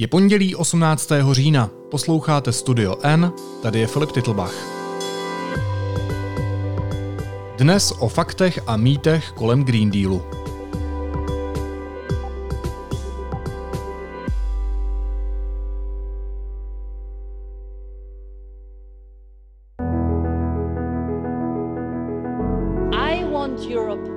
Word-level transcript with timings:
Je 0.00 0.08
pondělí 0.08 0.56
18. 0.56 1.12
října. 1.32 1.70
Posloucháte 1.90 2.52
Studio 2.52 2.96
N, 3.02 3.32
tady 3.62 3.80
je 3.80 3.86
Filip 3.86 4.12
Titlbach. 4.12 4.54
Dnes 7.58 7.92
o 7.98 8.08
faktech 8.08 8.60
a 8.66 8.76
mýtech 8.76 9.32
kolem 9.32 9.64
Green 9.64 9.90
Dealu. 9.90 10.22
I 22.92 23.24
want 23.24 23.60
Europe 23.70 24.10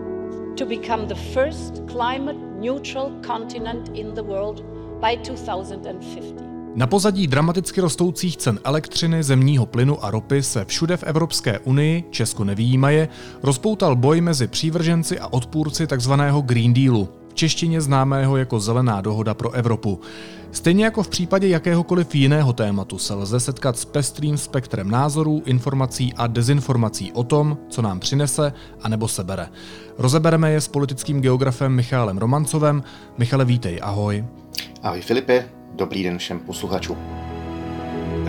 to 0.57 0.65
become 0.65 1.07
the 1.07 1.15
first 1.33 1.73
climate 1.87 2.39
neutral 2.59 3.11
continent 3.27 3.89
in 3.93 4.13
the 4.13 4.23
world 4.23 4.82
by 5.03 5.17
2050. 5.17 6.53
Na 6.75 6.87
pozadí 6.87 7.27
dramaticky 7.27 7.81
rostoucích 7.81 8.37
cen 8.37 8.59
elektřiny, 8.63 9.23
zemního 9.23 9.65
plynu 9.65 10.05
a 10.05 10.11
ropy 10.11 10.43
se 10.43 10.65
všude 10.65 10.97
v 10.97 11.03
Evropské 11.03 11.59
unii, 11.59 12.03
Česko 12.09 12.43
nevýjímaje, 12.43 13.09
rozpoutal 13.43 13.95
boj 13.95 14.21
mezi 14.21 14.47
přívrženci 14.47 15.19
a 15.19 15.27
odpůrci 15.27 15.87
tzv. 15.87 16.13
Green 16.41 16.73
Dealu, 16.73 17.09
v 17.29 17.33
češtině 17.33 17.81
známého 17.81 18.37
jako 18.37 18.59
Zelená 18.59 19.01
dohoda 19.01 19.33
pro 19.33 19.51
Evropu. 19.51 19.99
Stejně 20.51 20.85
jako 20.85 21.03
v 21.03 21.07
případě 21.07 21.47
jakéhokoliv 21.47 22.15
jiného 22.15 22.53
tématu 22.53 22.97
se 22.97 23.13
lze 23.13 23.39
setkat 23.39 23.77
s 23.77 23.85
pestrým 23.85 24.37
spektrem 24.37 24.91
názorů, 24.91 25.41
informací 25.45 26.13
a 26.17 26.27
dezinformací 26.27 27.11
o 27.11 27.23
tom, 27.23 27.57
co 27.69 27.81
nám 27.81 27.99
přinese 27.99 28.53
a 28.81 28.89
nebo 28.89 29.07
sebere. 29.07 29.49
Rozebereme 29.97 30.51
je 30.51 30.61
s 30.61 30.67
politickým 30.67 31.21
geografem 31.21 31.71
Michálem 31.71 32.17
Romancovem. 32.17 32.83
Michale, 33.17 33.45
vítej, 33.45 33.79
ahoj. 33.83 34.25
Ahoj 34.83 35.01
Filipe, 35.01 35.49
dobrý 35.75 36.03
den 36.03 36.17
všem 36.17 36.39
posluchačům. 36.39 36.97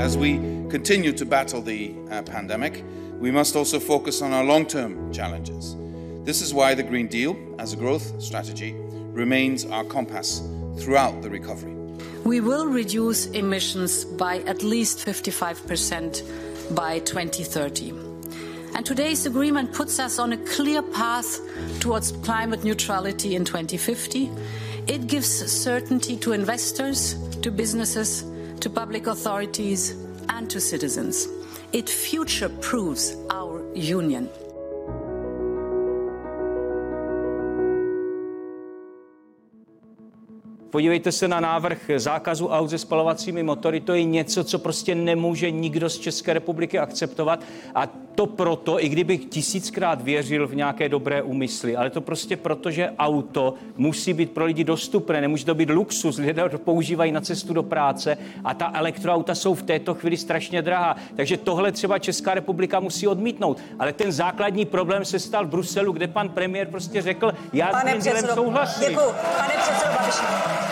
As 0.04 0.16
we 0.16 0.28
continue 0.70 1.12
to 1.12 1.24
battle 1.24 1.60
the 1.60 1.90
uh, 1.90 2.22
pandemic, 2.32 2.84
we 3.20 3.32
must 3.32 3.56
also 3.56 3.80
focus 3.80 4.22
on 4.22 4.34
our 4.34 4.44
long 4.44 4.66
term 4.66 5.12
challenges. 5.12 5.76
This 6.24 6.42
is 6.42 6.52
why 6.52 6.74
the 6.74 6.82
Green 6.82 7.08
Deal, 7.08 7.34
as 7.58 7.72
a 7.72 7.76
growth 7.76 8.22
strategy, 8.22 8.74
remains 9.12 9.64
our 9.64 9.84
compass 9.84 10.42
throughout 10.78 11.22
the 11.22 11.30
recovery. 11.30 11.74
We 12.24 12.40
will 12.40 12.66
reduce 12.66 13.30
emissions 13.30 14.04
by 14.04 14.42
at 14.46 14.62
least 14.62 15.06
55% 15.06 16.22
by 16.74 17.00
2030. 17.00 17.92
And 18.74 18.86
today's 18.86 19.26
agreement 19.26 19.72
puts 19.72 19.98
us 19.98 20.18
on 20.18 20.32
a 20.32 20.36
clear 20.36 20.82
path 20.82 21.40
towards 21.80 22.12
climate 22.22 22.64
neutrality 22.64 23.34
in 23.34 23.44
2050. 23.44 24.30
It 24.86 25.06
gives 25.06 25.28
certainty 25.50 26.16
to 26.18 26.32
investors, 26.32 27.16
to 27.40 27.50
businesses, 27.50 28.22
to 28.60 28.68
public 28.68 29.06
authorities, 29.06 29.96
and 30.28 30.48
to 30.50 30.60
citizens. 30.60 31.26
It 31.72 31.88
future 31.88 32.50
proofs 32.50 33.16
our 33.30 33.64
union. 33.74 34.28
Podívejte 40.74 41.12
se 41.12 41.28
na 41.28 41.40
návrh 41.40 41.90
zákazu 41.96 42.48
aut 42.48 42.70
se 42.70 42.78
spalovacími 42.78 43.42
motory. 43.42 43.80
To 43.80 43.94
je 43.94 44.04
něco, 44.04 44.44
co 44.44 44.58
prostě 44.58 44.94
nemůže 44.94 45.50
nikdo 45.50 45.88
z 45.90 45.98
České 45.98 46.32
republiky 46.32 46.78
akceptovat. 46.78 47.40
A 47.74 47.86
to 48.14 48.26
proto, 48.26 48.84
i 48.84 48.88
kdybych 48.88 49.24
tisíckrát 49.24 50.02
věřil 50.02 50.46
v 50.46 50.54
nějaké 50.54 50.88
dobré 50.88 51.22
úmysly, 51.22 51.76
ale 51.76 51.90
to 51.90 52.00
prostě 52.00 52.36
proto, 52.36 52.70
že 52.70 52.90
auto 52.98 53.54
musí 53.76 54.12
být 54.12 54.30
pro 54.30 54.44
lidi 54.44 54.64
dostupné, 54.64 55.20
nemůže 55.20 55.44
to 55.44 55.54
být 55.54 55.70
luxus, 55.70 56.18
lidé 56.18 56.48
to 56.48 56.58
používají 56.58 57.12
na 57.12 57.20
cestu 57.20 57.52
do 57.52 57.62
práce 57.62 58.18
a 58.44 58.54
ta 58.54 58.70
elektroauta 58.74 59.34
jsou 59.34 59.54
v 59.54 59.62
této 59.62 59.94
chvíli 59.94 60.16
strašně 60.16 60.62
drahá. 60.62 60.96
Takže 61.16 61.36
tohle 61.36 61.72
třeba 61.72 61.98
Česká 61.98 62.34
republika 62.34 62.80
musí 62.80 63.08
odmítnout. 63.08 63.60
Ale 63.78 63.92
ten 63.92 64.12
základní 64.12 64.64
problém 64.64 65.04
se 65.04 65.18
stal 65.18 65.46
v 65.46 65.48
Bruselu, 65.48 65.92
kde 65.92 66.08
pan 66.08 66.28
premiér 66.28 66.66
prostě 66.66 67.02
řekl, 67.02 67.32
já 67.52 67.66
Pane 67.66 68.00
s 68.00 68.04
tím 68.04 68.28
souhlasím. 68.34 68.88
děkuji. 68.88 69.12
Pane 69.38 69.54
předsedo 69.62 69.92
Babiši. 69.98 70.63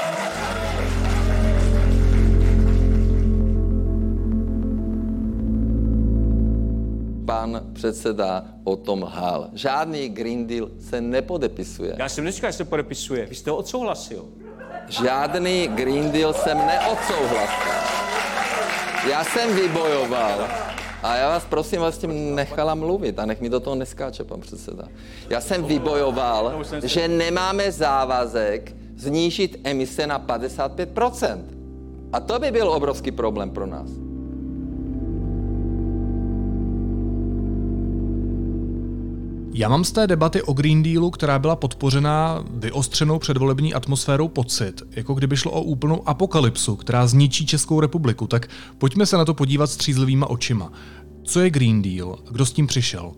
Pan 7.32 7.60
předseda 7.72 8.44
o 8.64 8.76
tom 8.76 9.02
lhal. 9.02 9.48
Žádný 9.52 10.08
Green 10.08 10.46
Deal 10.46 10.68
se 10.80 11.00
nepodepisuje. 11.00 11.94
Já 11.98 12.08
jsem 12.08 12.24
neříkal, 12.24 12.50
že 12.50 12.56
se 12.56 12.64
podepisuje. 12.64 13.26
Vy 13.26 13.34
jste 13.34 13.50
ho 13.50 13.56
odsouhlasil. 13.56 14.24
Žádný 14.88 15.68
Green 15.68 16.10
Deal 16.10 16.32
jsem 16.32 16.58
neodsouhlasil. 16.58 17.72
Já 19.10 19.24
jsem 19.24 19.54
vybojoval. 19.54 20.48
A 21.02 21.16
já 21.16 21.28
vás 21.28 21.44
prosím, 21.44 21.80
vás 21.80 21.98
tím 21.98 22.34
nechala 22.34 22.74
mluvit 22.74 23.18
a 23.18 23.26
nech 23.26 23.40
mi 23.40 23.48
do 23.48 23.60
toho 23.60 23.76
neskáče, 23.76 24.24
pan 24.24 24.40
předseda. 24.40 24.84
Já 25.30 25.40
jsem 25.40 25.64
vybojoval, 25.64 26.62
že 26.82 27.08
nemáme 27.08 27.72
závazek 27.72 28.74
znížit 29.02 29.60
emise 29.64 30.06
na 30.06 30.20
55%. 30.20 31.38
A 32.12 32.20
to 32.20 32.38
by 32.38 32.50
byl 32.50 32.70
obrovský 32.70 33.10
problém 33.10 33.50
pro 33.50 33.66
nás. 33.66 33.90
Já 39.54 39.68
mám 39.68 39.84
z 39.84 39.92
té 39.92 40.06
debaty 40.06 40.42
o 40.42 40.52
Green 40.52 40.82
Dealu, 40.82 41.10
která 41.10 41.38
byla 41.38 41.56
podpořena 41.56 42.44
vyostřenou 42.50 43.18
předvolební 43.18 43.74
atmosférou 43.74 44.28
pocit, 44.28 44.82
jako 44.90 45.14
kdyby 45.14 45.36
šlo 45.36 45.50
o 45.50 45.62
úplnou 45.62 46.08
apokalypsu, 46.08 46.76
která 46.76 47.06
zničí 47.06 47.46
Českou 47.46 47.80
republiku. 47.80 48.26
Tak 48.26 48.48
pojďme 48.78 49.06
se 49.06 49.16
na 49.16 49.24
to 49.24 49.34
podívat 49.34 49.66
střízlivýma 49.66 50.30
očima. 50.30 50.72
Co 51.24 51.40
je 51.40 51.50
Green 51.50 51.82
Deal? 51.82 52.18
Kdo 52.30 52.46
s 52.46 52.52
tím 52.52 52.66
přišel? 52.66 53.12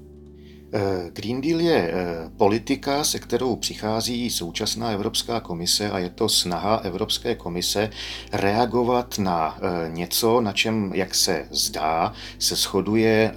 Eh, 0.77 1.11
Green 1.13 1.41
Deal 1.41 1.61
je 1.61 1.77
eh, 1.77 2.31
politika, 2.37 3.05
se 3.05 3.19
kterou 3.19 3.57
přichází 3.57 4.31
současná 4.31 4.91
Evropská 4.91 5.41
komise 5.41 5.91
a 5.91 5.99
je 5.99 6.11
to 6.11 6.29
snaha 6.29 6.77
Evropské 6.77 7.35
komise 7.35 7.91
reagovat 8.33 9.19
na 9.19 9.59
eh, 9.59 9.91
něco, 9.91 10.41
na 10.41 10.53
čem, 10.53 10.91
jak 10.95 11.15
se 11.15 11.47
zdá, 11.51 12.13
se 12.39 12.57
shoduje 12.57 13.35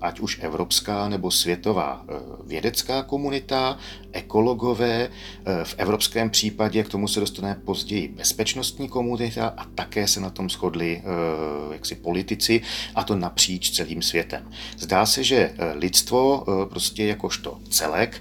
ať 0.00 0.20
už 0.20 0.38
evropská 0.42 1.08
nebo 1.08 1.30
světová 1.30 2.04
vědecká 2.46 3.02
komunita, 3.02 3.78
ekologové, 4.12 5.08
v 5.64 5.74
evropském 5.78 6.30
případě 6.30 6.84
k 6.84 6.88
tomu 6.88 7.08
se 7.08 7.20
dostane 7.20 7.56
později 7.64 8.08
bezpečnostní 8.08 8.88
komunita 8.88 9.54
a 9.56 9.64
také 9.64 10.08
se 10.08 10.20
na 10.20 10.30
tom 10.30 10.50
shodli 10.50 11.02
jaksi 11.72 11.94
politici 11.94 12.62
a 12.94 13.04
to 13.04 13.16
napříč 13.16 13.70
celým 13.70 14.02
světem. 14.02 14.50
Zdá 14.78 15.06
se, 15.06 15.24
že 15.24 15.54
lidstvo 15.74 16.44
prostě 16.64 17.06
jakožto 17.06 17.58
celek 17.68 18.20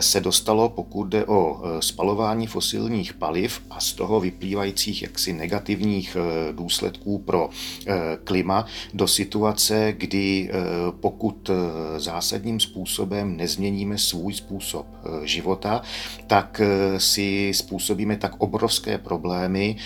se 0.00 0.20
dostalo, 0.20 0.68
pokud 0.68 1.04
jde 1.04 1.26
o 1.26 1.62
spalování 1.80 2.46
fosilních 2.46 3.14
paliv 3.14 3.60
a 3.70 3.80
z 3.80 3.92
toho 3.92 4.20
vyplývajících 4.20 5.02
jaksi 5.02 5.32
negativních 5.32 6.16
důsledků 6.52 7.18
pro 7.18 7.50
klima 8.24 8.66
do 8.94 9.08
situace, 9.08 9.94
kdy 9.96 10.50
pokud 11.00 11.50
zásadním 11.96 12.60
způsobem 12.60 13.36
nezměníme 13.36 13.98
svůj 13.98 14.34
způsob 14.34 14.86
života, 15.22 15.82
tak 16.26 16.60
si 16.98 17.52
způsobíme 17.54 18.16
tak 18.16 18.34
obrovské 18.38 18.98
problémy, 18.98 19.76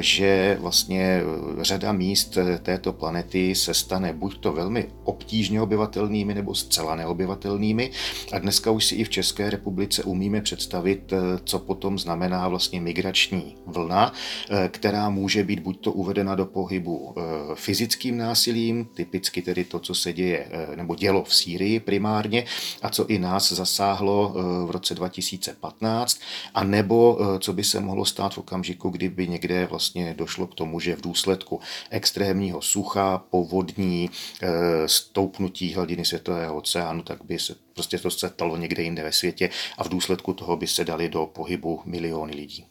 že 0.00 0.56
vlastně 0.60 1.22
řada 1.60 1.92
míst 1.92 2.38
této 2.62 2.92
planety 2.92 3.54
se 3.54 3.74
stane 3.74 4.12
buď 4.12 4.38
to 4.38 4.52
velmi 4.52 4.86
obtížně 5.04 5.60
obyvatelnými 5.60 6.34
nebo 6.34 6.54
zcela 6.54 6.94
neobyvatelnými. 6.94 7.13
A 8.32 8.38
dneska 8.38 8.70
už 8.70 8.84
si 8.84 8.94
i 8.94 9.04
v 9.04 9.08
České 9.08 9.50
republice 9.50 10.02
umíme 10.02 10.40
představit, 10.40 11.12
co 11.44 11.58
potom 11.58 11.98
znamená 11.98 12.48
vlastně 12.48 12.80
migrační 12.80 13.56
vlna, 13.66 14.12
která 14.68 15.10
může 15.10 15.44
být 15.44 15.60
buď 15.60 15.80
to 15.80 15.92
uvedena 15.92 16.34
do 16.34 16.46
pohybu 16.46 17.14
fyzickým 17.54 18.18
násilím, 18.18 18.84
typicky 18.94 19.42
tedy 19.42 19.64
to, 19.64 19.78
co 19.78 19.94
se 19.94 20.12
děje 20.12 20.48
nebo 20.74 20.94
dělo 20.94 21.24
v 21.24 21.34
Sýrii 21.34 21.80
primárně 21.80 22.44
a 22.82 22.88
co 22.88 23.06
i 23.06 23.18
nás 23.18 23.52
zasáhlo 23.52 24.34
v 24.66 24.70
roce 24.70 24.94
2015, 24.94 26.20
a 26.54 26.64
nebo 26.64 27.18
co 27.38 27.52
by 27.52 27.64
se 27.64 27.80
mohlo 27.80 28.04
stát 28.04 28.34
v 28.34 28.38
okamžiku, 28.38 28.90
kdyby 28.90 29.28
někde 29.28 29.66
vlastně 29.66 30.14
došlo 30.18 30.46
k 30.46 30.54
tomu, 30.54 30.80
že 30.80 30.96
v 30.96 31.00
důsledku 31.00 31.60
extrémního 31.90 32.62
sucha, 32.62 33.22
povodní, 33.30 34.10
stoupnutí 34.86 35.74
hladiny 35.74 36.04
světového 36.04 36.56
oceánu, 36.56 37.02
tak 37.04 37.24
by 37.24 37.38
se 37.38 37.54
prostě 37.74 37.98
to 37.98 38.10
stalo 38.10 38.56
někde 38.56 38.82
jinde 38.82 39.02
ve 39.02 39.12
světě 39.12 39.50
a 39.78 39.84
v 39.84 39.88
důsledku 39.88 40.34
toho 40.34 40.56
by 40.56 40.66
se 40.66 40.84
dali 40.84 41.08
do 41.08 41.26
pohybu 41.26 41.82
miliony 41.84 42.34
lidí. 42.36 42.66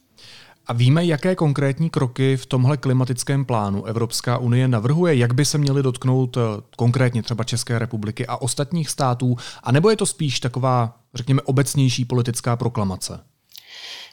A 0.68 0.74
víme, 0.74 1.06
jaké 1.06 1.36
konkrétní 1.36 1.90
kroky 1.90 2.38
v 2.38 2.46
tomhle 2.46 2.78
klimatickém 2.78 3.46
plánu 3.46 3.86
Evropská 3.86 4.38
unie 4.38 4.68
navrhuje, 4.68 5.16
jak 5.16 5.34
by 5.34 5.46
se 5.46 5.58
měly 5.58 5.84
dotknout 5.84 6.38
konkrétně 6.78 7.24
třeba 7.24 7.44
České 7.44 7.80
republiky 7.80 8.28
a 8.28 8.38
ostatních 8.38 8.90
států, 8.90 9.36
anebo 9.64 9.90
je 9.90 9.96
to 9.96 10.06
spíš 10.06 10.40
taková, 10.40 11.00
řekněme, 11.14 11.42
obecnější 11.42 12.06
politická 12.06 12.56
proklamace? 12.56 13.20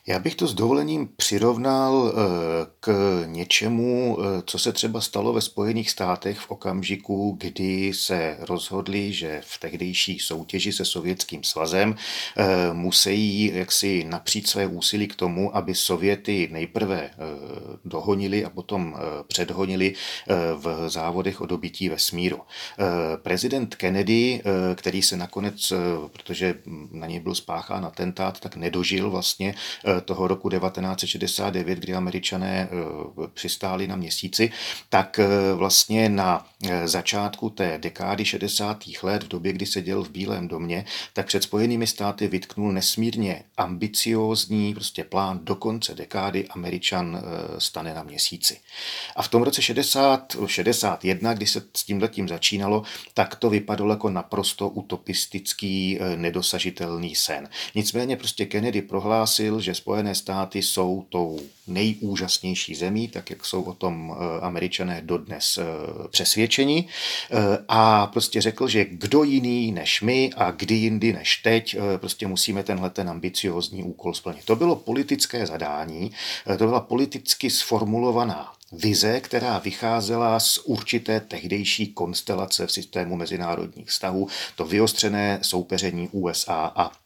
Já 0.06 0.18
bych 0.18 0.34
to 0.34 0.46
s 0.46 0.54
dovolením 0.54 1.08
přirovnal 1.16 2.12
eh, 2.12 2.66
k 2.80 2.92
něčemu, 3.26 4.18
eh, 4.20 4.42
co 4.46 4.58
se 4.58 4.72
třeba 4.72 5.00
stalo 5.00 5.32
ve 5.32 5.40
Spojených 5.40 5.90
státech 5.90 6.38
v 6.38 6.50
okamžiku, 6.50 7.36
kdy 7.40 7.92
se 7.94 8.36
rozhodli, 8.40 9.12
že 9.12 9.40
v 9.44 9.58
tehdejší 9.58 10.18
soutěži 10.18 10.72
se 10.72 10.84
Sovětským 10.84 11.44
svazem 11.44 11.94
eh, 12.36 12.44
musí 12.72 13.54
jaksi 13.54 14.04
napřít 14.04 14.48
své 14.48 14.66
úsilí 14.66 15.08
k 15.08 15.16
tomu, 15.16 15.56
aby 15.56 15.74
Sověty 15.74 16.48
nejprve 16.52 17.10
dohonili 17.84 18.44
a 18.44 18.50
potom 18.50 18.96
předhonili 19.26 19.94
v 20.56 20.88
závodech 20.88 21.40
o 21.40 21.46
dobytí 21.46 21.88
vesmíru. 21.88 22.40
Prezident 23.22 23.74
Kennedy, 23.74 24.42
který 24.74 25.02
se 25.02 25.16
nakonec, 25.16 25.72
protože 26.12 26.54
na 26.90 27.06
něj 27.06 27.20
byl 27.20 27.34
spáchán 27.34 27.84
atentát, 27.84 28.40
tak 28.40 28.56
nedožil 28.56 29.10
vlastně 29.10 29.54
toho 30.04 30.28
roku 30.28 30.50
1969, 30.50 31.78
kdy 31.78 31.94
američané 31.94 32.68
eh, 32.70 33.26
přistáli 33.34 33.86
na 33.86 33.96
měsíci, 33.96 34.52
tak 34.88 35.18
eh, 35.18 35.54
vlastně 35.54 36.08
na 36.08 36.46
eh, 36.64 36.88
začátku 36.88 37.50
té 37.50 37.78
dekády 37.78 38.24
60. 38.24 38.84
let, 39.02 39.22
v 39.22 39.28
době, 39.28 39.52
kdy 39.52 39.66
seděl 39.66 40.02
v 40.02 40.10
Bílém 40.10 40.48
domě, 40.48 40.84
tak 41.12 41.26
před 41.26 41.42
Spojenými 41.42 41.86
státy 41.86 42.28
vytknul 42.28 42.72
nesmírně 42.72 43.42
ambiciózní 43.56 44.74
prostě 44.74 45.04
plán 45.04 45.40
do 45.42 45.54
konce 45.54 45.94
dekády 45.94 46.48
Američan 46.48 47.22
stane 47.58 47.94
na 47.94 48.02
měsíci. 48.02 48.60
A 49.16 49.22
v 49.22 49.28
tom 49.28 49.42
roce 49.42 49.62
60, 49.62 50.36
61, 50.46 51.34
kdy 51.34 51.46
se 51.46 51.62
s 51.76 51.84
tím 51.84 52.02
letím 52.02 52.28
začínalo, 52.28 52.82
tak 53.14 53.34
to 53.34 53.50
vypadalo 53.50 53.90
jako 53.90 54.10
naprosto 54.10 54.68
utopistický, 54.68 55.98
nedosažitelný 56.16 57.14
sen. 57.14 57.48
Nicméně 57.74 58.16
prostě 58.16 58.46
Kennedy 58.46 58.82
prohlásil, 58.82 59.60
že 59.60 59.74
Spojené 59.80 60.14
státy 60.14 60.62
jsou 60.62 61.04
tou 61.08 61.40
nejúžasnější 61.66 62.74
zemí, 62.74 63.08
tak 63.08 63.30
jak 63.30 63.44
jsou 63.44 63.62
o 63.62 63.74
tom 63.74 64.12
eh, 64.12 64.40
američané 64.40 65.00
dodnes 65.04 65.58
eh, 65.58 65.64
přesvědčeni. 66.08 66.88
Eh, 67.30 67.58
a 67.68 68.06
prostě 68.06 68.40
řekl, 68.40 68.68
že 68.68 68.84
kdo 68.84 69.24
jiný 69.24 69.72
než 69.72 70.02
my 70.02 70.30
a 70.36 70.50
kdy 70.50 70.74
jindy 70.74 71.12
než 71.12 71.36
teď, 71.36 71.76
prostě 71.96 72.26
musíme 72.26 72.62
tenhle 72.62 72.90
ten 72.90 73.10
ambiciózní 73.10 73.82
úkol 73.82 74.14
splnit. 74.14 74.44
To 74.44 74.56
bylo 74.56 74.76
politické 74.76 75.46
zadání, 75.46 76.12
to 76.58 76.66
byla 76.66 76.80
politicky 76.80 77.50
sformulovaná 77.50 78.52
vize, 78.72 79.20
která 79.20 79.58
vycházela 79.58 80.40
z 80.40 80.58
určité 80.58 81.20
tehdejší 81.20 81.86
konstelace 81.86 82.66
v 82.66 82.72
systému 82.72 83.16
mezinárodních 83.16 83.88
vztahů, 83.88 84.28
to 84.56 84.64
vyostřené 84.64 85.38
soupeření 85.42 86.08
USA 86.12 86.72
a 86.76 86.99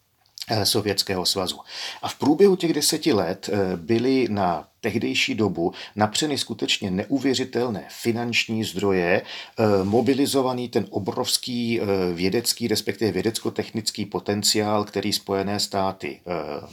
Sovětského 0.64 1.26
svazu. 1.26 1.60
A 2.02 2.08
v 2.08 2.14
průběhu 2.14 2.56
těch 2.56 2.72
deseti 2.72 3.12
let 3.12 3.50
eh, 3.52 3.76
byly 3.76 4.26
na 4.30 4.68
tehdejší 4.80 5.34
dobu 5.34 5.72
napřeny 5.96 6.38
skutečně 6.38 6.90
neuvěřitelné 6.90 7.84
finanční 7.88 8.64
zdroje, 8.64 9.22
eh, 9.22 9.84
mobilizovaný 9.84 10.68
ten 10.68 10.86
obrovský 10.90 11.80
vědecký, 12.14 12.68
respektive 12.68 13.12
vědecko-technický 13.12 14.06
potenciál, 14.06 14.84
který 14.84 15.12
Spojené 15.12 15.60
státy 15.60 16.20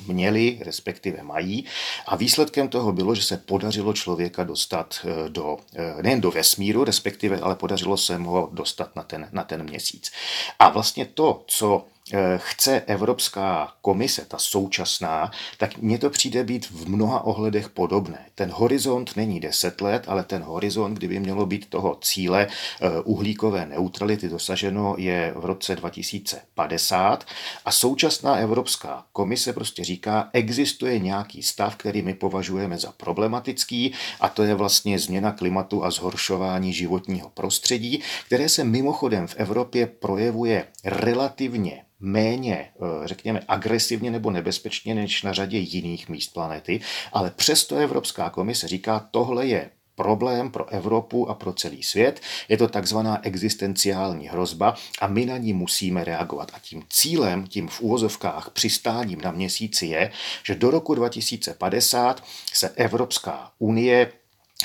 měly, 0.08 0.60
respektive 0.62 1.24
mají. 1.24 1.66
A 2.06 2.16
výsledkem 2.16 2.68
toho 2.68 2.92
bylo, 2.92 3.16
že 3.16 3.22
se 3.22 3.38
podařilo 3.38 3.94
člověka 3.94 4.44
dostat 4.44 5.06
do, 5.28 5.58
nejen 6.02 6.22
do 6.22 6.32
vesmíru, 6.32 6.84
respektive, 6.84 7.40
ale 7.40 7.56
podařilo 7.56 7.98
se 7.98 8.18
mu 8.18 8.30
ho 8.30 8.50
dostat 8.52 8.96
na 8.96 9.04
ten, 9.04 9.30
na 9.32 9.44
ten 9.44 9.64
měsíc. 9.64 10.12
A 10.60 10.70
vlastně 10.70 11.06
to, 11.06 11.44
co 11.48 11.72
Eh, 11.72 11.91
chce 12.38 12.82
Evropská 12.82 13.74
komise, 13.82 14.26
ta 14.28 14.38
současná, 14.38 15.32
tak 15.58 15.78
mně 15.78 15.98
to 15.98 16.10
přijde 16.10 16.44
být 16.44 16.66
v 16.72 16.90
mnoha 16.90 17.24
ohledech 17.24 17.70
podobné. 17.70 18.26
Ten 18.36 18.52
horizont 18.52 19.16
není 19.16 19.40
10 19.40 19.82
let, 19.82 20.04
ale 20.08 20.24
ten 20.24 20.42
horizont, 20.42 20.94
kdyby 20.94 21.20
mělo 21.20 21.46
být 21.46 21.70
toho 21.70 21.98
cíle 22.02 22.48
eh, 22.48 23.02
uhlíkové 23.04 23.66
neutrality 23.66 24.30
dosaženo, 24.30 24.96
je 24.98 25.34
v 25.36 25.46
roce 25.46 25.76
2050 25.76 27.26
a 27.66 27.72
současná 27.72 28.36
Evropská 28.36 29.06
komise 29.14 29.54
prostě 29.54 29.84
říká, 29.84 30.30
existuje 30.34 31.00
nějaký 31.00 31.44
stav, 31.44 31.76
který 31.76 32.02
my 32.02 32.14
považujeme 32.14 32.78
za 32.78 32.92
problematický 32.92 33.94
a 34.20 34.30
to 34.30 34.44
je 34.44 34.56
vlastně 34.56 35.00
změna 35.00 35.32
klimatu 35.32 35.84
a 35.84 35.92
zhoršování 35.92 36.74
životního 36.74 37.30
prostředí, 37.30 38.02
které 38.26 38.50
se 38.50 38.64
mimochodem 38.64 39.28
v 39.28 39.36
Evropě 39.38 39.88
projevuje 39.88 40.68
relativně 40.86 41.84
méně, 42.02 42.56
eh, 42.56 43.08
řekněme, 43.08 43.42
agresivně 43.48 44.12
nebo 44.12 44.32
nebezpečně 44.32 44.96
než 44.96 45.24
na 45.24 45.34
řadě 45.34 45.58
jiných 45.58 46.10
míst 46.10 46.34
planety, 46.34 46.82
ale 47.14 47.32
přesto 47.36 47.76
Evropská 47.76 48.30
komise 48.30 48.68
říká, 48.68 49.08
tohle 49.12 49.48
je 49.48 49.70
problém 49.96 50.52
pro 50.52 50.70
Evropu 50.70 51.30
a 51.30 51.34
pro 51.34 51.54
celý 51.54 51.84
svět. 51.84 52.22
Je 52.50 52.58
to 52.58 52.68
takzvaná 52.68 53.26
existenciální 53.26 54.28
hrozba 54.28 54.76
a 55.02 55.08
my 55.08 55.26
na 55.26 55.38
ní 55.38 55.54
musíme 55.54 56.04
reagovat. 56.04 56.52
A 56.54 56.60
tím 56.60 56.84
cílem, 56.90 57.48
tím 57.48 57.68
v 57.68 57.82
úvozovkách 57.82 58.50
přistáním 58.50 59.22
na 59.22 59.32
měsíci 59.32 59.86
je, 59.86 60.12
že 60.44 60.56
do 60.56 60.72
roku 60.72 60.96
2050 60.96 62.24
se 62.54 62.70
Evropská 62.70 63.52
unie 63.60 64.12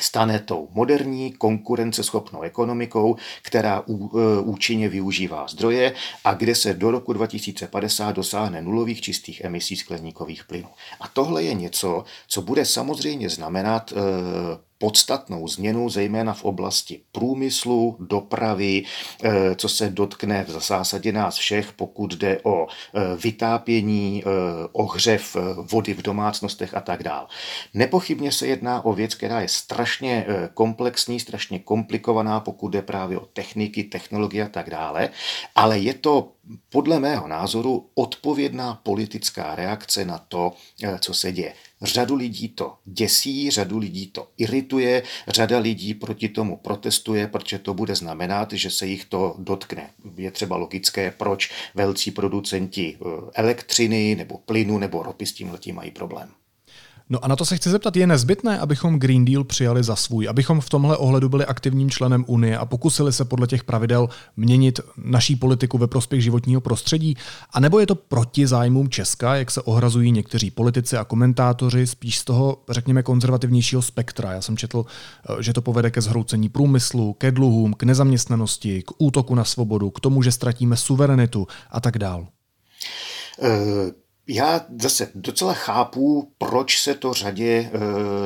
stane 0.02 0.38
tou 0.38 0.68
moderní, 0.72 1.32
konkurenceschopnou 1.32 2.42
ekonomikou, 2.42 3.16
která 3.42 3.82
e, 3.88 3.92
účinně 4.40 4.88
využívá 4.88 5.46
zdroje 5.48 5.94
a 6.24 6.34
kde 6.34 6.54
se 6.54 6.74
do 6.74 6.90
roku 6.90 7.12
2050 7.12 8.12
dosáhne 8.12 8.62
nulových 8.62 9.00
čistých 9.00 9.40
emisí 9.40 9.76
skleníkových 9.76 10.44
plynů. 10.44 10.68
A 11.00 11.08
tohle 11.08 11.42
je 11.42 11.54
něco, 11.54 12.04
co 12.28 12.42
bude 12.42 12.64
samozřejmě 12.64 13.30
znamenat 13.30 13.92
e, 13.92 13.96
podstatnou 14.78 15.48
změnu, 15.48 15.88
zejména 15.88 16.34
v 16.34 16.44
oblasti 16.44 17.00
průmyslu, 17.12 17.96
dopravy, 18.00 18.84
eh, 19.24 19.54
co 19.54 19.68
se 19.68 19.90
dotkne 19.90 20.44
v 20.44 20.50
zásadě 20.50 21.12
nás 21.12 21.36
všech, 21.36 21.72
pokud 21.72 22.14
jde 22.14 22.40
o 22.42 22.66
eh, 22.66 23.00
vytápění, 23.16 24.22
eh, 24.22 24.28
ohřev 24.72 25.36
vody 25.72 25.94
v 25.94 26.02
domácnostech 26.02 26.74
a 26.74 26.80
tak 26.80 27.02
dále. 27.02 27.26
Nepochybně 27.74 28.32
se 28.32 28.46
jedná 28.46 28.84
o 28.84 28.92
věc, 28.92 29.14
která 29.14 29.40
je 29.40 29.48
strašně 29.48 30.26
komplexní, 30.54 31.20
strašně 31.20 31.58
komplikovaná, 31.58 32.40
pokud 32.40 32.68
jde 32.68 32.82
právě 32.82 33.18
o 33.18 33.26
techniky, 33.26 33.84
technologie 33.84 34.44
a 34.44 34.48
tak 34.48 34.70
dále, 34.70 35.08
ale 35.54 35.78
je 35.78 35.94
to 35.94 36.32
podle 36.68 37.00
mého 37.00 37.28
názoru 37.28 37.90
odpovědná 37.94 38.80
politická 38.82 39.54
reakce 39.54 40.04
na 40.04 40.18
to, 40.18 40.52
co 41.00 41.14
se 41.14 41.32
děje. 41.32 41.54
Řadu 41.82 42.14
lidí 42.14 42.48
to 42.48 42.74
děsí, 42.84 43.50
řadu 43.50 43.78
lidí 43.78 44.06
to 44.06 44.28
irituje, 44.38 45.02
řada 45.28 45.58
lidí 45.58 45.94
proti 45.94 46.28
tomu 46.28 46.56
protestuje, 46.56 47.26
protože 47.26 47.58
to 47.58 47.74
bude 47.74 47.94
znamenat, 47.94 48.52
že 48.52 48.70
se 48.70 48.86
jich 48.86 49.04
to 49.04 49.34
dotkne. 49.38 49.90
Je 50.16 50.30
třeba 50.30 50.56
logické, 50.56 51.10
proč 51.10 51.52
velcí 51.74 52.10
producenti 52.10 52.98
eh, 53.00 53.04
elektřiny 53.34 54.14
nebo 54.14 54.38
plynu 54.38 54.78
nebo 54.78 55.02
ropy 55.02 55.26
s 55.26 55.32
tím 55.32 55.58
mají 55.72 55.90
problém. 55.90 56.28
No 57.10 57.24
a 57.24 57.28
na 57.28 57.36
to 57.36 57.44
se 57.44 57.56
chci 57.56 57.70
zeptat, 57.70 57.96
je 57.96 58.06
nezbytné, 58.06 58.58
abychom 58.58 58.98
Green 58.98 59.24
Deal 59.24 59.44
přijali 59.44 59.82
za 59.82 59.96
svůj, 59.96 60.28
abychom 60.28 60.60
v 60.60 60.68
tomhle 60.68 60.96
ohledu 60.96 61.28
byli 61.28 61.46
aktivním 61.46 61.90
členem 61.90 62.24
Unie 62.28 62.58
a 62.58 62.66
pokusili 62.66 63.12
se 63.12 63.24
podle 63.24 63.46
těch 63.46 63.64
pravidel 63.64 64.08
měnit 64.36 64.80
naší 64.96 65.36
politiku 65.36 65.78
ve 65.78 65.86
prospěch 65.86 66.22
životního 66.22 66.60
prostředí? 66.60 67.16
A 67.50 67.60
nebo 67.60 67.78
je 67.78 67.86
to 67.86 67.94
proti 67.94 68.46
zájmům 68.46 68.88
Česka, 68.88 69.36
jak 69.36 69.50
se 69.50 69.62
ohrazují 69.62 70.12
někteří 70.12 70.50
politici 70.50 70.96
a 70.96 71.04
komentátoři, 71.04 71.86
spíš 71.86 72.18
z 72.18 72.24
toho, 72.24 72.62
řekněme, 72.68 73.02
konzervativnějšího 73.02 73.82
spektra? 73.82 74.32
Já 74.32 74.40
jsem 74.40 74.56
četl, 74.56 74.84
eh, 75.30 75.42
že 75.42 75.52
to 75.52 75.62
povede 75.62 75.90
ke 75.90 76.00
zhroucení 76.00 76.48
průmyslu, 76.48 77.12
ke 77.12 77.30
dluhům, 77.30 77.74
k 77.74 77.82
nezaměstnanosti, 77.82 78.82
k 78.82 78.90
útoku 78.98 79.34
na 79.34 79.44
svobodu, 79.44 79.90
k 79.90 80.00
tomu, 80.00 80.22
že 80.22 80.32
ztratíme 80.32 80.76
suverenitu 80.76 81.46
a 81.70 81.80
tak 81.80 81.98
dál. 81.98 82.26
Uh 83.38 84.05
já 84.28 84.66
zase 84.80 85.10
docela 85.14 85.52
chápu, 85.52 86.32
proč 86.38 86.82
se 86.82 86.94
to 86.94 87.12
řadě 87.12 87.46
e, 87.46 87.70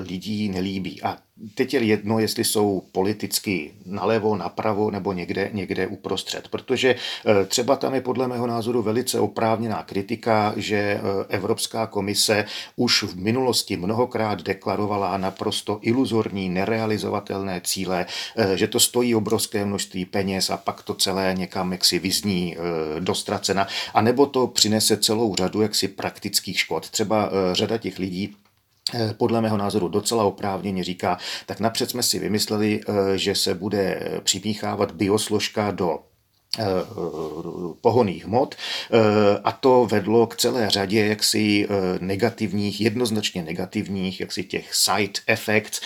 lidí 0.01 0.49
nelíbí. 0.49 1.03
A 1.03 1.19
teď 1.55 1.75
je 1.75 1.85
jedno, 1.85 2.19
jestli 2.19 2.45
jsou 2.45 2.83
politicky 2.93 3.73
nalevo, 3.87 4.37
napravo 4.37 4.91
nebo 4.91 5.13
někde, 5.13 5.51
někde 5.53 5.87
uprostřed. 5.87 6.49
Protože 6.49 6.95
eh, 6.95 7.45
třeba 7.47 7.77
tam 7.77 7.95
je 7.95 8.01
podle 8.01 8.29
mého 8.29 8.47
názoru 8.47 8.83
velice 8.83 9.21
oprávněná 9.21 9.83
kritika, 9.83 10.53
že 10.57 10.77
eh, 10.77 11.01
Evropská 11.29 11.87
komise 11.87 12.45
už 12.77 13.03
v 13.03 13.17
minulosti 13.17 13.77
mnohokrát 13.77 14.43
deklarovala 14.43 15.17
naprosto 15.17 15.79
iluzorní, 15.83 16.49
nerealizovatelné 16.49 17.61
cíle, 17.65 18.07
eh, 18.37 18.57
že 18.57 18.67
to 18.67 18.81
stojí 18.81 19.15
obrovské 19.15 19.65
množství 19.65 20.05
peněz 20.05 20.51
a 20.51 20.57
pak 20.57 20.83
to 20.83 20.95
celé 20.95 21.35
někam 21.39 21.73
jaksi 21.73 21.99
vyzní 21.99 22.57
dostracena, 22.99 23.67
a 23.95 24.01
nebo 24.01 24.27
to 24.27 24.47
přinese 24.47 24.97
celou 24.97 25.35
řadu 25.35 25.63
jaksi 25.63 25.89
praktických 25.89 26.59
škod. 26.59 26.91
Třeba 26.91 27.31
řada 27.53 27.79
těch 27.79 27.99
lidí, 27.99 28.37
podle 29.17 29.41
mého 29.41 29.57
názoru 29.57 29.89
docela 29.89 30.25
oprávněně 30.25 30.85
říká, 30.85 31.19
tak 31.47 31.61
napřed 31.61 31.91
jsme 31.91 32.03
si 32.03 32.19
vymysleli, 32.19 32.81
eh, 32.81 33.19
že 33.19 33.35
se 33.35 33.55
bude 33.55 34.11
připíchávat 34.25 34.93
biosložka 34.93 35.71
do 35.71 35.99
pohoných 37.81 38.27
hmot 38.27 38.55
a 39.45 39.53
to 39.53 39.87
vedlo 39.91 40.27
k 40.27 40.37
celé 40.37 40.71
řadě 40.71 41.07
jaksi 41.07 41.69
negativních, 42.01 42.81
jednoznačně 42.81 43.43
negativních 43.43 44.21
jaksi 44.21 44.45
těch 44.45 44.75
side 44.75 45.21
effects, 45.27 45.81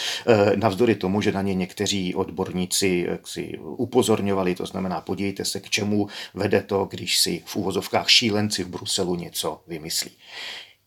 navzdory 0.57 0.95
tomu, 0.95 1.21
že 1.21 1.33
na 1.33 1.43
ně 1.43 1.55
někteří 1.55 2.15
odborníci 2.15 3.07
jaksi 3.09 3.59
upozorňovali, 3.59 4.55
to 4.55 4.67
znamená 4.67 5.01
podívejte 5.01 5.45
se, 5.45 5.61
k 5.61 5.71
čemu 5.71 6.09
vede 6.35 6.63
to, 6.63 6.85
když 6.85 7.19
si 7.19 7.43
v 7.47 7.57
úvozovkách 7.57 8.11
šílenci 8.11 8.65
v 8.65 8.69
Bruselu 8.69 9.15
něco 9.17 9.61
vymyslí. 9.67 10.11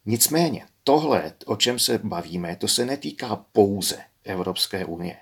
Nicméně 0.05 0.65
tohle, 0.87 1.33
o 1.45 1.55
čem 1.55 1.79
se 1.79 1.99
bavíme, 2.03 2.55
to 2.55 2.67
se 2.67 2.85
netýká 2.85 3.45
pouze 3.51 3.97
Evropské 4.23 4.85
unie 4.85 5.17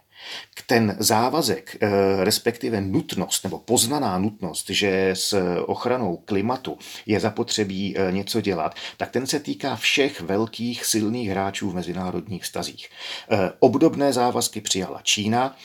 ten 0.67 0.95
závazek, 1.00 1.77
eh, 1.81 1.89
respektive 2.24 2.81
nutnost 2.81 3.43
nebo 3.43 3.60
poznaná 3.60 4.17
nutnost, 4.17 4.69
že 4.69 5.10
s 5.13 5.57
ochranou 5.65 6.17
klimatu 6.17 6.77
je 7.05 7.19
zapotřebí 7.19 7.98
eh, 7.98 8.12
něco 8.12 8.41
dělat, 8.41 8.75
tak 8.98 9.12
ten 9.12 9.27
se 9.27 9.39
týká 9.39 9.75
všech 9.75 10.22
velkých 10.22 10.86
silných 10.86 11.29
hráčů 11.29 11.69
v 11.69 11.75
mezinárodních 11.75 12.45
stazích. 12.45 12.89
Eh, 13.31 13.51
obdobné 13.60 14.13
závazky 14.13 14.62
přijala 14.62 15.01
Čína. 15.03 15.55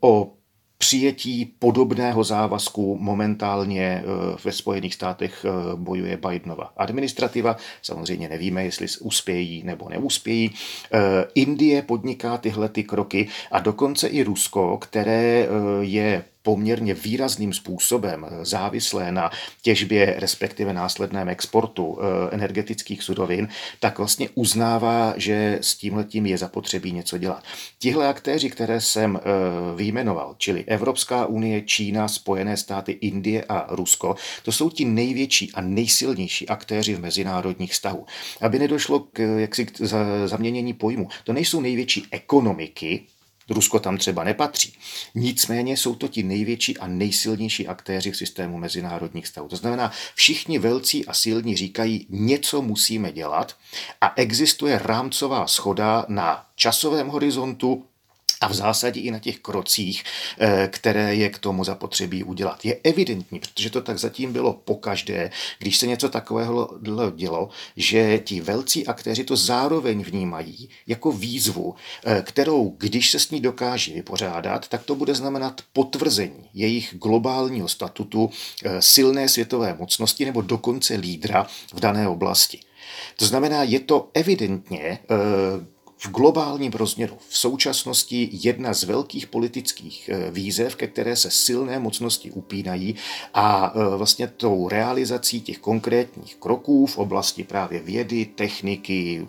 O 0.00 0.32
přijetí 0.80 1.44
podobného 1.58 2.24
závazku 2.24 2.98
momentálně 3.00 3.82
eh, 3.82 4.02
ve 4.44 4.52
Spojených 4.52 4.94
státech 4.94 5.44
eh, 5.44 5.76
bojuje 5.76 6.16
Bidenova 6.16 6.72
administrativa. 6.76 7.56
Samozřejmě 7.82 8.28
nevíme, 8.28 8.64
jestli 8.64 8.86
uspějí 9.00 9.62
nebo 9.62 9.88
neuspějí. 9.88 10.50
Eh, 10.92 10.98
Indie 11.34 11.82
podniká 11.82 12.38
tyhle 12.38 12.68
ty 12.68 12.84
kroky 12.84 13.28
a 13.52 13.60
dokonce 13.60 14.08
i 14.08 14.22
Rusko, 14.22 14.78
které 14.78 15.48
je 15.80 16.24
poměrně 16.42 16.94
výrazným 16.94 17.52
způsobem 17.52 18.26
závislé 18.42 19.12
na 19.12 19.30
těžbě, 19.62 20.14
respektive 20.18 20.72
následném 20.72 21.28
exportu 21.28 21.98
eh, 22.00 22.34
energetických 22.34 23.02
surovin, 23.02 23.48
tak 23.80 23.98
vlastně 23.98 24.28
uznává, 24.34 25.14
že 25.16 25.58
s 25.60 25.74
tímhletím 25.74 26.26
je 26.26 26.38
zapotřebí 26.38 26.92
něco 26.92 27.18
dělat. 27.18 27.44
Tihle 27.78 28.08
aktéři, 28.08 28.50
které 28.50 28.80
jsem 28.80 29.16
eh, 29.16 29.20
vyjmenoval, 29.76 30.34
čili 30.38 30.64
Evropská 30.64 31.26
unie, 31.26 31.62
Čína, 31.62 32.08
Spojené 32.08 32.56
státy, 32.56 32.92
Indie 32.92 33.44
a 33.48 33.66
Rusko, 33.74 34.14
to 34.42 34.52
jsou 34.52 34.70
ti 34.70 34.84
největší 34.84 35.52
a 35.54 35.60
nejsilnější 35.60 36.48
aktéři 36.48 36.94
v 36.94 37.00
mezinárodních 37.00 37.72
vztahů. 37.72 38.06
Aby 38.40 38.58
nedošlo 38.58 39.00
k, 39.00 39.38
jaksi, 39.38 39.66
k 39.66 39.80
zaměnění 40.26 40.72
pojmu. 40.72 41.08
To 41.24 41.32
nejsou 41.32 41.60
největší 41.60 42.06
ekonomiky, 42.10 43.06
Rusko 43.50 43.80
tam 43.80 43.98
třeba 43.98 44.24
nepatří. 44.24 44.72
Nicméně 45.14 45.76
jsou 45.76 45.94
to 45.94 46.08
ti 46.08 46.22
největší 46.22 46.78
a 46.78 46.86
nejsilnější 46.86 47.68
aktéři 47.68 48.10
v 48.10 48.16
systému 48.16 48.58
mezinárodních 48.58 49.26
stavů. 49.26 49.48
To 49.48 49.56
znamená, 49.56 49.92
všichni 50.14 50.58
velcí 50.58 51.06
a 51.06 51.14
silní 51.14 51.56
říkají, 51.56 52.06
něco 52.10 52.62
musíme 52.62 53.12
dělat 53.12 53.56
a 54.00 54.12
existuje 54.16 54.80
rámcová 54.84 55.46
schoda 55.46 56.04
na 56.08 56.46
časovém 56.54 57.08
horizontu, 57.08 57.86
a 58.40 58.48
v 58.48 58.54
zásadě 58.54 59.00
i 59.00 59.10
na 59.10 59.18
těch 59.18 59.38
krocích, 59.38 60.04
eh, 60.38 60.68
které 60.72 61.14
je 61.14 61.30
k 61.30 61.38
tomu 61.38 61.64
zapotřebí 61.64 62.24
udělat. 62.24 62.64
Je 62.64 62.76
evidentní, 62.84 63.40
protože 63.40 63.70
to 63.70 63.80
tak 63.80 63.98
zatím 63.98 64.32
bylo 64.32 64.52
pokaždé, 64.52 65.30
když 65.58 65.78
se 65.78 65.86
něco 65.86 66.08
takového 66.08 66.78
dělo, 67.16 67.48
že 67.76 68.18
ti 68.18 68.40
velcí 68.40 68.86
aktéři 68.86 69.24
to 69.24 69.36
zároveň 69.36 70.02
vnímají 70.02 70.68
jako 70.86 71.12
výzvu, 71.12 71.74
eh, 72.04 72.22
kterou, 72.22 72.74
když 72.78 73.10
se 73.10 73.18
s 73.18 73.30
ní 73.30 73.40
dokáží 73.40 73.92
vypořádat, 73.92 74.68
tak 74.68 74.84
to 74.84 74.94
bude 74.94 75.14
znamenat 75.14 75.60
potvrzení 75.72 76.48
jejich 76.54 76.94
globálního 77.02 77.68
statutu 77.68 78.30
eh, 78.64 78.82
silné 78.82 79.28
světové 79.28 79.74
mocnosti 79.78 80.24
nebo 80.24 80.40
dokonce 80.42 80.94
lídra 80.94 81.46
v 81.74 81.80
dané 81.80 82.08
oblasti. 82.08 82.60
To 83.16 83.26
znamená, 83.26 83.62
je 83.62 83.80
to 83.80 84.10
evidentně 84.14 84.98
v 86.00 86.08
globálním 86.10 86.72
rozměru 86.72 87.18
v 87.28 87.38
současnosti 87.38 88.28
jedna 88.32 88.74
z 88.74 88.84
velkých 88.84 89.26
politických 89.26 90.08
eh, 90.12 90.30
výzev, 90.30 90.76
ke 90.76 90.86
které 90.86 91.16
se 91.16 91.30
silné 91.30 91.78
mocnosti 91.78 92.30
upínají 92.30 92.94
a 93.34 93.72
eh, 93.74 93.96
vlastně 93.96 94.26
tou 94.26 94.68
realizací 94.68 95.40
těch 95.40 95.58
konkrétních 95.58 96.36
kroků 96.36 96.86
v 96.86 96.98
oblasti 96.98 97.44
právě 97.44 97.80
vědy, 97.80 98.24
techniky 98.24 99.26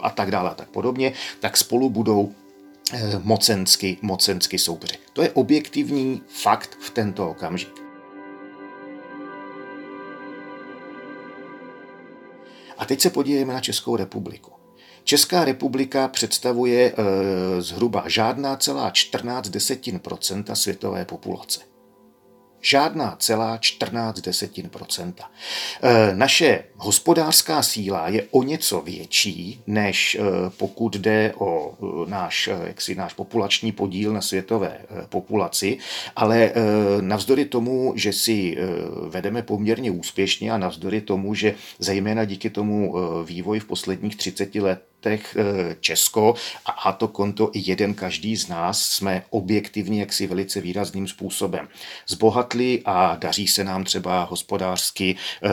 a 0.00 0.10
tak 0.10 0.30
dále 0.30 0.50
a 0.50 0.54
tak 0.54 0.68
podobně, 0.68 1.12
tak 1.40 1.56
spolu 1.56 1.90
budou 1.90 2.32
eh, 2.92 3.20
mocensky, 3.22 3.96
mocensky 4.02 4.58
soupeři. 4.58 4.98
To 5.12 5.22
je 5.22 5.30
objektivní 5.30 6.22
fakt 6.28 6.78
v 6.80 6.90
tento 6.90 7.30
okamžik. 7.30 7.82
A 12.78 12.84
teď 12.84 13.00
se 13.00 13.10
podívejme 13.10 13.52
na 13.54 13.60
Českou 13.60 13.96
republiku. 13.96 14.65
Česká 15.06 15.44
republika 15.44 16.08
představuje 16.08 16.92
e, 16.92 16.94
zhruba 17.62 18.04
žádná 18.06 18.56
celá 18.56 18.90
14 18.90 19.48
desetin 19.48 19.98
procenta 19.98 20.54
světové 20.54 21.04
populace 21.04 21.60
žádná 22.60 23.16
celá 23.18 23.58
14 23.58 24.20
desetin 24.20 24.68
procenta. 24.68 25.30
E, 25.82 26.16
naše 26.16 26.64
hospodářská 26.76 27.62
síla 27.62 28.08
je 28.08 28.26
o 28.30 28.42
něco 28.42 28.80
větší, 28.80 29.60
než 29.66 30.14
e, 30.14 30.20
pokud 30.56 30.96
jde 30.96 31.32
o 31.38 31.74
náš, 32.08 32.48
jaksi, 32.66 32.94
náš 32.94 33.12
populační 33.12 33.72
podíl 33.72 34.12
na 34.12 34.20
světové 34.20 34.78
populaci, 35.08 35.78
ale 36.16 36.52
navzdory 37.00 37.44
tomu, 37.44 37.92
že 37.96 38.12
si 38.12 38.56
vedeme 39.08 39.42
poměrně 39.42 39.90
úspěšně 39.90 40.52
a 40.52 40.58
navzdory 40.58 41.00
tomu, 41.00 41.34
že 41.34 41.54
zejména 41.78 42.24
díky 42.24 42.50
tomu 42.50 42.94
vývoji 43.24 43.60
v 43.60 43.64
posledních 43.64 44.16
30 44.16 44.54
let 44.54 44.82
letech 45.06 45.36
eh, 45.36 45.76
Česko 45.80 46.34
a 46.66 46.92
to 46.92 47.08
konto 47.08 47.50
i 47.52 47.62
jeden 47.66 47.94
každý 47.94 48.36
z 48.36 48.48
nás 48.48 48.82
jsme 48.82 49.22
objektivně 49.30 50.00
jaksi 50.00 50.26
velice 50.26 50.60
výrazným 50.60 51.08
způsobem 51.08 51.68
zbohatli 52.08 52.82
a 52.84 53.16
daří 53.16 53.48
se 53.48 53.64
nám 53.64 53.84
třeba 53.84 54.24
hospodářsky 54.24 55.16
eh, 55.16 55.50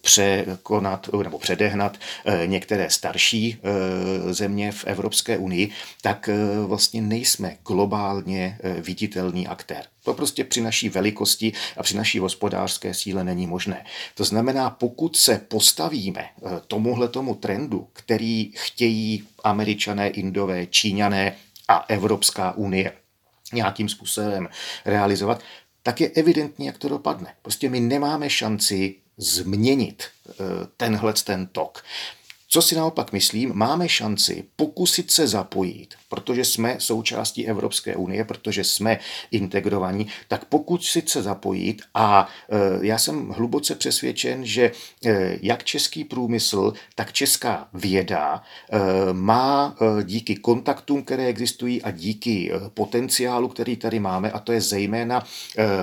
překonat 0.00 1.10
nebo 1.22 1.38
předehnat 1.38 1.96
eh, 2.24 2.46
některé 2.46 2.90
starší 2.90 3.58
země 4.30 4.72
v 4.72 4.84
Evropské 4.84 5.38
unii, 5.38 5.70
tak 6.02 6.30
vlastně 6.66 7.02
nejsme 7.02 7.56
globálně 7.66 8.58
viditelný 8.80 9.46
aktér. 9.46 9.84
To 10.04 10.14
prostě 10.14 10.44
při 10.44 10.60
naší 10.60 10.88
velikosti 10.88 11.52
a 11.76 11.82
při 11.82 11.96
naší 11.96 12.18
hospodářské 12.18 12.94
síle 12.94 13.24
není 13.24 13.46
možné. 13.46 13.84
To 14.14 14.24
znamená, 14.24 14.70
pokud 14.70 15.16
se 15.16 15.38
postavíme 15.48 16.20
eh, 16.20 16.60
tomuhle 16.66 17.08
tomu 17.08 17.34
trendu, 17.34 17.88
který 17.92 18.52
chtějí 18.56 19.24
američané, 19.44 20.08
indové, 20.08 20.66
číňané 20.66 21.36
a 21.68 21.84
Evropská 21.88 22.52
unie 22.52 22.92
nějakým 23.52 23.88
způsobem 23.88 24.48
realizovat, 24.84 25.42
tak 25.82 26.00
je 26.00 26.08
evidentní, 26.08 26.66
jak 26.66 26.78
to 26.78 26.88
dopadne. 26.88 27.34
Prostě 27.42 27.68
my 27.68 27.80
nemáme 27.80 28.30
šanci 28.30 28.94
změnit 29.16 30.04
eh, 30.28 30.32
tenhle 30.76 31.12
ten 31.12 31.46
tok. 31.46 31.84
Co 32.52 32.62
si 32.62 32.74
naopak 32.74 33.12
myslím, 33.12 33.52
máme 33.54 33.88
šanci 33.88 34.44
pokusit 34.56 35.10
se 35.10 35.28
zapojit, 35.28 35.94
protože 36.08 36.44
jsme 36.44 36.76
součástí 36.78 37.46
Evropské 37.46 37.96
unie, 37.96 38.24
protože 38.24 38.64
jsme 38.64 38.98
integrovaní, 39.30 40.06
tak 40.28 40.44
pokusit 40.44 41.08
se 41.08 41.22
zapojit 41.22 41.82
a 41.94 42.28
e, 42.50 42.86
já 42.86 42.98
jsem 42.98 43.28
hluboce 43.28 43.74
přesvědčen, 43.74 44.46
že 44.46 44.72
e, 45.04 45.38
jak 45.42 45.64
český 45.64 46.04
průmysl, 46.04 46.72
tak 46.94 47.12
česká 47.12 47.68
věda 47.74 48.42
e, 48.42 48.78
má 49.12 49.76
díky 50.02 50.36
kontaktům, 50.36 51.02
které 51.02 51.26
existují 51.26 51.82
a 51.82 51.90
díky 51.90 52.52
potenciálu, 52.74 53.48
který 53.48 53.76
tady 53.76 54.00
máme, 54.00 54.30
a 54.30 54.38
to 54.38 54.52
je 54.52 54.60
zejména 54.60 55.24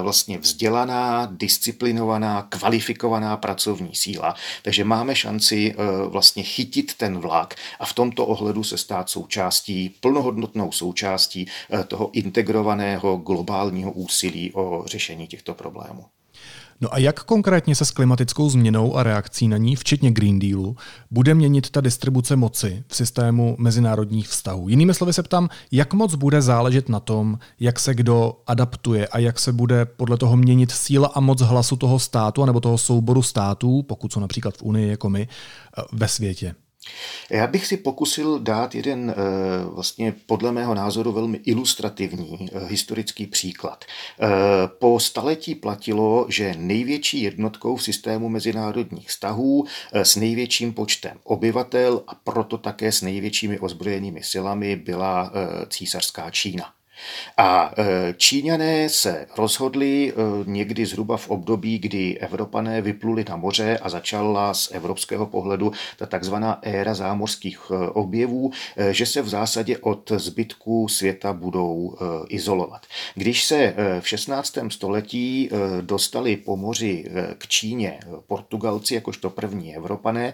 vlastně 0.01 0.37
vzdělaná, 0.37 1.29
disciplinovaná, 1.31 2.47
kvalifikovaná 2.49 3.37
pracovní 3.37 3.95
síla. 3.95 4.35
Takže 4.61 4.83
máme 4.83 5.15
šanci 5.15 5.75
vlastně 6.07 6.43
chytit 6.57 6.93
ten 6.97 7.19
vlak 7.19 7.55
a 7.79 7.85
v 7.85 7.93
tomto 7.93 8.25
ohledu 8.25 8.63
se 8.63 8.77
stát 8.77 9.09
součástí, 9.09 9.89
plnohodnotnou 9.89 10.71
součástí 10.71 11.47
eh, 11.47 11.83
toho 11.83 12.09
integrovaného 12.13 13.17
globálního 13.17 13.91
úsilí 13.91 14.53
o 14.53 14.83
řešení 14.85 15.27
těchto 15.27 15.53
problémů. 15.53 16.05
No 16.81 16.93
a 16.93 16.97
jak 16.97 17.23
konkrétně 17.23 17.75
se 17.75 17.85
s 17.85 17.91
klimatickou 17.91 18.49
změnou 18.49 18.97
a 18.97 19.03
reakcí 19.03 19.47
na 19.47 19.57
ní, 19.57 19.75
včetně 19.75 20.11
Green 20.11 20.39
Dealu, 20.39 20.75
bude 21.11 21.33
měnit 21.33 21.69
ta 21.69 21.81
distribuce 21.81 22.35
moci 22.35 22.83
v 22.87 22.95
systému 22.95 23.55
mezinárodních 23.59 24.27
vztahů? 24.27 24.69
Jinými 24.69 24.93
slovy 24.93 25.13
se 25.13 25.23
ptám, 25.23 25.49
jak 25.71 25.93
moc 25.93 26.15
bude 26.15 26.41
záležet 26.41 26.89
na 26.89 26.99
tom, 26.99 27.39
jak 27.59 27.79
se 27.79 27.93
kdo 27.93 28.33
adaptuje 28.47 29.07
a 29.07 29.19
jak 29.19 29.39
se 29.39 29.53
bude 29.53 29.85
podle 29.85 30.17
toho 30.17 30.37
měnit 30.37 30.71
síla 30.71 31.07
a 31.07 31.19
moc 31.19 31.41
hlasu 31.41 31.75
toho 31.75 31.99
státu 31.99 32.45
nebo 32.45 32.59
toho 32.59 32.77
souboru 32.77 33.21
států, 33.21 33.83
pokud 33.83 34.13
jsou 34.13 34.19
například 34.19 34.57
v 34.57 34.63
Unii 34.63 34.89
jako 34.89 35.09
my, 35.09 35.27
eh, 35.77 35.81
ve 35.91 36.07
světě? 36.07 36.55
Já 37.29 37.47
bych 37.47 37.65
si 37.65 37.77
pokusil 37.77 38.39
dát 38.39 38.75
jeden 38.75 39.09
eh, 39.09 39.13
vlastně 39.65 40.15
podle 40.25 40.51
mého 40.51 40.75
názoru 40.75 41.11
velmi 41.11 41.37
ilustrativní 41.37 42.49
eh, 42.51 42.67
historický 42.67 43.27
příklad. 43.27 43.85
Eh, 43.85 44.27
po 44.79 44.99
staletí 44.99 45.55
platilo, 45.55 46.25
že 46.29 46.55
největší 46.57 47.21
jednotkou 47.21 47.75
v 47.75 47.83
systému 47.83 48.29
mezinárodních 48.29 49.07
vztahů 49.07 49.65
s 49.93 50.15
největším 50.15 50.73
počtem 50.73 51.17
obyvatel 51.23 52.03
a 52.07 52.15
proto 52.15 52.57
také 52.57 52.91
s 52.91 53.01
největšími 53.01 53.59
ozbrojenými 53.59 54.23
silami 54.23 54.75
byla 54.75 55.31
císařská 55.69 56.31
Čína. 56.31 56.76
A 57.37 57.73
e, 57.77 58.13
Číňané 58.17 58.89
se 58.89 59.27
rozhodli 59.37 60.11
e, 60.11 60.13
někdy 60.45 60.85
zhruba 60.85 61.17
v 61.17 61.29
období, 61.29 61.79
kdy 61.79 62.17
Evropané 62.17 62.81
vypluli 62.81 63.25
na 63.29 63.35
moře 63.35 63.77
a 63.81 63.89
začala 63.89 64.53
z 64.53 64.71
evropského 64.71 65.25
pohledu 65.25 65.71
ta 65.97 66.05
takzvaná 66.05 66.59
éra 66.61 66.93
zámořských 66.93 67.59
e, 67.71 67.89
objevů, 67.89 68.51
že 68.91 69.05
se 69.05 69.21
v 69.21 69.29
zásadě 69.29 69.77
od 69.77 70.11
zbytku 70.15 70.87
světa 70.87 71.33
budou 71.33 71.97
izolovat. 72.29 72.81
Když 73.15 73.43
se 73.43 73.73
v 73.99 74.07
16. 74.07 74.57
století 74.69 75.49
dostali 75.81 76.37
po 76.37 76.57
moři 76.57 77.05
k 77.37 77.47
Číně 77.47 77.99
Portugalci 78.27 78.95
jakožto 78.95 79.29
první 79.29 79.75
Evropané, 79.75 80.33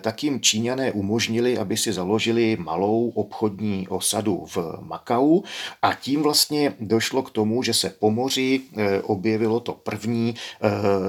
tak 0.00 0.24
jim 0.24 0.40
Číňané 0.40 0.92
umožnili, 0.92 1.58
aby 1.58 1.76
si 1.76 1.92
založili 1.92 2.56
malou 2.60 3.08
obchodní 3.08 3.88
osadu 3.88 4.44
v 4.46 4.78
Makau 4.80 5.42
a 5.82 5.94
tím 6.00 6.22
vlastně 6.22 6.74
došlo 6.80 7.22
k 7.22 7.30
tomu, 7.30 7.62
že 7.62 7.74
se 7.74 7.90
po 7.90 8.10
moři 8.10 8.60
eh, 8.76 9.02
objevilo 9.02 9.60
to 9.60 9.72
první 9.72 10.34
eh, 10.34 10.68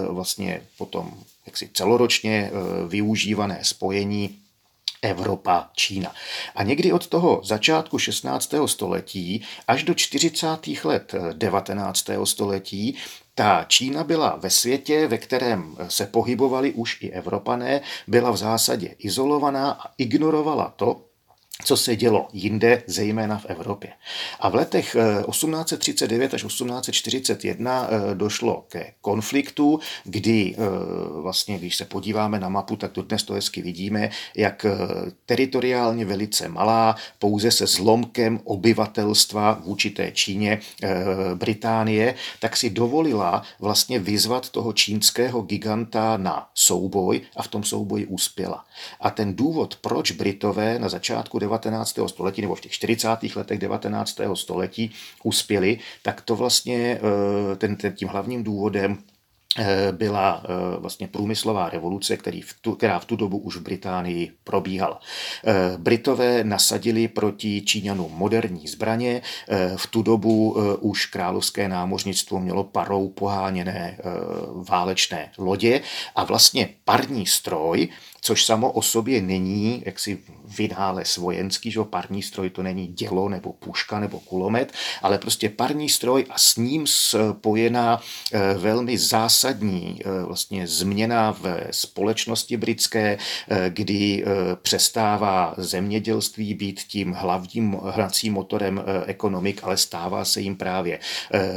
vlastně 0.09 0.61
potom 0.77 1.13
jaksi 1.45 1.69
celoročně 1.73 2.51
eh, 2.51 2.87
využívané 2.87 3.59
spojení 3.61 4.37
Evropa, 5.01 5.69
Čína. 5.75 6.13
A 6.55 6.63
někdy 6.63 6.93
od 6.93 7.07
toho 7.07 7.41
začátku 7.43 7.99
16. 7.99 8.53
století 8.65 9.43
až 9.67 9.83
do 9.83 9.93
40. 9.93 10.47
let 10.83 11.15
19. 11.33 12.09
století 12.23 12.97
ta 13.35 13.65
Čína 13.67 14.03
byla 14.03 14.35
ve 14.35 14.49
světě, 14.49 15.07
ve 15.07 15.17
kterém 15.17 15.75
se 15.87 16.05
pohybovali 16.05 16.71
už 16.71 16.97
i 17.01 17.09
Evropané, 17.09 17.81
byla 18.07 18.31
v 18.31 18.37
zásadě 18.37 18.95
izolovaná 18.99 19.71
a 19.71 19.91
ignorovala 19.97 20.73
to, 20.75 21.08
co 21.63 21.77
se 21.77 21.95
dělo 21.95 22.27
jinde, 22.33 22.83
zejména 22.87 23.37
v 23.37 23.45
Evropě. 23.45 23.89
A 24.39 24.49
v 24.49 24.55
letech 24.55 24.95
1839 25.29 26.33
eh, 26.33 26.35
až 26.35 26.43
1841 26.43 27.87
eh, 27.89 28.15
došlo 28.15 28.65
ke 28.67 28.93
konfliktu, 29.01 29.79
kdy 30.03 30.55
eh, 30.57 30.61
vlastně, 31.21 31.57
když 31.57 31.75
se 31.75 31.85
podíváme 31.85 32.39
na 32.39 32.49
mapu, 32.49 32.75
tak 32.75 32.91
dnes 32.91 33.23
to 33.23 33.33
hezky 33.33 33.61
vidíme, 33.61 34.09
jak 34.35 34.65
teritoriálně 35.25 36.05
velice 36.05 36.49
malá, 36.49 36.95
pouze 37.19 37.51
se 37.51 37.67
zlomkem 37.67 38.39
obyvatelstva 38.43 39.61
vůči 39.65 39.89
té 39.89 40.11
Číně 40.11 40.59
Británie, 41.35 42.15
tak 42.39 42.57
si 42.57 42.69
dovolila 42.69 43.43
vlastně 43.59 43.99
vyzvat 43.99 44.49
toho 44.49 44.73
čínského 44.73 45.41
giganta 45.41 46.17
na 46.17 46.49
souboj 46.53 47.21
a 47.35 47.43
v 47.43 47.47
tom 47.47 47.63
souboji 47.63 48.05
uspěla. 48.05 48.65
A 48.99 49.09
ten 49.09 49.35
důvod, 49.35 49.75
proč 49.81 50.11
Britové 50.11 50.79
na 50.79 50.89
začátku 50.89 51.39
19. 51.57 51.99
století 52.07 52.41
nebo 52.41 52.55
v 52.55 52.61
těch 52.61 52.71
40. 52.71 53.07
letech 53.35 53.59
19. 53.59 54.19
století 54.33 54.91
uspěli, 55.23 55.79
tak 56.01 56.21
to 56.21 56.35
vlastně 56.35 56.99
eh, 57.01 57.55
ten, 57.55 57.75
ten, 57.75 57.93
tím 57.93 58.07
hlavním 58.07 58.43
důvodem 58.43 58.97
eh, 59.57 59.91
byla 59.91 60.43
eh, 60.43 60.79
vlastně 60.79 61.07
průmyslová 61.07 61.69
revoluce, 61.69 62.17
který 62.17 62.41
v 62.41 62.53
tu, 62.61 62.75
která 62.75 62.99
v 62.99 63.05
tu 63.05 63.15
dobu 63.15 63.37
už 63.37 63.57
v 63.57 63.61
Británii 63.61 64.31
probíhala. 64.43 64.99
Britové 65.77 66.43
nasadili 66.43 67.07
proti 67.07 67.61
Číňanům 67.61 68.11
moderní 68.11 68.67
zbraně, 68.67 69.21
v 69.75 69.87
tu 69.87 70.01
dobu 70.01 70.57
už 70.79 71.05
královské 71.05 71.67
námořnictvo 71.67 72.39
mělo 72.39 72.63
parou 72.63 73.09
poháněné 73.09 73.97
válečné 74.69 75.31
lodě 75.37 75.81
a 76.15 76.23
vlastně 76.23 76.69
parní 76.85 77.25
stroj, 77.25 77.89
což 78.21 78.45
samo 78.45 78.71
o 78.71 78.81
sobě 78.81 79.21
není 79.21 79.83
jaksi 79.85 80.19
vynález 80.57 81.17
vojenský, 81.17 81.71
že 81.71 81.79
parní 81.83 82.21
stroj 82.21 82.49
to 82.49 82.63
není 82.63 82.87
dělo 82.87 83.29
nebo 83.29 83.53
puška 83.53 83.99
nebo 83.99 84.19
kulomet, 84.19 84.73
ale 85.01 85.17
prostě 85.17 85.49
parní 85.49 85.89
stroj 85.89 86.25
a 86.29 86.37
s 86.37 86.55
ním 86.55 86.87
spojená 86.87 88.01
eh, 88.33 88.53
velmi 88.57 88.97
zásadní 88.97 89.99
eh, 89.99 90.23
vlastně 90.23 90.67
změna 90.67 91.31
v 91.31 91.67
společnosti 91.71 92.57
britské, 92.57 93.17
eh, 93.49 93.69
kdy 93.69 94.25
přestává 94.61 95.53
zemědělství 95.57 96.53
být 96.53 96.79
tím 96.79 97.11
hlavním 97.11 97.73
hracím 97.73 98.33
motorem 98.33 98.83
ekonomik, 99.05 99.63
ale 99.63 99.77
stává 99.77 100.25
se 100.25 100.41
jim 100.41 100.55
právě 100.55 100.99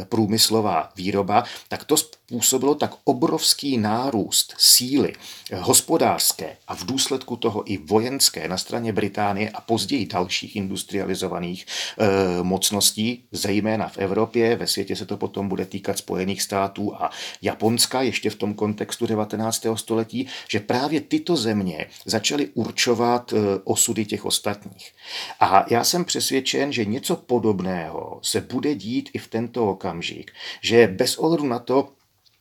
průmyslová 0.08 0.88
výroba, 0.96 1.44
tak 1.68 1.84
to 1.84 1.96
způsobilo 2.32 2.74
tak 2.74 2.94
obrovský 3.04 3.78
nárůst 3.78 4.54
síly 4.58 5.12
hospodářské 5.60 6.56
a 6.68 6.74
v 6.74 6.84
důsledku 6.84 7.36
toho 7.36 7.72
i 7.72 7.78
vojenské 7.78 8.48
na 8.48 8.58
straně 8.58 8.92
Británie 8.92 9.50
a 9.50 9.60
později 9.60 10.06
dalších 10.06 10.56
industrializovaných 10.56 11.66
e, 11.66 12.42
mocností, 12.42 13.24
zejména 13.32 13.88
v 13.88 13.98
Evropě, 13.98 14.56
ve 14.56 14.66
světě 14.66 14.96
se 14.96 15.06
to 15.06 15.16
potom 15.16 15.48
bude 15.48 15.66
týkat 15.66 15.98
Spojených 15.98 16.42
států 16.42 16.94
a 16.94 17.10
Japonska, 17.42 18.02
ještě 18.02 18.30
v 18.30 18.34
tom 18.34 18.54
kontextu 18.54 19.06
19. 19.06 19.66
století, 19.74 20.26
že 20.48 20.60
právě 20.60 21.00
tyto 21.00 21.36
země 21.36 21.86
začaly 22.04 22.48
určovat 22.54 23.32
e, 23.32 23.36
osudy 23.64 24.04
těch 24.04 24.24
ostatních. 24.24 24.92
A 25.40 25.66
já 25.70 25.84
jsem 25.84 26.04
přesvědčen, 26.04 26.72
že 26.72 26.84
něco 26.84 27.16
podobného 27.16 28.20
se 28.22 28.40
bude 28.40 28.74
dít 28.74 29.10
i 29.12 29.18
v 29.18 29.28
tento 29.28 29.70
okamžik, 29.70 30.30
že 30.62 30.86
bez 30.86 31.16
ohledu 31.16 31.46
na 31.46 31.58
to, 31.58 31.88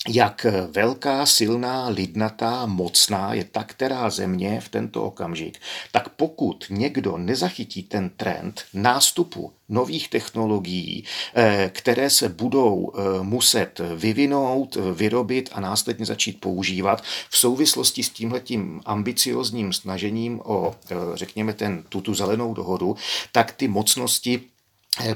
jak 0.10 0.46
velká, 0.72 1.26
silná, 1.26 1.88
lidnatá, 1.88 2.66
mocná 2.66 3.34
je 3.34 3.44
ta 3.44 3.64
která 3.64 4.10
země 4.10 4.62
v 4.62 4.70
tento 4.70 5.04
okamžik, 5.04 5.60
tak 5.92 6.10
pokud 6.10 6.66
někdo 6.70 7.18
nezachytí 7.18 7.84
ten 7.84 8.10
trend 8.10 8.64
nástupu 8.74 9.54
nových 9.70 10.10
technologií, 10.10 11.04
eh, 11.36 11.72
které 11.74 12.10
se 12.10 12.30
budou 12.30 12.92
eh, 12.96 13.24
muset 13.24 13.82
vyvinout, 13.96 14.78
vyrobit 14.94 15.50
a 15.54 15.60
následně 15.60 16.06
začít 16.06 16.42
používat 16.42 17.04
v 17.30 17.38
souvislosti 17.38 18.04
s 18.04 18.10
tímhletím 18.10 18.82
ambiciozním 18.86 19.74
snažením 19.74 20.42
o, 20.44 20.76
eh, 20.92 20.96
řekněme, 21.14 21.54
ten, 21.54 21.84
tuto 21.90 22.14
zelenou 22.14 22.54
dohodu, 22.54 22.96
tak 23.32 23.52
ty 23.52 23.68
mocnosti 23.68 24.42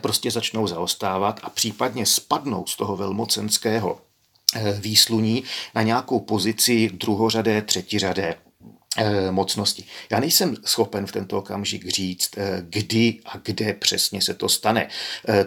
prostě 0.02 0.32
začnou 0.32 0.68
zaostávat 0.68 1.40
a 1.44 1.50
případně 1.50 2.06
spadnou 2.06 2.66
z 2.68 2.76
toho 2.76 2.96
velmocenského 2.96 4.05
výsluní 4.80 5.44
na 5.76 5.82
nějakou 5.82 6.20
pozici 6.20 6.90
druhořadé, 6.94 7.62
třetiřadé 7.62 8.36
eh, 8.98 9.32
mocnosti. 9.32 9.84
Já 10.10 10.20
nejsem 10.20 10.56
schopen 10.66 11.06
v 11.06 11.12
tento 11.12 11.38
okamžik 11.38 11.88
říct, 11.88 12.30
eh, 12.38 12.64
kdy 12.70 13.20
a 13.26 13.38
kde 13.38 13.74
přesně 13.74 14.22
se 14.22 14.34
to 14.34 14.50
stane. 14.50 14.88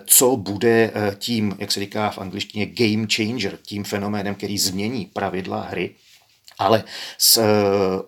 Co 0.07 0.37
bude 0.37 0.93
tím, 1.19 1.57
jak 1.59 1.73
se 1.73 1.81
říká 1.81 2.11
v 2.11 2.19
angličtině, 2.19 2.67
game 2.67 3.07
changer, 3.15 3.59
tím 3.63 3.85
fenoménem, 3.85 4.35
který 4.35 4.59
změní 4.59 5.07
pravidla 5.07 5.61
hry 5.61 5.95
ale 6.59 6.85
s 7.19 7.37
eh, 7.37 7.45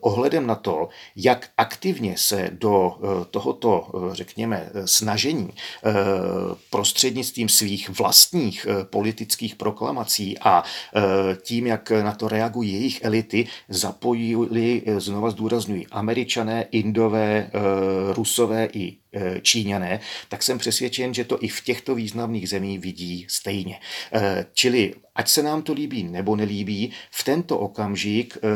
ohledem 0.01 0.47
na 0.47 0.55
to, 0.55 0.89
jak 1.17 1.49
aktivně 1.57 2.15
se 2.19 2.51
do 2.53 2.93
eh, 2.97 3.25
tohoto, 3.31 3.87
eh, 3.95 4.15
řekněme, 4.15 4.71
snažení 4.85 5.51
prostřednictvím 6.71 7.49
svých 7.49 7.89
vlastních 7.89 8.67
politických 8.91 9.55
proklamací 9.55 10.39
a 10.39 10.63
tím, 11.43 11.67
jak 11.67 11.91
na 11.91 12.13
to 12.13 12.29
reagují 12.29 12.73
jejich 12.73 13.05
elity, 13.05 13.47
zapojili, 13.69 14.83
znova 14.97 15.31
zdůrazňuji, 15.31 15.87
američané, 15.91 16.63
indové, 16.63 17.51
rusové 18.15 18.69
i 18.73 18.97
Číňané, 19.43 20.01
tak 20.29 20.43
jsem 20.43 20.59
přesvědčen, 20.59 21.15
že 21.15 21.25
to 21.25 21.45
i 21.45 21.49
v 21.49 21.61
těchto 21.61 21.95
významných 21.95 22.49
zemích 22.49 22.81
vidí 22.81 23.27
stejně. 23.29 23.81
Eh, 24.13 24.47
čili 24.53 24.95
ať 25.15 25.29
se 25.29 25.43
nám 25.43 25.63
to 25.63 25.73
líbí 25.73 26.03
nebo 26.03 26.37
nelíbí, 26.37 26.93
v 27.11 27.25
tento 27.25 27.59
okamžik 27.59 28.39
eh, 28.43 28.49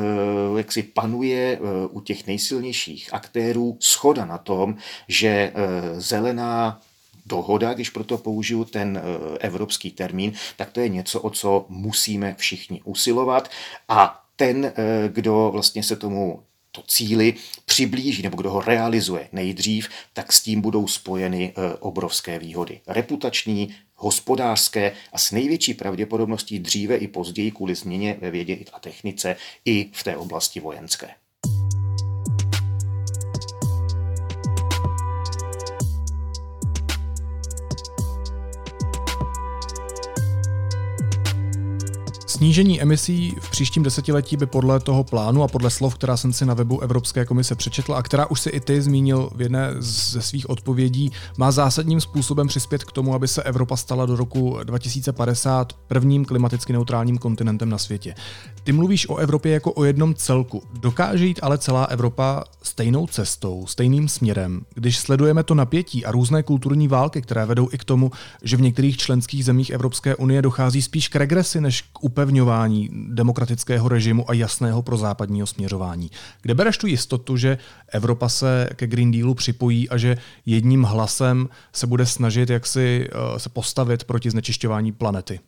jak 0.58 0.72
si 0.72 0.82
panuje 0.82 1.58
u 1.90 2.00
těch 2.00 2.26
nejsilnějších 2.26 3.14
aktérů 3.14 3.76
schoda 3.80 4.24
na 4.24 4.38
tom, 4.38 4.76
že 5.08 5.52
zelená 5.96 6.80
dohoda, 7.26 7.74
když 7.74 7.90
proto 7.90 8.18
použiju 8.18 8.64
ten 8.64 9.02
evropský 9.40 9.90
termín, 9.90 10.32
tak 10.56 10.72
to 10.72 10.80
je 10.80 10.88
něco, 10.88 11.20
o 11.20 11.30
co 11.30 11.66
musíme 11.68 12.34
všichni 12.38 12.82
usilovat 12.84 13.50
a 13.88 14.24
ten, 14.36 14.72
kdo 15.08 15.50
vlastně 15.52 15.82
se 15.82 15.96
tomu 15.96 16.42
to 16.74 16.82
cíli 16.88 17.34
přiblíží 17.64 18.22
nebo 18.22 18.37
kdo 18.37 18.50
ho 18.50 18.60
realizuje 18.60 19.28
nejdřív, 19.32 19.88
tak 20.12 20.32
s 20.32 20.42
tím 20.42 20.60
budou 20.60 20.87
spojeny 20.87 21.54
e, 21.56 21.74
obrovské 21.74 22.38
výhody. 22.38 22.80
Reputační, 22.87 23.74
hospodářské 23.94 24.92
a 25.12 25.18
s 25.18 25.30
největší 25.30 25.74
pravděpodobností 25.74 26.58
dříve 26.58 26.96
i 26.96 27.08
později 27.08 27.50
kvůli 27.50 27.74
změně 27.74 28.16
ve 28.20 28.30
vědě 28.30 28.58
a 28.72 28.80
technice 28.80 29.37
i 29.64 29.90
v 29.92 30.04
té 30.04 30.16
oblasti 30.16 30.60
vojenské. 30.60 31.23
Snížení 42.44 42.83
emisí 42.83 43.37
v 43.40 43.50
příštím 43.50 43.83
desetiletí 43.83 44.37
by 44.37 44.46
podle 44.46 44.80
toho 44.80 45.04
plánu 45.04 45.42
a 45.42 45.48
podle 45.48 45.70
slov, 45.70 45.94
která 45.94 46.16
jsem 46.16 46.33
si 46.33 46.46
na 46.46 46.54
webu 46.54 46.80
Evropské 46.80 47.24
komise 47.24 47.54
přečetla 47.54 47.96
a 47.96 48.02
která 48.02 48.26
už 48.26 48.40
si 48.40 48.50
i 48.50 48.61
ty 48.61 48.83
zmínil 48.83 49.30
v 49.35 49.42
jedné 49.42 49.74
ze 49.78 50.22
svých 50.22 50.50
odpovědí, 50.50 51.12
má 51.37 51.50
zásadním 51.50 52.00
způsobem 52.00 52.46
přispět 52.46 52.85
k 52.85 52.92
tomu, 52.92 53.14
aby 53.14 53.28
se 53.28 53.42
Evropa 53.42 53.76
stala 53.76 54.07
do 54.07 54.16
roku 54.16 54.59
2050 54.64 55.72
prvním 55.72 56.24
klimaticky 56.24 56.72
neutrálním 56.72 57.18
kontinentem 57.18 57.68
na 57.68 57.78
světě. 57.78 58.14
Ty 58.64 58.72
mluvíš 58.72 59.09
o 59.09 59.16
Evropě 59.16 59.52
jako 59.52 59.72
o 59.72 59.85
jednom 59.85 60.14
celku. 60.14 60.62
Dokáže 60.80 61.26
jít 61.26 61.40
ale 61.42 61.59
celá 61.59 61.85
Evropa 61.85 62.44
stejnou 62.62 63.07
cestou, 63.07 63.66
stejným 63.66 64.09
směrem, 64.09 64.61
když 64.74 64.98
sledujeme 64.98 65.42
to 65.42 65.54
napětí 65.54 66.04
a 66.04 66.12
různé 66.12 66.42
kulturní 66.42 66.88
války, 66.88 67.22
které 67.22 67.46
vedou 67.46 67.68
i 67.72 67.78
k 67.78 67.85
tomu, 67.85 68.11
že 68.42 68.57
v 68.57 68.62
některých 68.62 68.96
členských 68.96 69.44
zemích 69.44 69.70
Evropské 69.70 70.16
unie 70.16 70.42
dochází 70.42 70.83
spíš 70.83 71.09
k 71.09 71.16
regresi 71.16 71.61
než 71.61 71.83
k 71.83 72.04
upevňování 72.35 72.90
demokratického 72.92 73.88
režimu 73.88 74.31
a 74.31 74.35
jasného 74.35 74.83
pro 74.83 74.97
západního 74.97 75.47
směřování. 75.47 76.11
Kde 76.42 76.55
bereš 76.55 76.79
tu 76.79 76.87
jistotu, 76.87 77.37
že 77.37 77.59
Evropa 77.88 78.29
se 78.29 78.68
ke 78.75 78.87
Green 78.87 79.11
Dealu 79.11 79.35
připojí 79.35 79.88
a 79.88 79.97
že 79.97 80.16
jedním 80.47 80.83
hlasem 80.83 81.49
se 81.73 81.87
bude 81.87 82.07
snažit 82.07 82.51
jak 82.51 82.66
si 82.66 83.09
eh, 83.09 83.38
se 83.38 83.49
postavit 83.49 84.05
proti 84.05 84.31
znečišťování 84.31 84.92
planety? 84.92 85.40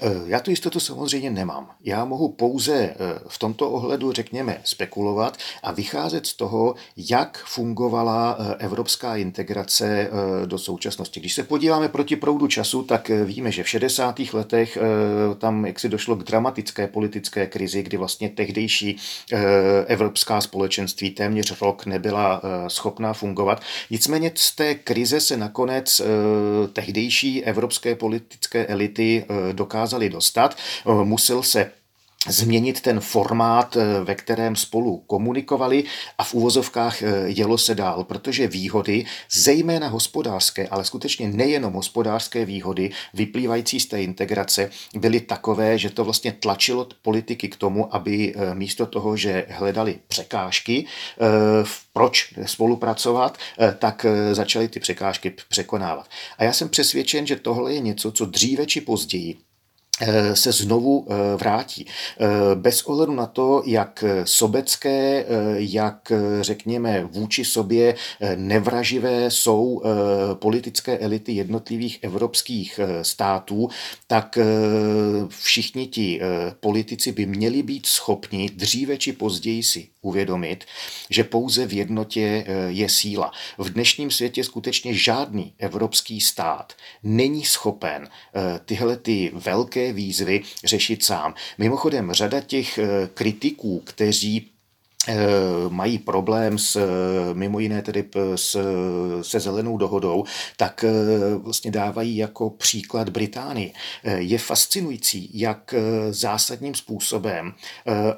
Eh, 0.00 0.08
já 0.26 0.40
tu 0.40 0.50
jistotu 0.50 0.80
samozřejmě 0.80 1.30
nemám. 1.30 1.70
Já 1.84 2.04
mohu 2.04 2.28
pouze 2.28 2.74
eh, 2.74 2.94
v 3.28 3.38
tomto 3.38 3.70
ohledu, 3.70 4.12
řekněme, 4.12 4.60
spekulovat 4.64 5.36
a 5.62 5.72
vycházet 5.72 6.26
z 6.26 6.34
toho, 6.34 6.74
jak 6.96 7.44
fungovala 7.46 8.36
eh, 8.38 8.54
evropská 8.64 9.16
integrace 9.16 10.10
do 10.46 10.58
současnosti. 10.58 11.20
Když 11.20 11.34
se 11.34 11.42
podíváme 11.42 11.88
proti 11.88 12.16
proudu 12.16 12.46
času, 12.46 12.82
tak 12.82 13.10
víme, 13.24 13.52
že 13.52 13.62
v 13.62 13.68
60. 13.68 14.20
letech 14.32 14.78
tam 15.38 15.66
jaksi 15.66 15.88
došlo 15.88 16.16
k 16.16 16.24
dramatické 16.24 16.88
politické 16.88 17.46
krizi, 17.46 17.82
kdy 17.82 17.96
vlastně 17.96 18.28
tehdejší 18.28 18.96
evropská 19.86 20.40
společenství 20.40 21.10
téměř 21.10 21.60
rok 21.60 21.86
nebyla 21.86 22.42
schopná 22.68 23.12
fungovat. 23.12 23.62
Nicméně 23.90 24.32
z 24.34 24.56
té 24.56 24.74
krize 24.74 25.20
se 25.20 25.36
nakonec 25.36 26.02
tehdejší 26.72 27.44
evropské 27.44 27.94
politické 27.94 28.66
elity 28.66 29.24
dokázali 29.52 30.08
dostat. 30.08 30.56
Eh, 30.86 31.04
musel 31.04 31.42
se 31.42 31.70
změnit 32.28 32.80
ten 32.80 33.00
formát, 33.00 33.76
eh, 33.76 34.04
ve 34.04 34.14
kterém 34.14 34.56
spolu 34.56 35.02
komunikovali 35.06 35.84
a 36.18 36.24
v 36.24 36.34
úvozovkách 36.34 37.02
eh, 37.02 37.06
jelo 37.26 37.58
se 37.58 37.74
dál, 37.74 38.04
protože 38.04 38.48
výhody, 38.48 39.04
zejména 39.30 39.88
hospodářské, 39.88 40.68
ale 40.68 40.84
skutečně 40.84 41.28
nejenom 41.28 41.72
hospodářské 41.72 42.44
výhody, 42.44 42.90
vyplývající 43.14 43.80
z 43.80 43.86
té 43.86 44.02
integrace, 44.02 44.70
byly 44.94 45.20
takové, 45.20 45.78
že 45.78 45.90
to 45.90 46.04
vlastně 46.04 46.32
tlačilo 46.32 46.88
politiky 47.02 47.48
k 47.48 47.56
tomu, 47.56 47.94
aby 47.94 48.34
místo 48.54 48.86
toho, 48.86 49.16
že 49.16 49.46
hledali 49.48 49.98
překážky, 50.08 50.86
proč 51.92 52.34
spolupracovat, 52.46 53.38
tak 53.78 54.06
začali 54.32 54.68
ty 54.68 54.80
překážky 54.80 55.34
překonávat. 55.48 56.08
A 56.38 56.44
já 56.44 56.52
jsem 56.52 56.68
přesvědčen, 56.68 57.26
že 57.26 57.36
tohle 57.36 57.74
je 57.74 57.80
něco, 57.80 58.12
co 58.12 58.26
dříve 58.26 58.66
či 58.66 58.80
později 58.80 59.36
Eh, 59.36 59.55
se 60.34 60.52
znovu 60.52 61.06
eh, 61.08 61.36
vrátí. 61.36 61.86
Eh, 61.86 62.26
bez 62.54 62.82
ohledu 62.82 63.14
na 63.14 63.26
to, 63.26 63.62
jak 63.66 64.04
sobecké, 64.24 65.24
jak 65.56 66.12
řekněme 66.40 67.04
vůči 67.04 67.44
sobě 67.44 67.94
nevraživé 68.36 69.30
jsou 69.30 69.82
politické 70.34 70.98
elity 70.98 71.32
jednotlivých 71.32 71.98
evropských 72.02 72.80
států, 73.02 73.68
tak 74.06 74.38
všichni 75.28 75.86
ti 75.86 76.20
politici 76.60 77.12
by 77.12 77.26
měli 77.26 77.62
být 77.62 77.86
schopni 77.86 78.50
dříve 78.50 78.98
či 78.98 79.12
později 79.12 79.62
si 79.62 79.88
uvědomit, 80.06 80.64
že 81.10 81.24
pouze 81.24 81.66
v 81.66 81.72
jednotě 81.72 82.46
je 82.68 82.88
síla. 82.88 83.32
V 83.58 83.70
dnešním 83.70 84.10
světě 84.10 84.44
skutečně 84.44 84.94
žádný 84.94 85.52
evropský 85.58 86.20
stát 86.20 86.72
není 87.02 87.44
schopen 87.44 88.08
tyhle 88.64 88.96
ty 88.96 89.30
velké 89.34 89.92
výzvy 89.92 90.42
řešit 90.64 91.04
sám. 91.04 91.34
Mimochodem, 91.58 92.12
řada 92.12 92.40
těch 92.40 92.78
eh, 92.78 93.08
kritiků, 93.14 93.82
kteří 93.84 94.50
mají 95.68 95.98
problém 95.98 96.58
s, 96.58 96.80
mimo 97.32 97.60
jiné 97.60 97.82
tedy 97.82 98.04
s, 98.34 98.56
se 99.22 99.40
zelenou 99.40 99.76
dohodou, 99.76 100.24
tak 100.56 100.84
eh, 100.84 101.34
vlastně 101.36 101.70
dávají 101.70 102.16
jako 102.16 102.50
příklad 102.50 103.08
Británii. 103.08 103.72
Eh, 104.04 104.18
je 104.18 104.38
fascinující, 104.38 105.30
jak 105.34 105.74
zásadním 106.10 106.74
způsobem, 106.74 107.52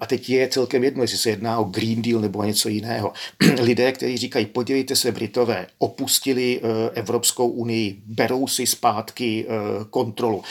a 0.00 0.06
teď 0.06 0.30
je 0.30 0.48
celkem 0.48 0.84
jedno, 0.84 1.02
jestli 1.02 1.18
se 1.18 1.30
jedná 1.30 1.58
o 1.58 1.64
Green 1.64 2.02
Deal 2.02 2.20
nebo 2.20 2.44
něco 2.44 2.68
jiného, 2.68 3.12
lidé, 3.60 3.92
kteří 3.92 4.16
říkají, 4.16 4.46
podívejte 4.46 4.96
se, 4.96 5.12
Britové 5.12 5.66
opustili 5.78 6.60
Evropskou 6.94 7.48
unii, 7.48 8.02
berou 8.06 8.48
si 8.48 8.66
zpátky 8.66 9.46
kontrolu. 9.90 10.42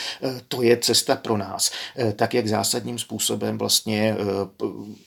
To 0.48 0.62
je 0.62 0.76
cesta 0.76 1.16
pro 1.16 1.36
nás. 1.36 1.70
Tak, 2.16 2.34
jak 2.34 2.48
zásadním 2.48 2.98
způsobem 2.98 3.58
vlastně 3.58 4.16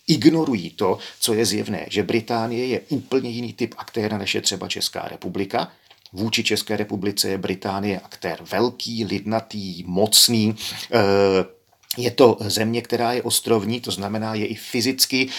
ignorují 0.08 0.70
to, 0.70 0.98
co 1.22 1.34
je 1.34 1.46
zjevné, 1.46 1.86
že 1.90 2.04
Británie 2.04 2.68
je 2.68 2.82
úplně 2.90 3.30
jiný 3.30 3.54
typ 3.54 3.76
aktéra 3.78 4.18
než 4.18 4.36
je 4.36 4.42
třeba 4.42 4.68
Česká 4.68 5.08
republika. 5.08 5.72
Vůči 6.14 6.44
České 6.44 6.78
republice 6.78 7.30
je 7.30 7.38
Británie 7.38 8.00
aktér 8.00 8.40
velký, 8.52 9.06
lidnatý, 9.06 9.84
mocný, 9.88 10.56
eh, 10.92 11.62
je 11.98 12.12
to 12.12 12.38
země, 12.42 12.82
která 12.82 13.14
je 13.14 13.24
ostrovní, 13.24 13.82
to 13.82 13.92
znamená, 13.92 14.36
je 14.36 14.46
i 14.46 14.56
fyzicky 14.56 15.30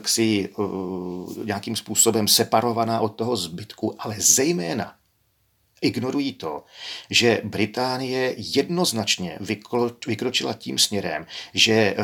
ksi, 0.00 0.48
e, 0.48 1.44
nějakým 1.44 1.76
způsobem 1.76 2.28
separovaná 2.28 3.00
od 3.00 3.08
toho 3.08 3.36
zbytku, 3.36 3.96
ale 3.98 4.14
zejména 4.18 4.94
ignorují 5.80 6.32
to, 6.32 6.64
že 7.10 7.40
Británie 7.44 8.34
jednoznačně 8.36 9.38
vykročila 10.06 10.52
tím 10.52 10.78
směrem, 10.78 11.26
že 11.54 11.72
eh, 11.72 11.96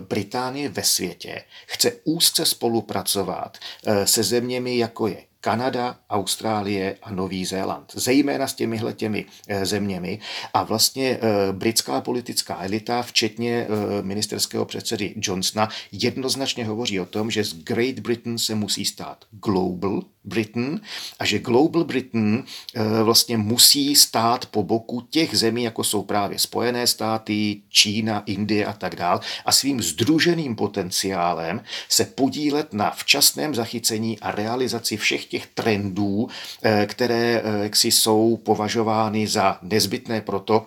Británie 0.00 0.68
ve 0.68 0.82
světě 0.82 1.42
chce 1.66 1.92
úzce 2.04 2.46
spolupracovat 2.46 3.58
eh, 3.86 4.06
se 4.06 4.22
zeměmi, 4.22 4.78
jako 4.78 5.06
je 5.06 5.16
Kanada, 5.40 5.98
Austrálie 6.10 6.96
a 7.02 7.10
Nový 7.10 7.44
Zéland. 7.44 7.92
Zejména 7.94 8.48
s 8.48 8.54
těmihle 8.54 8.92
těmi 8.92 9.24
eh, 9.48 9.66
zeměmi. 9.66 10.18
A 10.54 10.62
vlastně 10.62 11.18
britská 11.52 12.00
politická 12.00 12.62
elita, 12.62 13.02
včetně 13.02 13.66
ministerského 14.02 14.64
předsedy 14.64 15.14
Johnsona, 15.16 15.68
jednoznačně 15.92 16.64
hovoří 16.64 17.00
o 17.00 17.06
tom, 17.06 17.30
že 17.30 17.44
z 17.44 17.54
Great 17.54 17.98
Britain 17.98 18.38
se 18.38 18.54
musí 18.54 18.84
stát 18.84 19.24
global 19.30 20.02
Britain 20.24 20.80
a 21.18 21.24
že 21.24 21.38
Global 21.38 21.84
Britain 21.84 22.44
eh, 22.74 23.02
vlastně 23.02 23.36
musí 23.36 23.96
stát 23.96 24.46
po 24.46 24.62
boku 24.62 25.00
těch 25.00 25.36
zemí, 25.36 25.62
jako 25.62 25.84
jsou 25.84 26.02
právě 26.02 26.38
Spojené 26.38 26.86
státy, 26.86 27.60
Čína, 27.68 28.22
Indie 28.26 28.66
a 28.66 28.72
tak 28.72 28.96
dál 28.96 29.20
a 29.44 29.52
svým 29.52 29.82
združeným 29.82 30.56
potenciálem 30.56 31.62
se 31.88 32.04
podílet 32.04 32.72
na 32.72 32.90
včasném 32.90 33.54
zachycení 33.54 34.20
a 34.20 34.30
realizaci 34.30 34.96
všech 34.96 35.24
těch 35.24 35.46
trendů, 35.46 36.28
eh, 36.62 36.86
které 36.86 37.42
eh, 37.44 37.62
jaksi 37.62 37.90
jsou 37.90 38.36
považovány 38.36 39.26
za 39.26 39.58
nezbytné 39.62 40.20
proto, 40.20 40.66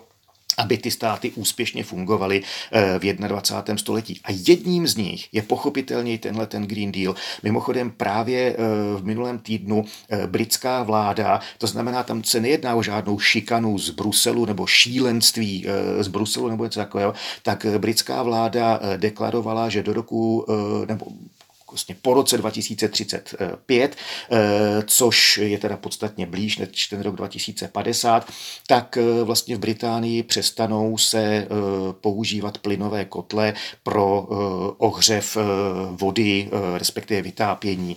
aby 0.58 0.78
ty 0.78 0.90
státy 0.90 1.30
úspěšně 1.30 1.84
fungovaly 1.84 2.42
eh, 2.72 2.98
v 2.98 3.14
21. 3.14 3.76
století. 3.76 4.20
A 4.24 4.28
jedním 4.32 4.86
z 4.86 4.96
nich 4.96 5.28
je 5.32 5.42
pochopitelně 5.42 6.18
tenhle 6.18 6.46
ten 6.46 6.66
Green 6.66 6.92
Deal. 6.92 7.14
Mimochodem 7.42 7.90
právě 7.90 8.40
eh, 8.52 8.56
v 8.96 9.04
minulém 9.04 9.38
týdnu 9.38 9.84
eh, 10.10 10.26
britská 10.26 10.82
vláda, 10.82 11.40
to 11.58 11.66
znamená, 11.66 12.02
tam 12.02 12.24
se 12.24 12.40
nejedná 12.40 12.74
o 12.74 12.82
žádnou 12.82 13.18
šikanu 13.18 13.78
z 13.78 13.90
Bruselu 13.90 14.46
nebo 14.46 14.66
šílenství 14.66 15.66
z 16.00 16.08
Bruselu 16.08 16.48
nebo 16.48 16.64
něco 16.64 16.80
takového, 16.80 17.14
tak 17.42 17.66
britská 17.78 18.22
vláda 18.22 18.80
deklarovala, 18.96 19.68
že 19.68 19.82
do 19.82 19.92
roku, 19.92 20.46
nebo 20.88 21.06
vlastně 21.76 21.96
po 22.02 22.14
roce 22.14 22.38
2035, 22.38 23.96
eh, 24.30 24.38
což 24.86 25.38
je 25.38 25.58
teda 25.58 25.76
podstatně 25.76 26.26
blíž 26.26 26.58
než 26.58 26.86
ten 26.86 27.00
rok 27.00 27.16
2050, 27.16 28.32
tak 28.66 28.96
eh, 28.96 29.24
vlastně 29.24 29.56
v 29.56 29.58
Británii 29.58 30.22
přestanou 30.22 30.98
se 30.98 31.22
eh, 31.22 31.46
používat 32.00 32.58
plynové 32.58 33.04
kotle 33.04 33.54
pro 33.82 34.26
ohřev 34.78 35.36
vody, 35.90 36.50
respektive 36.74 37.22
vytápění 37.22 37.96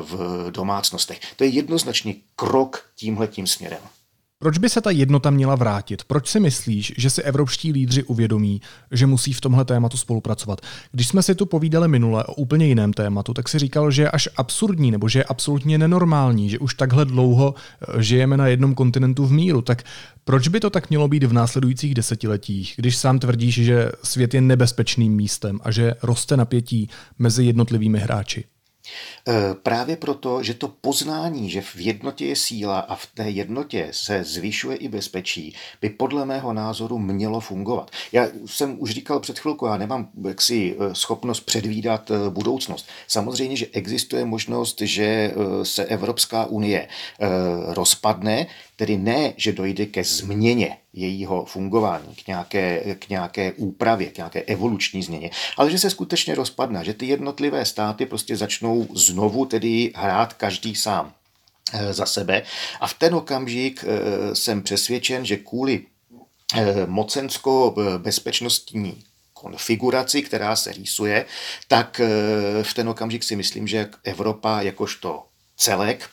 v 0.00 0.46
domácnostech. 0.50 1.20
To 1.36 1.44
je 1.44 1.50
jednoznačně 1.50 2.14
krok 2.36 2.90
tímhletím 2.96 3.46
směrem. 3.46 3.95
Proč 4.38 4.58
by 4.58 4.68
se 4.68 4.80
ta 4.80 4.90
jednota 4.90 5.30
měla 5.30 5.54
vrátit? 5.54 6.04
Proč 6.04 6.28
si 6.28 6.40
myslíš, 6.40 6.92
že 6.96 7.10
si 7.10 7.22
evropští 7.22 7.72
lídři 7.72 8.02
uvědomí, 8.02 8.60
že 8.90 9.06
musí 9.06 9.32
v 9.32 9.40
tomhle 9.40 9.64
tématu 9.64 9.96
spolupracovat? 9.96 10.60
Když 10.92 11.08
jsme 11.08 11.22
si 11.22 11.34
tu 11.34 11.46
povídali 11.46 11.88
minule 11.88 12.24
o 12.24 12.34
úplně 12.34 12.66
jiném 12.66 12.92
tématu, 12.92 13.34
tak 13.34 13.48
si 13.48 13.58
říkal, 13.58 13.90
že 13.90 14.02
je 14.02 14.10
až 14.10 14.28
absurdní 14.36 14.90
nebo 14.90 15.08
že 15.08 15.18
je 15.18 15.24
absolutně 15.24 15.78
nenormální, 15.78 16.50
že 16.50 16.58
už 16.58 16.74
takhle 16.74 17.04
dlouho 17.04 17.54
eh, 17.54 18.02
žijeme 18.02 18.36
na 18.36 18.46
jednom 18.46 18.74
kontinentu 18.74 19.26
v 19.26 19.32
míru. 19.32 19.62
Tak 19.62 19.82
proč 20.24 20.48
by 20.48 20.60
to 20.60 20.70
tak 20.70 20.90
mělo 20.90 21.08
být 21.08 21.24
v 21.24 21.32
následujících 21.32 21.94
desetiletích, 21.94 22.74
když 22.76 22.96
sám 22.96 23.18
tvrdíš, 23.18 23.54
že 23.54 23.92
svět 24.02 24.34
je 24.34 24.40
nebezpečným 24.40 25.12
místem 25.12 25.60
a 25.62 25.70
že 25.70 25.94
roste 26.02 26.36
napětí 26.36 26.88
mezi 27.18 27.44
jednotlivými 27.44 27.98
hráči? 27.98 28.44
E, 29.28 29.54
právě 29.54 29.96
proto, 29.96 30.42
že 30.42 30.54
to 30.54 30.68
poznání, 30.68 31.50
že 31.50 31.60
v 31.60 31.76
jednotě 31.76 32.26
je 32.26 32.36
síla 32.36 32.78
a 32.78 32.94
v 32.94 33.06
té 33.06 33.30
jednotě 33.30 33.88
se 33.90 34.24
zvyšuje 34.24 34.76
i 34.76 34.88
bezpečí, 34.88 35.54
by 35.80 35.90
podle 35.90 36.24
mého 36.24 36.52
názoru 36.52 36.98
mělo 36.98 37.40
fungovat. 37.40 37.90
Já 38.12 38.26
jsem 38.46 38.76
už 38.80 38.90
říkal 38.90 39.20
před 39.20 39.38
chvilkou, 39.38 39.66
já 39.66 39.76
nemám 39.76 40.08
jaksi 40.28 40.76
e, 40.78 40.94
schopnost 40.94 41.40
předvídat 41.40 42.10
e, 42.10 42.30
budoucnost. 42.30 42.88
Samozřejmě, 43.08 43.56
že 43.56 43.66
existuje 43.72 44.24
možnost, 44.24 44.80
že 44.80 45.34
se 45.62 45.84
Evropská 45.84 46.44
unie 46.44 46.88
rozpadne, 47.66 48.46
tedy 48.76 48.96
ne, 48.96 49.32
že 49.36 49.52
dojde 49.52 49.86
ke 49.86 50.04
změně 50.04 50.76
jejího 50.92 51.44
fungování, 51.44 52.14
k 52.14 52.26
nějaké, 52.26 52.96
k 52.98 53.08
nějaké 53.08 53.52
úpravě, 53.52 54.10
k 54.10 54.16
nějaké 54.16 54.42
evoluční 54.42 55.02
změně, 55.02 55.30
ale 55.56 55.70
že 55.70 55.78
se 55.78 55.90
skutečně 55.90 56.34
rozpadne, 56.34 56.84
že 56.84 56.94
ty 56.94 57.06
jednotlivé 57.06 57.64
státy 57.64 58.06
prostě 58.06 58.36
začnou 58.36 58.88
znovu 58.94 59.46
tedy 59.46 59.92
hrát 59.96 60.32
každý 60.32 60.74
sám 60.74 61.12
eh, 61.72 61.92
za 61.92 62.06
sebe. 62.06 62.42
A 62.80 62.86
v 62.86 62.94
ten 62.94 63.14
okamžik 63.14 63.84
eh, 63.84 63.86
jsem 64.34 64.62
přesvědčen, 64.62 65.26
že 65.26 65.36
kvůli 65.36 65.82
eh, 66.54 66.86
mocensko-bezpečnostní 66.86 69.02
konfiguraci, 69.32 70.22
která 70.22 70.56
se 70.56 70.72
rýsuje, 70.72 71.26
tak 71.68 72.00
v 72.62 72.74
ten 72.74 72.88
okamžik 72.88 73.24
si 73.24 73.36
myslím, 73.36 73.66
že 73.66 73.88
Evropa 74.04 74.62
jakožto 74.62 75.24
celek 75.56 76.10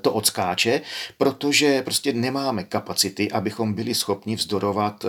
to 0.00 0.12
odskáče, 0.12 0.80
protože 1.18 1.82
prostě 1.82 2.12
nemáme 2.12 2.64
kapacity, 2.64 3.30
abychom 3.30 3.74
byli 3.74 3.94
schopni 3.94 4.36
vzdorovat 4.36 5.04
eh, 5.04 5.08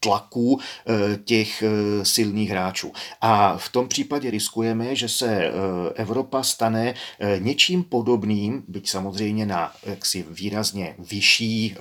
tlaku 0.00 0.60
eh, 0.60 1.16
těch 1.24 1.62
silných 2.02 2.50
hráčů. 2.50 2.92
A 3.20 3.56
v 3.56 3.68
tom 3.68 3.88
případě 3.88 4.30
riskujeme, 4.30 4.96
že 4.96 5.08
se 5.08 5.52
Evropa 5.94 6.42
stane 6.42 6.94
něčím 7.38 7.84
podobným, 7.84 8.64
byť 8.68 8.88
samozřejmě 8.88 9.46
na 9.46 9.72
jaksi 9.82 10.24
výrazně 10.30 10.94
vyšší 10.98 11.76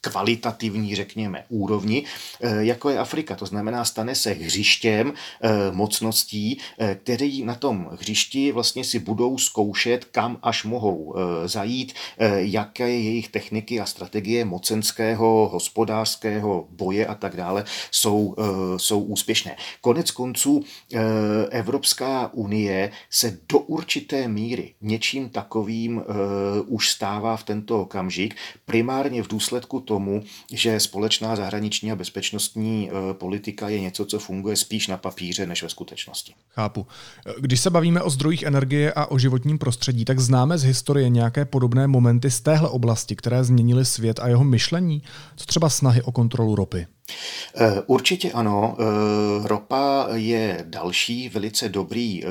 kvalitativní, 0.00 0.96
řekněme, 0.96 1.44
úrovni, 1.48 2.04
eh, 2.40 2.64
jako 2.64 2.90
je 2.90 2.98
Afrika. 2.98 3.36
To 3.36 3.46
znamená, 3.46 3.84
stane 3.84 4.14
se 4.14 4.30
hřištěm 4.30 5.12
eh, 5.42 5.50
mocností, 5.72 6.58
eh, 6.78 6.94
který 7.02 7.44
na 7.44 7.54
tom 7.54 7.88
hřišti 8.00 8.52
vlastně 8.52 8.84
si 8.84 8.98
budou 8.98 9.38
zkoušet, 9.38 10.04
kam 10.04 10.38
až 10.42 10.64
mohou 10.64 11.14
zajít, 11.44 11.92
jaké 12.36 12.90
jejich 12.90 13.28
techniky 13.28 13.80
a 13.80 13.86
strategie 13.86 14.44
mocenského, 14.44 15.48
hospodářského 15.52 16.66
boje 16.70 17.06
a 17.06 17.14
tak 17.14 17.36
dále 17.36 17.64
jsou, 17.90 18.36
jsou 18.76 19.00
úspěšné. 19.00 19.56
Konec 19.80 20.10
konců 20.10 20.64
Evropská 21.50 22.30
unie 22.32 22.90
se 23.10 23.38
do 23.48 23.58
určité 23.58 24.28
míry 24.28 24.74
něčím 24.80 25.28
takovým 25.28 26.02
už 26.66 26.90
stává 26.90 27.36
v 27.36 27.44
tento 27.44 27.80
okamžik, 27.80 28.34
primárně 28.64 29.22
v 29.22 29.28
důsledku 29.28 29.80
tomu, 29.90 30.22
že 30.52 30.80
společná 30.80 31.36
zahraniční 31.36 31.92
a 31.92 31.96
bezpečnostní 31.96 32.90
e, 32.90 33.14
politika 33.14 33.68
je 33.68 33.80
něco, 33.80 34.04
co 34.04 34.18
funguje 34.18 34.56
spíš 34.56 34.86
na 34.86 34.96
papíře 34.96 35.46
než 35.46 35.62
ve 35.62 35.68
skutečnosti. 35.68 36.34
Chápu. 36.48 36.86
Když 37.38 37.60
se 37.60 37.70
bavíme 37.70 38.02
o 38.02 38.10
zdrojích 38.10 38.42
energie 38.42 38.92
a 38.92 39.06
o 39.06 39.18
životním 39.18 39.58
prostředí, 39.58 40.04
tak 40.04 40.20
známe 40.20 40.58
z 40.58 40.62
historie 40.62 41.08
nějaké 41.08 41.44
podobné 41.44 41.86
momenty 41.86 42.30
z 42.30 42.40
téhle 42.40 42.68
oblasti, 42.68 43.16
které 43.16 43.44
změnily 43.44 43.84
svět 43.84 44.20
a 44.20 44.28
jeho 44.28 44.44
myšlení? 44.44 45.02
Co 45.36 45.46
třeba 45.46 45.68
snahy 45.68 46.02
o 46.02 46.12
kontrolu 46.12 46.54
ropy? 46.54 46.86
E, 47.56 47.82
určitě 47.86 48.32
ano. 48.32 48.76
E, 48.78 49.48
ropa 49.48 50.06
je 50.14 50.64
další 50.68 51.28
velice 51.28 51.68
dobrý 51.68 52.22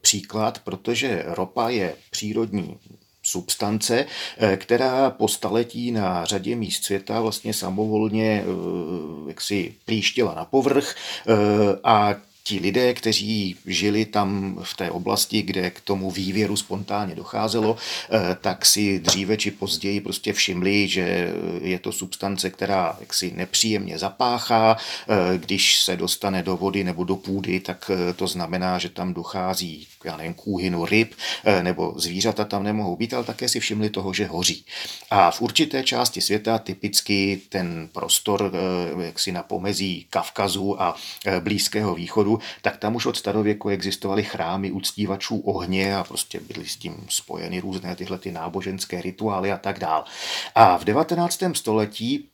příklad, 0.00 0.60
protože 0.64 1.24
ropa 1.26 1.68
je 1.68 1.94
přírodní 2.10 2.76
substance, 3.24 4.06
eh, 4.38 4.56
která 4.56 5.10
po 5.10 5.28
staletí 5.28 5.92
na 5.92 6.24
řadě 6.24 6.56
míst 6.56 6.84
světa 6.84 7.20
vlastně 7.20 7.54
samovolně 7.54 8.44
eh, 8.44 9.28
jaksi 9.28 9.74
příštila 9.84 10.34
na 10.34 10.44
povrch 10.44 10.94
eh, 11.26 11.34
a 11.84 12.14
ti 12.46 12.58
lidé, 12.58 12.94
kteří 12.94 13.56
žili 13.66 14.04
tam 14.04 14.58
v 14.62 14.76
té 14.76 14.90
oblasti, 14.90 15.42
kde 15.42 15.70
k 15.70 15.80
tomu 15.80 16.10
vývěru 16.10 16.56
spontánně 16.56 17.14
docházelo, 17.14 17.76
eh, 17.76 18.36
tak 18.40 18.66
si 18.66 18.98
dříve 18.98 19.36
či 19.36 19.50
později 19.50 20.00
prostě 20.00 20.32
všimli, 20.32 20.88
že 20.88 21.32
je 21.60 21.78
to 21.78 21.92
substance, 21.92 22.50
která 22.50 22.96
jaksi 23.00 23.32
nepříjemně 23.36 23.98
zapáchá. 23.98 24.76
Eh, 24.76 25.38
když 25.38 25.80
se 25.80 25.96
dostane 25.96 26.42
do 26.42 26.56
vody 26.56 26.84
nebo 26.84 27.04
do 27.04 27.16
půdy, 27.16 27.60
tak 27.60 27.90
eh, 27.90 28.12
to 28.12 28.26
znamená, 28.26 28.78
že 28.78 28.88
tam 28.88 29.14
dochází 29.14 29.86
já 30.04 30.16
nevím, 30.16 30.34
kůhynu 30.34 30.84
ryb, 30.84 31.14
nebo 31.62 31.94
zvířata 31.96 32.44
tam 32.44 32.62
nemohou 32.62 32.96
být, 32.96 33.14
ale 33.14 33.24
také 33.24 33.48
si 33.48 33.60
všimli 33.60 33.90
toho, 33.90 34.12
že 34.14 34.26
hoří. 34.26 34.64
A 35.10 35.30
v 35.30 35.40
určité 35.40 35.82
části 35.82 36.20
světa, 36.20 36.58
typicky 36.58 37.40
ten 37.48 37.88
prostor 37.92 38.52
jaksi 39.00 39.32
na 39.32 39.42
pomezí 39.42 40.06
Kavkazu 40.10 40.82
a 40.82 40.96
Blízkého 41.40 41.94
východu, 41.94 42.33
tak 42.62 42.76
tam 42.76 42.94
už 42.94 43.06
od 43.06 43.16
starověku 43.16 43.68
existovaly 43.68 44.22
chrámy 44.22 44.70
uctívačů 44.70 45.38
ohně 45.40 45.96
a 45.96 46.04
prostě 46.04 46.40
byly 46.40 46.66
s 46.66 46.76
tím 46.76 47.06
spojeny 47.08 47.60
různé 47.60 47.96
tyhle 47.96 48.18
ty 48.18 48.32
náboženské 48.32 49.02
rituály 49.02 49.52
a 49.52 49.56
tak 49.56 49.78
dál. 49.78 50.04
A 50.54 50.78
v 50.78 50.84
19. 50.84 51.42
století 51.54 52.28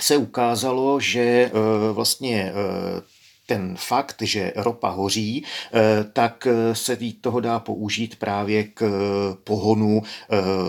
se 0.00 0.16
ukázalo, 0.16 1.00
že 1.00 1.20
eh, 1.20 1.52
vlastně 1.92 2.52
eh, 2.52 3.02
ten 3.46 3.76
fakt, 3.78 4.22
že 4.22 4.52
ropa 4.56 4.88
hoří, 4.88 5.44
eh, 5.44 6.04
tak 6.12 6.46
eh, 6.46 6.74
se 6.74 6.96
toho 7.20 7.40
dá 7.40 7.58
použít 7.58 8.16
právě 8.16 8.64
k 8.64 8.82
eh, 8.82 9.36
pohonu 9.44 10.02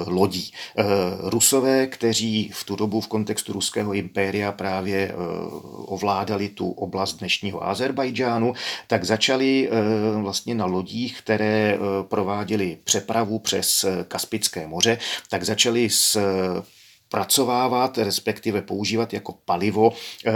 lodí. 0.07 0.51
Rusové, 1.19 1.87
kteří 1.87 2.51
v 2.53 2.63
tu 2.63 2.75
dobu 2.75 3.01
v 3.01 3.07
kontextu 3.07 3.53
ruského 3.53 3.93
impéria 3.93 4.51
právě 4.51 5.11
ovládali 5.85 6.49
tu 6.49 6.71
oblast 6.71 7.13
dnešního 7.13 7.67
Azerbajdžánu, 7.67 8.53
tak 8.87 9.03
začali 9.03 9.69
vlastně 10.21 10.55
na 10.55 10.65
lodích, 10.65 11.17
které 11.21 11.77
prováděly 12.01 12.77
přepravu 12.83 13.39
přes 13.39 13.85
Kaspické 14.07 14.67
moře, 14.67 14.97
tak 15.29 15.43
začali 15.43 15.89
s 15.89 16.19
pracovávat, 17.09 17.97
respektive 17.97 18.61
používat 18.61 19.13
jako 19.13 19.35
palivo 19.45 19.93
e, 20.25 20.31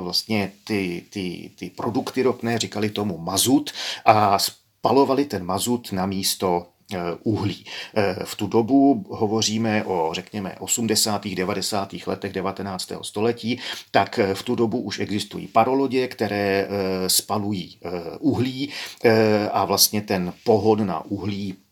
vlastně 0.00 0.52
ty, 0.64 1.04
ty, 1.10 1.50
ty 1.58 1.70
produkty 1.70 2.22
ropné, 2.22 2.58
říkali 2.58 2.90
tomu 2.90 3.18
mazut 3.18 3.70
a 4.04 4.38
spalovali 4.38 5.24
ten 5.24 5.44
mazut 5.44 5.92
na 5.92 6.06
místo 6.06 6.66
eh, 6.92 6.98
uhlí. 7.22 7.64
Eh, 7.94 8.16
v 8.24 8.34
tu 8.34 8.46
dobu 8.46 9.06
hovoříme 9.10 9.84
o, 9.84 10.10
řekněme, 10.12 10.56
80. 10.58 11.26
90. 11.26 11.94
letech 12.06 12.32
19. 12.32 12.92
století, 13.02 13.58
tak 13.90 14.20
v 14.34 14.42
tu 14.42 14.54
dobu 14.54 14.80
už 14.80 14.98
existují 14.98 15.46
parolodě, 15.46 16.08
které 16.08 16.68
spalují 17.06 17.78
uhlí 18.18 18.70
a 19.52 19.64
vlastně 19.64 20.00
ten 20.00 20.32
pohon 20.44 20.86
na 20.86 21.04
uhlí 21.04 21.56
Eh, 21.56 21.69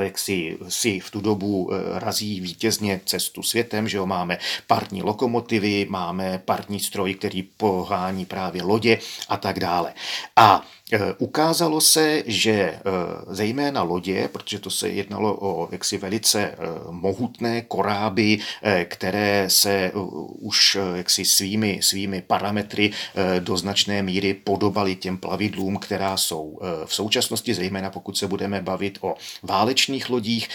jak 0.00 0.18
si, 0.18 0.58
si 0.68 1.00
v 1.00 1.10
tu 1.10 1.20
dobu 1.20 1.70
eh, 1.72 1.98
razí 1.98 2.40
vítězně 2.40 3.00
cestu 3.04 3.42
světem, 3.42 3.88
že 3.88 3.96
jo, 3.96 4.06
máme 4.06 4.38
parní 4.66 5.02
lokomotivy, 5.02 5.86
máme 5.90 6.42
parní 6.44 6.80
stroj, 6.80 7.14
který 7.14 7.42
pohání 7.42 8.26
právě 8.26 8.62
lodě 8.62 8.98
a 9.28 9.36
tak 9.36 9.60
dále. 9.60 9.94
A 10.36 10.62
Eh, 10.79 10.79
ukázalo 11.18 11.80
se, 11.80 12.22
že 12.26 12.52
eh, 12.52 12.80
zejména 13.26 13.82
lodě, 13.82 14.28
protože 14.32 14.58
to 14.58 14.70
se 14.70 14.88
jednalo 14.88 15.38
o 15.40 15.68
jaksi 15.72 15.98
velice 15.98 16.42
eh, 16.42 16.56
mohutné 16.90 17.62
koráby, 17.62 18.38
které 18.84 19.50
se 19.50 19.92
už 20.38 20.78
jaksi 20.94 21.24
svými, 21.24 21.78
svými 21.82 22.22
parametry 22.22 22.90
do 23.38 23.56
značné 23.56 24.02
míry 24.02 24.34
podobaly 24.34 24.96
těm 24.96 25.18
plavidlům, 25.18 25.76
která 25.76 26.16
jsou 26.16 26.58
v 26.84 26.94
současnosti, 26.94 27.54
zejména 27.54 27.90
pokud 27.90 28.18
se 28.18 28.26
budeme 28.26 28.62
bavit 28.62 28.98
o 29.00 29.14
válečných 29.42 30.10
lodích, 30.10 30.48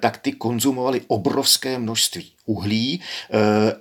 tak 0.00 0.18
ty 0.18 0.32
konzumovaly 0.32 1.00
obrovské 1.06 1.78
množství 1.78 2.33
uhlí 2.46 3.00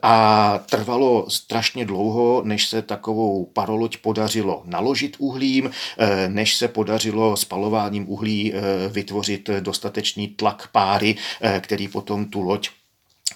a 0.01 0.59
trvalo 0.69 1.29
strašně 1.29 1.85
dlouho, 1.85 2.41
než 2.45 2.67
se 2.67 2.81
takovou 2.81 3.45
paroloď 3.45 3.97
podařilo 3.97 4.63
naložit 4.65 5.15
uhlím, 5.19 5.71
Eh, 5.97 6.29
než 6.29 6.55
se 6.55 6.67
podařilo 6.67 7.37
spalováním 7.37 8.09
uhlí 8.09 8.53
eh, 8.53 8.61
vytvořit 8.89 9.49
dostatečný 9.59 10.27
tlak 10.27 10.67
páry, 10.71 11.15
eh, 11.41 11.59
který 11.59 11.87
potom 11.87 12.25
tu 12.25 12.41
loď 12.41 12.69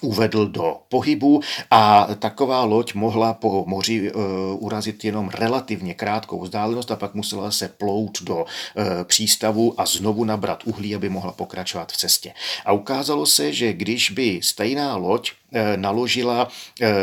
uvedl 0.00 0.46
do 0.46 0.76
pohybu 0.88 1.40
a 1.70 2.08
taková 2.18 2.64
loď 2.64 2.94
mohla 2.94 3.34
po 3.34 3.64
moři 3.66 4.12
uh, 4.12 4.22
urazit 4.58 5.04
jenom 5.04 5.28
relativně 5.28 5.94
krátkou 5.94 6.42
vzdálenost 6.42 6.90
a 6.90 6.96
pak 6.96 7.14
musela 7.14 7.50
se 7.50 7.68
plout 7.68 8.22
do 8.22 8.36
uh, 8.36 8.44
přístavu 9.04 9.80
a 9.80 9.86
znovu 9.86 10.24
nabrat 10.24 10.64
uhlí, 10.64 10.94
aby 10.94 11.08
mohla 11.08 11.32
pokračovat 11.32 11.92
v 11.92 11.96
cestě. 11.96 12.34
A 12.64 12.72
ukázalo 12.72 13.26
se, 13.26 13.52
že 13.52 13.72
když 13.72 14.10
by 14.10 14.40
stejná 14.42 14.96
loď 14.96 15.32
naložila 15.76 16.48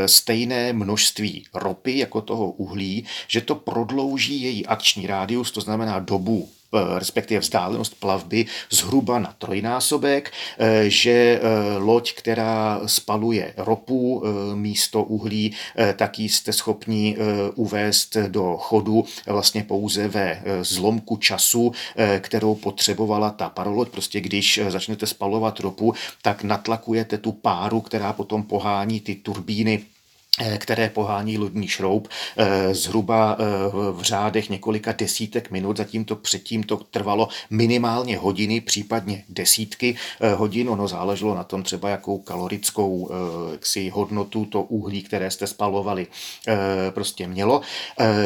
stejné 0.05 0.73
množství 0.73 1.45
ropy 1.53 1.97
jako 1.97 2.21
toho 2.21 2.51
uhlí, 2.51 3.05
že 3.27 3.41
to 3.41 3.55
prodlouží 3.55 4.41
její 4.41 4.65
akční 4.65 5.07
rádius, 5.07 5.51
to 5.51 5.61
znamená 5.61 5.99
dobu 5.99 6.49
Eh, 6.49 6.54
respektive 6.97 7.39
vzdálenost 7.39 7.99
plavby 7.99 8.45
zhruba 8.69 9.19
na 9.19 9.35
trojnásobek, 9.37 10.31
eh, 10.57 10.83
že 10.89 11.11
eh, 11.11 11.41
loď, 11.77 12.13
která 12.13 12.81
spaluje 12.85 13.53
ropu 13.57 14.23
místo 14.53 15.03
uhlí, 15.03 15.53
tak 15.95 16.19
jste 16.19 16.53
schopni 16.53 17.17
uvést 17.55 18.17
do 18.27 18.57
chodu 18.57 19.05
vlastně 19.27 19.63
pouze 19.63 20.07
ve 20.07 20.41
zlomku 20.61 21.17
času, 21.17 21.71
kterou 22.19 22.55
potřebovala 22.55 23.29
ta 23.29 23.49
paroloď. 23.49 23.89
Prostě 23.89 24.21
když 24.21 24.59
začnete 24.67 25.07
spalovat 25.07 25.59
ropu, 25.59 25.93
tak 26.21 26.43
natlakujete 26.43 27.17
tu 27.17 27.31
páru, 27.31 27.81
která 27.81 28.13
potom 28.13 28.43
pohání 28.43 28.99
ty 28.99 29.15
turbíny 29.15 29.85
Eh, 29.85 29.94
které 30.57 30.89
pohání 30.89 31.37
lodní 31.37 31.67
šroub 31.67 32.07
eh, 32.37 32.75
zhruba 32.75 33.37
eh, 33.39 33.43
v 33.91 34.01
řádech 34.01 34.49
několika 34.49 34.91
desítek 34.91 35.51
minut, 35.51 35.77
zatímto 35.77 36.15
předtím 36.15 36.63
to 36.63 36.77
trvalo 36.77 37.27
minimálně 37.49 38.17
hodiny, 38.17 38.61
případně 38.61 39.23
desítky 39.29 39.95
hodin. 40.35 40.69
Ono 40.69 40.87
záleželo 40.87 41.35
na 41.35 41.43
tom 41.43 41.63
třeba, 41.63 41.89
jakou 41.89 42.17
kalorickou 42.17 43.09
jaksi, 43.51 43.89
hodnotu 43.89 44.45
to 44.45 44.61
uhlí, 44.61 45.03
které 45.03 45.31
jste 45.31 45.47
spalovali, 45.47 46.07
prostě 46.89 47.27
mělo. 47.27 47.61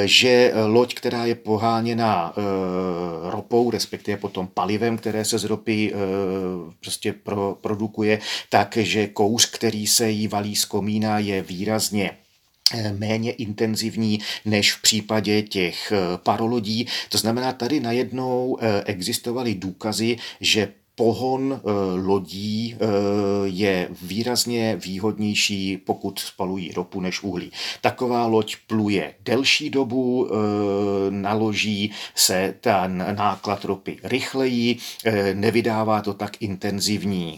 Že 0.05 0.53
loď, 0.65 0.93
která 0.93 1.25
je 1.25 1.35
poháněna 1.35 2.33
ropou, 3.23 3.71
respektive 3.71 4.17
potom 4.17 4.47
palivem, 4.47 4.97
které 4.97 5.25
se 5.25 5.37
z 5.37 5.43
ropy 5.43 5.93
prostě 6.79 7.13
pro, 7.13 7.57
produkuje, 7.61 8.19
takže 8.49 9.07
kouř, 9.07 9.51
který 9.51 9.87
se 9.87 10.09
jí 10.09 10.27
valí 10.27 10.55
z 10.55 10.65
komína, 10.65 11.19
je 11.19 11.41
výrazně 11.41 11.98
Eh, 11.98 11.98
méně 12.97 13.31
intenzivní 13.31 14.19
než 14.45 14.73
v 14.73 14.81
případě 14.81 15.41
těch 15.41 15.91
eh, 15.91 16.17
parolodí. 16.17 16.87
To 17.09 17.17
znamená, 17.17 17.53
tady 17.53 17.79
najednou 17.79 18.57
eh, 18.61 18.83
existovaly 18.85 19.55
důkazy, 19.55 20.17
že 20.41 20.73
pohon 20.99 21.53
eh, 21.53 21.69
lodí 21.95 22.75
eh, 22.75 22.85
je 23.43 23.87
výrazně 24.01 24.75
výhodnější, 24.75 25.77
pokud 25.77 26.19
spalují 26.19 26.71
ropu 26.71 27.01
než 27.01 27.23
uhlí. 27.23 27.51
Taková 27.81 28.25
loď 28.25 28.55
pluje 28.67 29.13
delší 29.21 29.69
dobu, 29.69 30.27
eh, 30.27 30.35
naloží 31.11 31.91
se 32.15 32.55
ten 32.61 33.15
náklad 33.17 33.65
ropy 33.65 33.97
rychleji, 34.03 34.77
nevydává 35.33 36.01
to 36.01 36.13
tak 36.13 36.41
intenzivní 36.41 37.37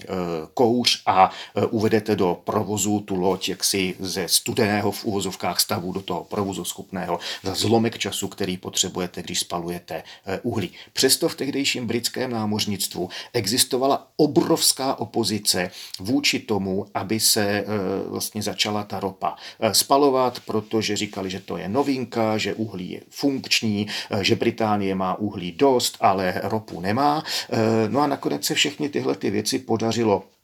kouř 0.53 1.01
a 1.05 1.31
uvedete 1.69 2.15
do 2.15 2.41
provozu 2.43 2.99
tu 2.99 3.15
loď 3.15 3.49
jaksi 3.49 3.95
ze 3.99 4.27
studeného 4.27 4.91
v 4.91 5.05
úvozovkách 5.05 5.59
stavu 5.59 5.91
do 5.91 6.01
toho 6.01 6.23
provozu 6.23 6.65
schopného 6.65 7.19
za 7.43 7.53
zlomek 7.53 7.97
času, 7.97 8.27
který 8.27 8.57
potřebujete, 8.57 9.21
když 9.23 9.39
spalujete 9.39 10.03
uhlí. 10.43 10.71
Přesto 10.93 11.29
v 11.29 11.35
tehdejším 11.35 11.87
britském 11.87 12.31
námořnictvu 12.31 13.09
existovala 13.51 14.07
obrovská 14.15 14.99
opozice 14.99 15.71
vůči 15.99 16.39
tomu, 16.39 16.85
aby 16.93 17.19
se 17.19 17.43
e, 17.43 17.65
vlastně 18.07 18.43
začala 18.43 18.83
ta 18.83 18.99
ropa 18.99 19.35
e, 19.59 19.73
spalovat, 19.73 20.39
protože 20.39 20.97
říkali, 20.97 21.29
že 21.29 21.39
to 21.39 21.57
je 21.57 21.69
novinka, 21.69 22.37
že 22.37 22.53
uhlí 22.53 22.91
je 22.91 23.01
funkční, 23.09 23.87
e, 24.11 24.23
že 24.23 24.35
Británie 24.35 24.95
má 24.95 25.15
uhlí 25.19 25.51
dost, 25.51 25.97
ale 25.99 26.41
ropu 26.43 26.81
nemá. 26.81 27.23
No 27.89 27.99
a 27.99 28.07
nakonec 28.07 28.45
se 28.45 28.55
všechny 28.55 28.89
tyhle 28.89 29.15
ty 29.15 29.29
věci 29.29 29.59
podařilo 29.59 30.23
Eh, 30.23 30.40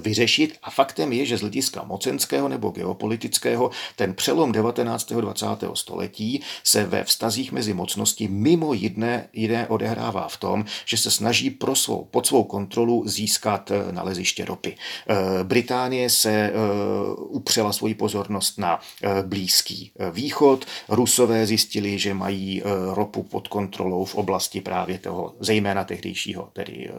vyřešit. 0.00 0.58
A 0.62 0.70
faktem 0.70 1.12
je, 1.12 1.26
že 1.26 1.38
z 1.38 1.40
hlediska 1.40 1.82
mocenského 1.82 2.48
nebo 2.48 2.70
geopolitického 2.70 3.70
ten 3.96 4.14
přelom 4.14 4.52
19. 4.52 5.12
20. 5.12 5.46
století 5.74 6.40
se 6.64 6.84
ve 6.84 7.04
vztazích 7.04 7.52
mezi 7.52 7.74
mocnosti 7.74 8.28
mimo 8.28 8.72
jiné, 8.72 9.28
jiné 9.32 9.66
odehrává 9.68 10.28
v 10.28 10.36
tom, 10.36 10.64
že 10.84 10.96
se 10.96 11.10
snaží 11.10 11.50
pro 11.50 11.74
svou, 11.74 12.04
pod 12.10 12.26
svou 12.26 12.44
kontrolu 12.44 13.04
získat 13.06 13.70
eh, 13.70 13.92
naleziště 13.92 14.44
ropy. 14.44 14.76
Eh, 15.08 15.14
Británie 15.44 16.10
se 16.10 16.52
upřela 17.16 17.72
svoji 17.72 17.94
pozornost 17.94 18.58
na 18.58 18.80
Blízký 19.22 19.92
východ. 20.10 20.64
Rusové 20.88 21.46
zjistili, 21.46 21.98
že 21.98 22.14
mají 22.14 22.62
ropu 22.94 23.22
pod 23.22 23.48
kontrolou 23.48 24.04
v 24.04 24.14
oblasti 24.14 24.60
právě 24.60 24.98
toho, 24.98 25.34
zejména 25.40 25.84
tehdejšího, 25.84 26.48
tedy 26.52 26.90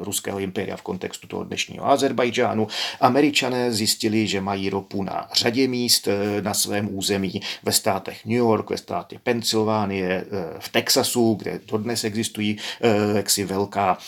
ruského 0.00 0.38
impéria 0.38 0.76
v 0.76 0.82
kontextu 0.82 1.26
toho 1.26 1.44
dnešního 1.44 1.86
Azerbajdžánu. 2.08 2.66
Američané 3.00 3.72
zjistili, 3.72 4.26
že 4.26 4.40
mají 4.40 4.70
ropu 4.70 5.02
na 5.02 5.28
řadě 5.32 5.68
míst 5.68 6.08
eh, 6.08 6.42
na 6.42 6.54
svém 6.54 6.88
území, 6.96 7.40
ve 7.62 7.72
státech 7.72 8.24
New 8.24 8.36
York, 8.36 8.70
ve 8.70 8.76
státě 8.76 9.18
Pensylvánie, 9.22 10.08
eh, 10.08 10.24
v 10.58 10.68
Texasu, 10.68 11.34
kde 11.34 11.60
dodnes 11.68 12.04
existují 12.04 12.56
eh, 12.80 13.16
jaksi 13.16 13.44
velká 13.44 13.98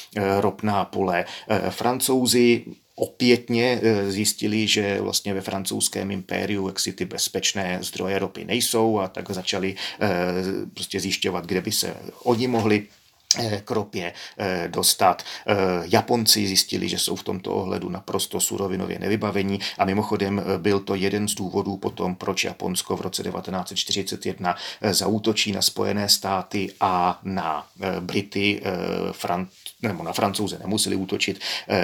ropná 0.41 0.85
pole. 0.85 1.25
Francouzi 1.71 2.65
opětně 2.95 3.81
zjistili, 4.09 4.67
že 4.67 5.01
vlastně 5.01 5.35
ve 5.35 5.41
francouzském 5.41 6.11
impériu 6.11 6.69
jaksi 6.69 6.93
ty 6.93 7.05
bezpečné 7.05 7.79
zdroje 7.83 8.19
ropy 8.19 8.45
nejsou 8.45 8.99
a 8.99 9.09
tak 9.09 9.31
začali 9.31 9.75
prostě 10.75 11.01
zjišťovat, 11.01 11.47
kde 11.47 11.61
by 11.61 11.73
se 11.73 11.95
oni 12.25 12.47
mohli 12.47 12.87
kropě 13.65 14.13
eh, 14.39 14.69
dostat. 14.69 15.23
Eh, 15.47 15.55
Japonci 15.85 16.47
zjistili, 16.47 16.89
že 16.89 16.99
jsou 16.99 17.17
v 17.17 17.23
tomto 17.23 17.55
ohledu 17.55 17.89
naprosto 17.89 18.41
surovinově 18.41 18.99
nevybavení 18.99 19.61
a 19.79 19.85
mimochodem 19.85 20.43
byl 20.59 20.81
to 20.81 20.95
jeden 20.95 21.29
z 21.29 21.35
důvodů 21.35 21.77
potom, 21.77 22.15
proč 22.15 22.45
Japonsko 22.45 22.97
v 22.97 23.01
roce 23.01 23.23
1941 23.23 24.57
zautočí 24.91 25.53
na 25.53 25.63
Spojené 25.63 26.09
státy 26.09 26.73
a 26.81 27.21
na 27.25 27.67
Brity, 28.01 28.63
Fran- 29.13 29.47
nebo 29.83 30.03
na 30.03 30.13
Francouze 30.13 30.59
nemuseli 30.59 30.97
útočit, 30.97 31.41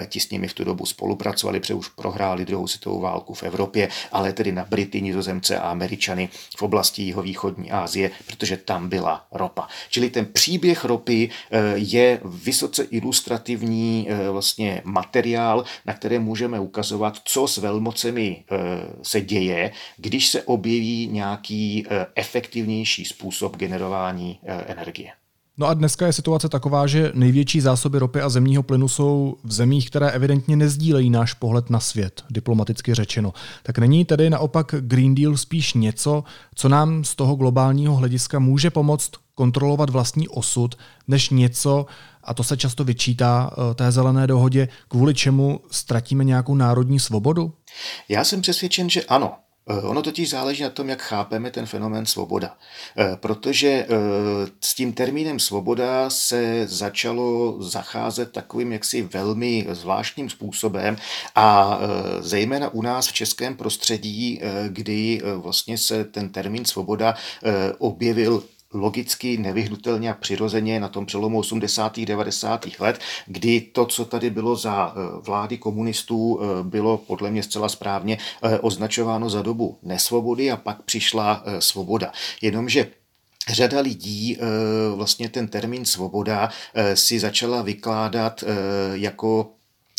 ti 0.09 0.21
s 0.21 0.31
nimi 0.31 0.49
v 0.49 0.55
tu 0.55 0.65
dobu 0.65 0.87
spolupracovali, 0.87 1.61
protože 1.61 1.75
už 1.75 1.89
prohráli 1.89 2.45
druhou 2.45 2.67
světovou 2.67 3.01
válku 3.01 3.35
v 3.35 3.43
Evropě, 3.43 3.89
ale 4.13 4.33
tedy 4.33 4.53
na 4.53 4.65
Brity, 4.65 5.03
Nizozemce 5.03 5.59
a 5.59 5.71
Američany 5.71 6.29
v 6.57 6.63
oblasti 6.63 7.03
jihovýchodní 7.03 7.71
Asie, 7.71 8.11
protože 8.27 8.57
tam 8.57 8.89
byla 8.89 9.27
ropa. 9.33 9.69
Čili 9.91 10.11
ten 10.11 10.27
příběh 10.27 10.85
ropy 10.85 11.31
Eh, 11.51 11.75
je 11.77 12.21
vysoce 12.25 12.83
ilustrativní 12.91 14.07
eh, 14.09 14.31
vlastně 14.31 14.83
materiál, 14.85 15.65
na 15.87 15.95
které 15.95 16.19
můžeme 16.19 16.61
ukazovat, 16.61 17.21
co 17.25 17.49
s 17.49 17.59
velmocemi 17.59 18.45
eh, 18.51 18.57
se 19.03 19.21
děje, 19.21 19.73
když 19.97 20.29
se 20.29 20.43
objeví 20.43 21.09
nějaký 21.13 21.87
efektivnější 22.15 23.05
způsob 23.05 23.57
generování 23.57 24.41
energie. 24.67 25.13
No 25.59 25.67
a 25.67 25.75
dneska 25.75 26.07
je 26.07 26.13
situace 26.13 26.49
taková, 26.49 26.87
že 26.87 27.13
největší 27.15 27.61
zásoby 27.61 27.99
ropy 27.99 28.21
a 28.21 28.29
zemního 28.29 28.63
plynu 28.63 28.89
jsou 28.89 29.37
v 29.45 29.53
zemích, 29.53 29.91
které 29.91 30.11
evidentně 30.11 30.57
nezdílejí 30.57 31.11
náš 31.11 31.35
pohled 31.35 31.71
na 31.71 31.81
svět, 31.81 32.25
diplomaticky 32.31 32.95
řečeno. 32.95 33.35
Tak 33.63 33.79
není 33.79 34.05
tedy 34.05 34.31
naopak 34.31 34.75
Green 34.81 35.15
Deal 35.15 35.37
spíš 35.37 35.75
něco, 35.75 36.25
co 36.55 36.69
nám 36.69 37.05
z 37.05 37.15
toho 37.15 37.35
globálního 37.35 37.97
hlediska 37.97 38.39
může 38.39 38.71
pomoct 38.71 39.11
kontrolovat 39.35 39.91
vlastní 39.91 40.29
osud, 40.29 40.75
než 41.09 41.31
něco, 41.31 41.87
a 42.25 42.35
to 42.35 42.45
se 42.45 42.57
často 42.57 42.85
vyčítá 42.85 43.51
eh, 43.53 43.75
té 43.75 43.93
zelené 43.93 44.27
dohodě, 44.27 44.69
kvůli 44.89 45.15
čemu 45.15 45.61
ztratíme 45.71 46.25
nějakou 46.25 46.55
národní 46.55 47.01
svobodu? 47.01 47.53
Já 48.09 48.25
jsem 48.25 48.41
přesvědčen, 48.41 48.91
že 48.91 49.05
ano. 49.05 49.33
Eh, 49.71 49.81
ono 49.83 50.03
totiž 50.03 50.31
záleží 50.31 50.63
na 50.63 50.71
tom, 50.71 50.89
jak 50.89 51.03
chápeme 51.03 51.51
ten 51.51 51.67
fenomén 51.67 52.07
svoboda. 52.07 52.57
Eh, 52.99 53.17
protože 53.17 53.87
s 54.61 54.75
tím 54.75 54.93
termínem 54.93 55.39
svoboda 55.39 56.11
se 56.11 56.67
začalo 56.69 57.57
zacházet 57.63 58.33
takovým 58.33 58.73
jaksi 58.73 59.03
velmi 59.03 59.67
zvláštním 59.71 60.31
způsobem 60.31 60.97
a 61.35 61.79
zejména 62.21 62.69
u 62.69 62.83
nás 62.83 63.09
v 63.09 63.13
českém 63.13 63.57
prostředí, 63.57 64.41
kdy 64.69 65.23
vlastně 65.37 65.79
se 65.79 66.05
ten 66.05 66.29
termín 66.29 66.65
svoboda 66.65 67.15
objevil 67.79 68.43
logicky, 68.77 69.39
nevyhnutelně 69.39 70.11
a 70.11 70.15
přirozeně 70.15 70.81
na 70.81 70.89
tom 70.89 71.07
přelomu 71.07 71.39
80. 71.39 72.01
90. 72.01 72.67
let, 72.81 72.99
kdy 73.27 73.61
to, 73.61 73.87
co 73.87 74.05
tady 74.05 74.31
bylo 74.31 74.57
za 74.57 74.93
eh, 74.93 75.21
vlády 75.21 75.59
komunistů, 75.59 76.41
eh, 76.41 76.63
bylo 76.63 76.99
podle 76.99 77.31
mě 77.31 77.43
zcela 77.43 77.69
správně 77.69 78.19
eh, 78.43 78.59
označováno 78.59 79.31
za 79.31 79.43
dobu 79.43 79.79
nesvobody 79.83 80.51
a 80.51 80.57
pak 80.57 80.83
přišla 80.83 81.45
svoboda. 81.59 82.13
Jenomže 82.43 82.87
Řada 83.49 83.81
lidí 83.81 84.39
vlastně 84.95 85.29
ten 85.29 85.49
termín 85.49 85.85
svoboda 85.85 86.51
si 86.95 87.19
začala 87.21 87.63
vykládat 87.63 88.45
jako 88.93 89.51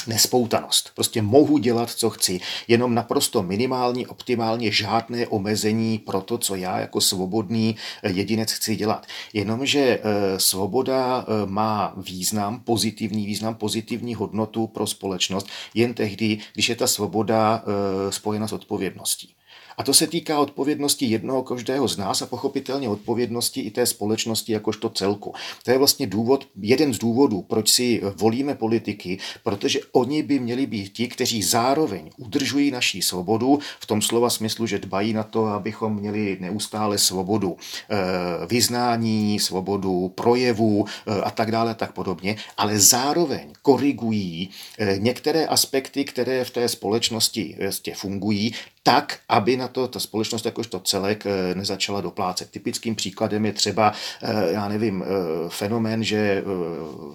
nespoutanost. 0.08 0.92
Prostě 0.96 1.22
mohu 1.22 1.58
dělat, 1.58 1.90
co 1.90 2.10
chci, 2.10 2.40
jenom 2.68 2.96
naprosto 2.96 3.44
minimální, 3.44 4.08
optimálně 4.08 4.72
žádné 4.72 5.28
omezení 5.28 5.98
pro 5.98 6.22
to, 6.22 6.38
co 6.38 6.56
já 6.56 6.80
jako 6.80 7.02
svobodný 7.02 7.76
eh, 8.04 8.12
jedinec 8.12 8.52
chci 8.52 8.76
dělat. 8.76 9.08
Jenomže 9.34 9.80
eh, 9.80 10.40
svoboda 10.40 11.26
eh, 11.28 11.46
má 11.46 11.94
význam, 11.98 12.60
pozitivní 12.60 13.26
význam, 13.26 13.56
pozitivní 13.56 14.16
hodnotu 14.16 14.68
pro 14.68 14.88
společnost 14.88 15.48
jen 15.74 15.94
tehdy, 15.94 16.38
když 16.54 16.70
je 16.70 16.76
ta 16.76 16.88
svoboda 16.88 17.64
spojena 18.10 18.48
s 18.48 18.54
odpovědností. 18.54 19.37
A 19.78 19.84
to 19.84 19.94
se 19.94 20.08
týká 20.08 20.40
odpovědnosti 20.40 21.06
jednoho 21.06 21.44
každého 21.44 21.88
z 21.88 21.98
nás 21.98 22.22
a 22.22 22.26
pochopitelně 22.26 22.90
odpovědnosti 22.90 23.62
i 23.62 23.72
té 23.72 23.86
společnosti 23.86 24.52
jakožto 24.52 24.90
celku. 24.90 25.34
To 25.64 25.72
je 25.72 25.78
vlastně 25.78 26.08
důvod, 26.08 26.48
jeden 26.62 26.94
z 26.94 26.98
důvodů, 26.98 27.42
proč 27.42 27.70
si 27.70 28.02
volíme 28.16 28.56
politiky, 28.56 29.18
protože 29.44 29.80
oni 29.92 30.24
by 30.24 30.40
měli 30.40 30.66
být 30.66 30.90
ti, 30.90 31.08
kteří 31.08 31.44
zároveň 31.44 32.10
udržují 32.18 32.72
naší 32.72 33.02
svobodu 33.02 33.60
v 33.80 33.86
tom 33.86 34.02
slova 34.02 34.30
smyslu, 34.30 34.66
že 34.66 34.80
dbají 34.80 35.14
na 35.14 35.24
to, 35.24 35.46
abychom 35.46 35.96
měli 35.96 36.38
neustále 36.40 36.98
svobodu 36.98 37.58
eh, 37.90 37.98
vyznání, 38.46 39.40
svobodu 39.40 40.10
projevu 40.16 40.86
eh, 40.86 41.22
a 41.22 41.32
tak 41.32 41.52
dále, 41.52 41.76
tak 41.76 41.92
podobně, 41.92 42.36
ale 42.58 42.80
zároveň 42.80 43.54
korigují 43.62 44.50
eh, 44.78 44.98
některé 44.98 45.46
aspekty, 45.46 46.06
které 46.06 46.44
v 46.44 46.50
té 46.50 46.70
společnosti 46.70 47.58
fungují, 47.94 48.54
tak, 48.88 49.20
aby 49.30 49.58
na 49.58 49.68
to 49.68 49.88
ta 49.88 50.00
společnost 50.00 50.46
jakožto 50.46 50.80
celek 50.80 51.26
eh, 51.26 51.56
nezačala 51.56 52.02
doplácet. 52.02 52.52
Typickým 52.52 52.96
příkladem 52.96 53.46
je 53.46 53.54
třeba, 53.54 53.94
eh, 54.24 54.52
já 54.52 54.68
nevím, 54.68 55.04
eh, 55.04 55.08
fenomén, 55.50 56.04
že 56.04 56.44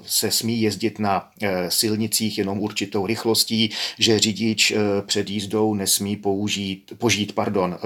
se 0.06 0.30
smí 0.30 0.62
jezdit 0.62 0.98
na 0.98 1.28
silnicích 1.68 2.38
jenom 2.38 2.58
určitou 2.58 3.06
rychlostí, 3.06 3.70
že 3.98 4.18
řidič 4.18 4.72
před 5.06 5.30
jízdou 5.30 5.74
nesmí 5.74 6.16
použít, 6.16 6.92
požít 6.98 7.32
pardon, 7.32 7.78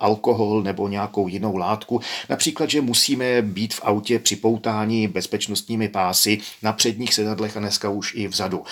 alkohol 0.00 0.62
nebo 0.62 0.88
nějakou 0.88 1.28
jinou 1.28 1.56
látku. 1.56 2.00
Například, 2.28 2.70
že 2.70 2.80
musíme 2.80 3.42
být 3.42 3.74
v 3.74 3.80
autě 3.84 4.18
připoutáni 4.18 5.08
bezpečnostními 5.08 5.88
pásy 5.88 6.38
na 6.62 6.72
předních 6.72 7.14
sedadlech 7.14 7.56
a 7.56 7.60
dneska 7.60 7.88
už 7.88 8.14
i 8.14 8.28
vzadu. 8.28 8.62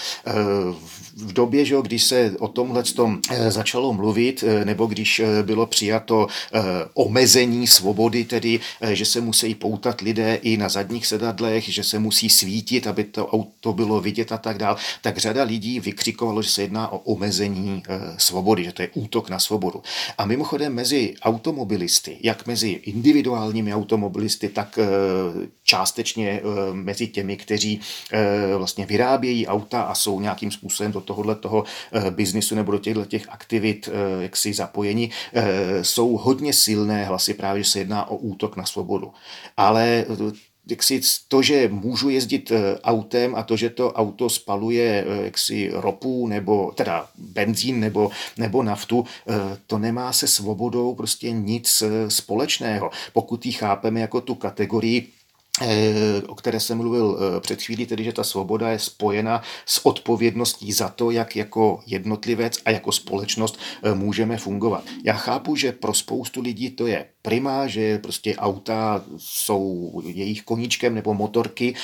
V 1.16 1.32
době, 1.32 1.64
že, 1.64 1.76
když 1.82 2.04
se 2.04 2.32
o 2.38 2.48
tomhle 2.48 2.82
začalo 3.48 3.92
mluvit, 3.92 4.44
nebo 4.64 4.86
když 4.86 5.20
eh, 5.20 5.42
bylo 5.42 5.66
přijato 5.66 6.26
eh, 6.26 6.61
omezení 6.94 7.66
svobody, 7.66 8.24
tedy 8.24 8.61
eh, 8.80 8.94
že 8.94 9.04
se 9.04 9.20
musí 9.20 9.54
poutat 9.54 10.00
lidé 10.00 10.34
i 10.34 10.57
na 10.57 10.68
zadních 10.68 11.07
sedadlech, 11.07 11.68
že 11.68 11.84
se 11.84 11.98
musí 11.98 12.30
svítit, 12.30 12.86
aby 12.86 13.04
to 13.04 13.26
auto 13.26 13.72
bylo 13.72 14.00
vidět 14.00 14.32
a 14.32 14.38
tak 14.38 14.59
dál, 14.59 14.76
tak 15.02 15.18
řada 15.18 15.42
lidí 15.42 15.80
vykřikovalo, 15.80 16.42
že 16.42 16.50
se 16.50 16.62
jedná 16.62 16.92
o 16.92 16.98
omezení 16.98 17.82
svobody, 18.16 18.64
že 18.64 18.72
to 18.72 18.82
je 18.82 18.88
útok 18.94 19.30
na 19.30 19.38
svobodu. 19.38 19.82
A 20.18 20.24
mimochodem 20.26 20.74
mezi 20.74 21.14
automobilisty, 21.22 22.18
jak 22.22 22.46
mezi 22.46 22.68
individuálními 22.68 23.74
automobilisty, 23.74 24.48
tak 24.48 24.78
částečně 25.64 26.40
mezi 26.72 27.07
těmi, 27.07 27.36
kteří 27.36 27.80
vlastně 28.57 28.86
vyrábějí 28.86 29.46
auta 29.46 29.82
a 29.82 29.94
jsou 29.94 30.20
nějakým 30.20 30.50
způsobem 30.50 30.92
do 30.92 31.00
tohohle 31.00 31.34
toho 31.34 31.64
biznisu 32.11 32.54
nebo 32.54 32.72
do 32.72 32.78
těchto 32.78 33.04
těch 33.04 33.28
aktivit 33.28 33.88
jak 34.20 34.36
si 34.47 34.55
zapojeni, 34.55 35.11
eh, 35.34 35.84
jsou 35.84 36.16
hodně 36.16 36.53
silné 36.53 37.05
hlasy 37.05 37.34
právě, 37.34 37.62
že 37.62 37.70
se 37.70 37.78
jedná 37.78 38.11
o 38.11 38.16
útok 38.16 38.57
na 38.57 38.64
svobodu. 38.64 39.11
Ale 39.57 40.07
eh, 40.07 40.32
jaksi 40.70 41.01
to, 41.28 41.42
že 41.42 41.68
můžu 41.68 42.09
jezdit 42.09 42.51
eh, 42.51 42.78
autem 42.82 43.34
a 43.34 43.42
to, 43.42 43.57
že 43.57 43.70
to 43.70 43.92
auto 43.92 44.30
spaluje 44.30 45.05
jaksi 45.24 45.70
ropu 45.72 46.26
nebo 46.26 46.72
teda 46.74 47.09
benzín 47.18 47.80
nebo, 47.80 48.11
nebo 48.36 48.62
naftu, 48.62 49.05
to 49.66 49.78
nemá 49.78 50.12
se 50.12 50.26
svobodou 50.26 50.94
prostě 50.94 51.30
nic 51.30 51.82
společného. 52.09 52.90
Pokud 53.12 53.47
ji 53.47 53.53
chápeme 53.53 54.01
jako 54.01 54.20
tu 54.20 54.34
kategorii 54.34 55.15
o 56.26 56.34
které 56.34 56.61
jsem 56.61 56.78
mluvil 56.78 57.18
eh, 57.18 57.40
před 57.40 57.62
chvílí, 57.62 57.86
tedy 57.86 58.04
že 58.04 58.12
ta 58.12 58.24
svoboda 58.24 58.70
je 58.70 58.78
spojena 58.78 59.42
s 59.66 59.86
odpovědností 59.86 60.72
za 60.72 60.88
to, 60.88 61.11
jak 61.11 61.36
jako 61.36 61.80
jednotlivec 61.86 62.59
a 62.64 62.70
jako 62.70 62.92
společnost 62.92 63.59
eh, 63.82 63.94
můžeme 63.94 64.36
fungovat. 64.36 64.84
Já 65.04 65.14
chápu, 65.14 65.57
že 65.57 65.72
pro 65.72 65.94
spoustu 65.94 66.40
lidí 66.40 66.70
to 66.70 66.86
je 66.86 67.07
prima, 67.26 67.66
že 67.66 67.98
prostě 67.98 68.36
auta 68.36 69.04
jsou 69.16 69.92
jejich 70.04 70.42
koníčkem 70.42 70.94
nebo 70.94 71.14
motorky, 71.14 71.74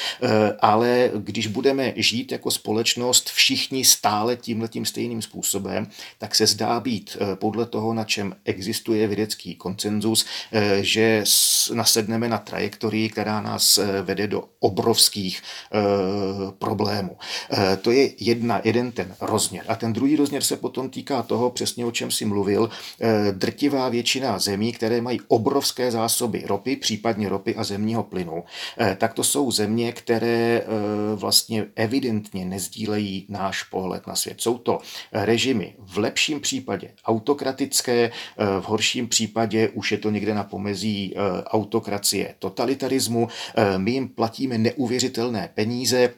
ale 0.60 1.10
když 1.16 1.46
budeme 1.46 1.92
žít 1.96 2.32
jako 2.32 2.50
společnost 2.50 3.30
všichni 3.30 3.84
stále 3.84 4.36
tímhletím 4.36 4.86
stejným 4.86 5.22
způsobem, 5.22 5.86
tak 6.18 6.34
se 6.34 6.46
zdá 6.46 6.80
být 6.80 7.16
podle 7.34 7.66
toho, 7.66 7.94
na 7.94 8.04
čem 8.04 8.36
existuje 8.44 9.06
vědecký 9.06 9.54
koncenzus, 9.54 10.26
že 10.80 11.24
nasedneme 11.74 12.28
na 12.28 12.38
trajektorii, 12.38 13.08
která 13.08 13.40
nás 13.40 13.78
eh, 13.78 14.02
vede 14.02 14.26
do 14.26 14.44
obrovských 14.60 15.42
problémů. 16.58 17.16
To 17.82 17.90
je 17.90 18.10
jedna, 18.20 18.60
jeden 18.64 18.92
ten 18.92 19.14
rozměr. 19.20 19.64
A 19.68 19.76
ten 19.76 19.92
druhý 19.92 20.16
rozměr 20.16 20.42
se 20.42 20.56
potom 20.56 20.90
týká 20.90 21.22
toho, 21.22 21.50
přesně 21.50 21.86
o 21.86 21.90
čem 21.90 22.10
si 22.10 22.24
mluvil, 22.24 22.70
drtivá 23.32 23.88
většina 23.88 24.38
zemí, 24.38 24.72
které 24.72 25.00
mají 25.00 25.20
obrovské 25.32 25.90
zásoby 25.90 26.42
ropy, 26.46 26.76
případně 26.76 27.28
ropy 27.28 27.56
a 27.56 27.64
zemního 27.64 28.02
plynu, 28.02 28.44
e, 28.80 28.96
tak 28.96 29.14
to 29.14 29.24
jsou 29.24 29.50
země, 29.50 29.92
které 29.92 30.28
e, 30.28 30.64
vlastně 31.14 31.66
evidentně 31.76 32.44
nezdílejí 32.44 33.26
náš 33.28 33.62
pohled 33.62 34.06
na 34.06 34.16
svět. 34.16 34.40
Jsou 34.40 34.58
to 34.58 34.78
režimy 35.12 35.74
v 35.78 35.98
lepším 35.98 36.40
případě 36.40 36.90
autokratické, 37.04 38.10
v 38.60 38.64
horším 38.64 39.08
případě 39.08 39.68
už 39.68 39.92
je 39.92 39.98
to 39.98 40.10
někde 40.10 40.34
na 40.34 40.44
pomezí 40.44 41.14
autokracie 41.46 42.34
totalitarismu, 42.38 43.28
Eh, 43.54 43.78
my 43.78 43.90
jim 43.90 44.08
platíme 44.08 44.58
neuvěřitelné 44.58 45.50
peníze, 45.54 46.14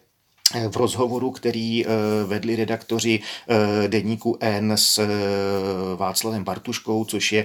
v 0.68 0.76
rozhovoru, 0.76 1.30
který 1.30 1.86
eh, 1.86 1.88
vedli 2.24 2.56
redaktoři 2.56 3.20
eh, 3.20 3.88
deníku 3.88 4.36
N 4.40 4.72
s 4.72 4.98
eh, 4.98 5.06
Václavem 5.96 6.44
Bartuškou, 6.44 7.04
což 7.04 7.32
je 7.32 7.44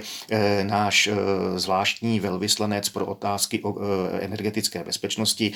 náš 0.62 1.08
zvláštní 1.56 2.20
velvyslanec 2.20 2.88
pro 2.88 3.06
otázky 3.06 3.62
o 3.62 3.76
energetické 4.20 4.84
bezpečnosti, 4.84 5.52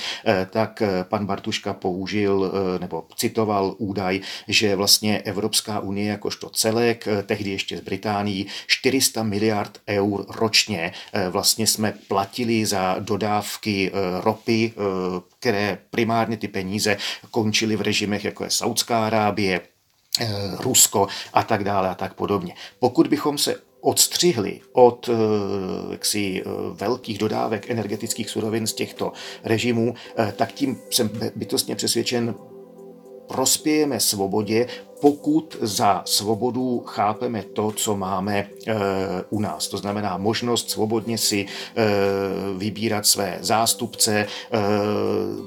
tak 0.51 0.83
pan 1.03 1.27
Bartuška 1.27 1.75
použil 1.75 2.53
nebo 2.81 3.05
citoval 3.17 3.75
údaj, 3.79 4.21
že 4.49 4.77
vlastně 4.77 5.19
Evropská 5.19 5.81
unie 5.81 6.11
jakožto 6.11 6.51
celek, 6.51 7.09
tehdy 7.27 7.51
ještě 7.51 7.77
z 7.77 7.81
Británií, 7.81 8.47
400 8.67 9.23
miliard 9.23 9.79
eur 9.89 10.27
ročně 10.29 10.93
vlastně 11.31 11.67
jsme 11.67 11.95
platili 12.09 12.67
za 12.67 12.97
dodávky 12.99 13.93
ropy, 14.21 14.73
které 15.45 15.79
primárně 15.91 16.37
ty 16.37 16.49
peníze 16.49 16.97
končily 17.31 17.77
v 17.77 17.81
režimech, 17.81 18.25
jako 18.25 18.45
je 18.45 18.51
Saudská 18.51 19.07
Arábie, 19.07 19.61
eh, 20.21 20.27
Rusko 20.59 21.07
a 21.33 21.43
tak 21.43 21.65
dále 21.65 21.89
a 21.89 21.95
tak 21.95 22.15
podobně. 22.15 22.55
Pokud 22.79 23.07
bychom 23.07 23.39
se 23.39 23.57
odstřihli 23.81 24.61
od 24.73 25.09
eh, 25.09 25.13
jaksi, 25.93 26.41
eh, 26.41 26.51
velkých 26.73 27.19
dodávek 27.19 27.71
energetických 27.71 28.31
surovin 28.31 28.67
z 28.67 28.73
těchto 28.73 29.13
režimů, 29.45 29.95
tak 30.37 30.53
tím 30.53 30.81
jsem 30.91 31.11
bytostně 31.37 31.77
přesvědčen, 31.77 32.35
prospějeme 33.27 34.01
svobodě, 34.01 34.67
pokud 35.05 35.57
za 35.61 36.03
svobodu 36.05 36.83
chápeme 36.87 37.43
to, 37.43 37.73
co 37.73 37.97
máme 37.97 38.39
e, 38.39 38.49
u 39.31 39.41
nás. 39.41 39.69
To 39.69 39.77
znamená 39.77 40.17
možnost 40.17 40.71
svobodně 40.71 41.19
si 41.19 41.47
e, 41.47 41.85
vybírat 42.59 43.07
své 43.07 43.39
zástupce, 43.41 44.19
e, 44.19 44.27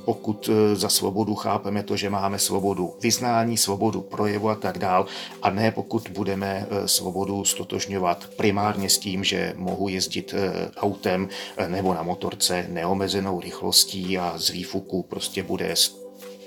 pokud 0.06 0.50
za 0.74 0.90
svobodu 0.90 1.36
chápeme 1.36 1.84
to, 1.84 1.98
že 1.98 2.10
máme 2.10 2.40
svobodu 2.40 2.94
vyznání, 3.02 3.58
svobodu 3.58 4.02
projevu 4.02 4.50
a 4.50 4.56
tak 4.56 4.78
dál, 4.78 5.06
a 5.42 5.50
ne 5.50 5.72
pokud 5.72 6.10
budeme 6.14 6.68
svobodu 6.86 7.46
stotožňovat 7.46 8.30
primárně 8.38 8.90
s 8.90 8.98
tím, 8.98 9.24
že 9.24 9.54
mohu 9.56 9.88
jezdit 9.88 10.36
autem 10.78 11.30
nebo 11.68 11.94
na 11.94 12.04
motorce 12.04 12.66
neomezenou 12.70 13.40
rychlostí 13.40 14.18
a 14.18 14.34
z 14.38 14.50
výfuku 14.50 15.04
prostě 15.04 15.44
bude 15.44 15.76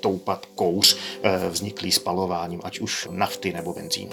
stoupat 0.00 0.46
kouř 0.54 0.96
eh, 1.22 1.48
vzniklý 1.48 1.92
spalováním, 1.92 2.60
ať 2.64 2.80
už 2.80 3.08
nafty 3.10 3.52
nebo 3.52 3.72
benzínu. 3.72 4.12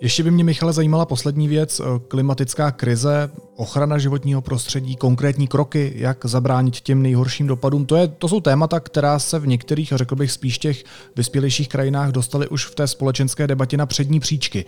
Ještě 0.00 0.22
by 0.22 0.30
mě, 0.30 0.44
Michale, 0.44 0.72
zajímala 0.72 1.06
poslední 1.06 1.48
věc, 1.48 1.80
eh, 1.80 1.84
klimatická 2.08 2.70
krize, 2.70 3.30
ochrana 3.56 3.98
životního 3.98 4.42
prostředí, 4.42 4.96
konkrétní 4.96 5.48
kroky, 5.48 5.92
jak 5.96 6.26
zabránit 6.26 6.80
těm 6.80 7.02
nejhorším 7.02 7.46
dopadům. 7.46 7.86
To, 7.86 7.96
je, 7.96 8.08
to 8.08 8.28
jsou 8.28 8.40
témata, 8.40 8.80
která 8.80 9.18
se 9.18 9.38
v 9.38 9.46
některých, 9.46 9.92
řekl 9.96 10.16
bych, 10.16 10.32
spíš 10.32 10.58
těch 10.58 10.84
vyspělejších 11.16 11.68
krajinách 11.68 12.10
dostaly 12.10 12.48
už 12.48 12.66
v 12.66 12.74
té 12.74 12.86
společenské 12.86 13.46
debatě 13.46 13.76
na 13.76 13.86
přední 13.86 14.20
příčky. 14.20 14.64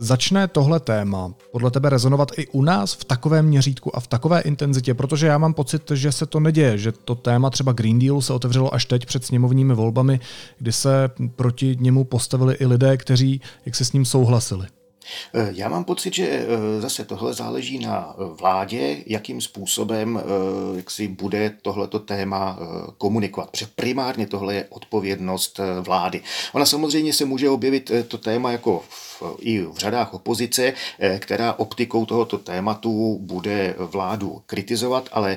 Začne 0.00 0.48
tohle 0.48 0.80
téma 0.80 1.32
podle 1.52 1.70
tebe 1.70 1.90
rezonovat 1.90 2.32
i 2.38 2.46
u 2.46 2.62
nás 2.62 2.94
v 2.94 3.04
takovém 3.04 3.46
měřítku 3.46 3.96
a 3.96 4.00
v 4.00 4.06
takové 4.06 4.40
intenzitě, 4.40 4.94
protože 4.94 5.26
já 5.26 5.38
mám 5.38 5.54
pocit, 5.54 5.90
že 5.94 6.12
se 6.12 6.26
to 6.26 6.40
neděje, 6.40 6.78
že 6.78 6.92
to 6.92 7.14
téma 7.14 7.50
třeba 7.50 7.72
Green 7.72 7.98
Deal 7.98 8.20
se 8.20 8.32
otevřelo 8.32 8.74
až 8.74 8.84
teď 8.84 9.06
před 9.06 9.24
sněmovními 9.24 9.74
volbami, 9.74 10.20
kdy 10.58 10.72
se 10.72 11.10
proti 11.36 11.76
němu 11.80 12.04
postavili 12.04 12.54
i 12.54 12.66
lidé, 12.66 12.96
kteří 12.96 13.40
jak 13.66 13.74
se 13.74 13.84
s 13.84 13.92
ním 13.92 14.04
souhlasili. 14.04 14.66
Eh, 15.34 15.48
já 15.52 15.68
mám 15.68 15.84
pocit, 15.84 16.14
že 16.14 16.26
eh, 16.26 16.80
zase 16.80 17.04
tohle 17.04 17.34
záleží 17.34 17.78
na 17.78 18.14
eh, 18.14 18.24
vládě, 18.40 18.96
jakým 19.06 19.40
způsobem 19.40 20.22
jak 20.76 20.90
si 20.90 21.08
bude 21.08 21.54
tohleto 21.62 21.98
téma 21.98 22.58
komunikovat. 22.98 23.50
Protože 23.50 23.66
primárně 23.76 24.26
tohle 24.26 24.54
je 24.54 24.66
odpovědnost 24.70 25.60
vlády. 25.80 26.20
Ona 26.52 26.66
samozřejmě 26.66 27.12
se 27.12 27.24
může 27.24 27.50
objevit 27.50 27.90
to 28.08 28.18
téma 28.18 28.52
jako 28.52 28.84
v, 28.88 29.22
i 29.38 29.62
v 29.62 29.76
řadách 29.76 30.14
opozice, 30.14 30.72
která 31.18 31.52
optikou 31.52 32.06
tohoto 32.06 32.38
tématu 32.38 33.18
bude 33.20 33.74
vládu 33.78 34.42
kritizovat, 34.46 35.08
ale 35.12 35.36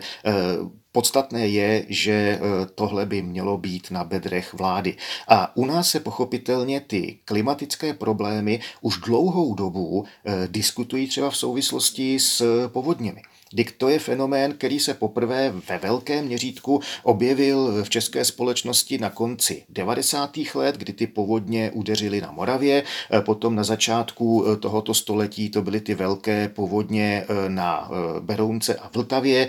Podstatné 0.91 1.47
je, 1.47 1.85
že 1.89 2.11
e, 2.11 2.39
tohle 2.75 3.05
by 3.05 3.21
mělo 3.21 3.57
být 3.57 3.91
na 3.91 4.03
bedrech 4.03 4.53
vlády. 4.53 4.97
A 5.27 5.57
u 5.57 5.65
nás 5.65 5.89
se 5.89 5.99
pochopitelně 5.99 6.79
ty 6.79 7.19
klimatické 7.25 7.93
problémy 7.93 8.59
už 8.81 8.97
dlouhou 8.97 9.55
dobu 9.55 10.05
e, 10.05 10.47
diskutují 10.47 11.07
třeba 11.07 11.29
v 11.29 11.37
souvislosti 11.37 12.19
s 12.19 12.67
povodněmi. 12.67 13.21
Dik 13.53 13.71
to 13.71 13.89
je 13.89 13.99
fenomén, 13.99 14.53
který 14.53 14.79
se 14.79 14.93
poprvé 14.93 15.53
ve 15.69 15.77
velkém 15.77 16.25
měřítku 16.25 16.81
objevil 17.03 17.83
v 17.83 17.89
české 17.89 18.25
společnosti 18.25 18.97
na 18.97 19.09
konci 19.09 19.63
90. 19.69 20.37
let, 20.55 20.77
kdy 20.77 20.93
ty 20.93 21.07
povodně 21.07 21.71
udeřily 21.73 22.21
na 22.21 22.31
Moravě. 22.31 22.83
E, 23.13 23.21
potom 23.21 23.55
na 23.55 23.63
začátku 23.63 24.45
e, 24.45 24.57
tohoto 24.57 24.93
století 24.93 25.49
to 25.49 25.61
byly 25.61 25.81
ty 25.81 25.95
velké 25.95 26.49
povodně 26.49 27.25
e, 27.27 27.49
na 27.49 27.89
Berounce 28.19 28.75
a 28.75 28.89
Vltavě, 28.93 29.47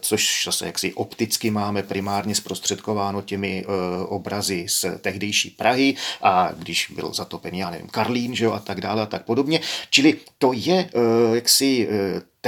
což 0.00 0.42
zase 0.44 0.66
jaksi 0.66 0.94
opticky 0.94 1.50
máme 1.50 1.82
primárně 1.82 2.34
zprostředkováno 2.34 3.22
těmi 3.22 3.64
obrazy 4.08 4.66
z 4.68 4.84
tehdejší 5.00 5.50
Prahy 5.50 5.94
a 6.22 6.52
když 6.58 6.92
byl 6.94 7.12
zatopený, 7.14 7.58
já 7.58 7.70
nevím, 7.70 7.88
Karlín, 7.88 8.34
že 8.34 8.44
jo, 8.44 8.52
a 8.52 8.58
tak 8.58 8.80
dále 8.80 9.02
a 9.02 9.06
tak 9.06 9.24
podobně. 9.24 9.60
Čili 9.90 10.14
to 10.38 10.52
je 10.52 10.90
jaksi 11.34 11.88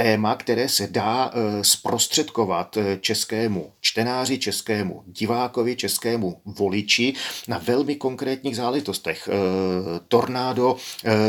téma, 0.03 0.35
které 0.35 0.69
se 0.69 0.87
dá 0.87 1.31
eh, 1.33 1.63
zprostředkovat 1.63 2.77
eh, 2.77 2.97
českému 3.01 3.71
čtenáři, 3.81 4.39
českému 4.39 5.03
divákovi, 5.05 5.75
českému 5.75 6.41
voliči 6.45 7.13
na 7.47 7.57
velmi 7.57 7.95
konkrétních 7.95 8.55
záležitostech. 8.55 9.29
Eh, 9.31 9.99
tornádo 10.07 10.75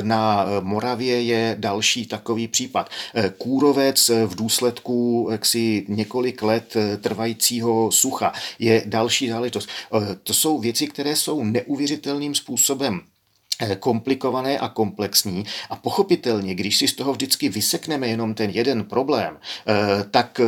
na 0.03 0.47
Moravě 0.61 1.23
je 1.23 1.57
další 1.59 2.07
takový 2.07 2.49
případ. 2.49 2.91
Kůrovec 3.39 4.09
v 4.27 4.35
důsledku 4.35 5.29
jaksi 5.33 5.85
několik 5.89 6.43
let 6.43 6.75
trvajícího 7.01 7.91
sucha 7.93 8.33
je 8.59 8.83
další 8.87 9.29
záležitost. 9.29 9.69
To 10.23 10.35
jsou 10.35 10.59
věci, 10.59 10.87
které 10.87 11.17
jsou 11.17 11.45
neuvěřitelným 11.45 12.35
způsobem 12.35 13.01
komplikované 13.79 14.59
a 14.59 14.69
komplexní 14.69 15.45
a 15.71 15.77
pochopitelně, 15.77 16.55
když 16.55 16.79
si 16.79 16.89
z 16.89 16.93
toho 16.93 17.13
vždycky 17.13 17.49
vysekneme 17.49 18.09
jenom 18.09 18.35
ten 18.35 18.51
jeden 18.51 18.85
problém, 18.85 19.37
eh, 19.39 20.05
tak, 20.11 20.41
eh, 20.41 20.45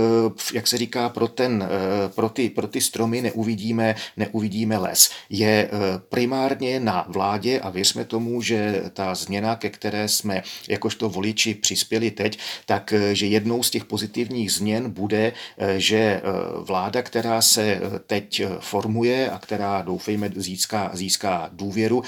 jak 0.55 0.67
se 0.67 0.79
říká, 0.79 1.09
pro, 1.09 1.29
ten, 1.29 1.69
pro, 2.15 2.29
ty, 2.29 2.51
pro 2.51 2.67
ty 2.67 2.81
stromy 2.81 3.23
neuvidíme, 3.23 3.95
neuvidíme 4.17 4.79
les. 4.79 5.11
Je 5.31 5.71
primárně 6.09 6.81
na 6.81 7.07
vládě 7.09 7.61
a 7.61 7.71
věřme 7.71 8.05
tomu, 8.05 8.43
že 8.43 8.83
ta 8.93 9.15
změna, 9.15 9.57
ke 9.57 9.71
které 9.71 10.09
jsme 10.09 10.43
jakožto 10.69 11.09
voliči 11.09 11.55
přispěli 11.55 12.11
teď, 12.11 12.39
tak 12.67 12.95
že 13.13 13.27
jednou 13.27 13.63
z 13.63 13.71
těch 13.71 13.85
pozitivních 13.85 14.53
změn 14.53 14.91
bude, 14.91 15.33
že 15.77 16.23
vláda, 16.59 17.03
která 17.03 17.43
se 17.43 17.81
teď 18.07 18.43
formuje 18.61 19.31
a 19.31 19.39
která 19.39 19.83
doufejme 19.83 20.31
získá, 20.37 20.91
získá 20.95 21.49
důvěru, 21.53 22.03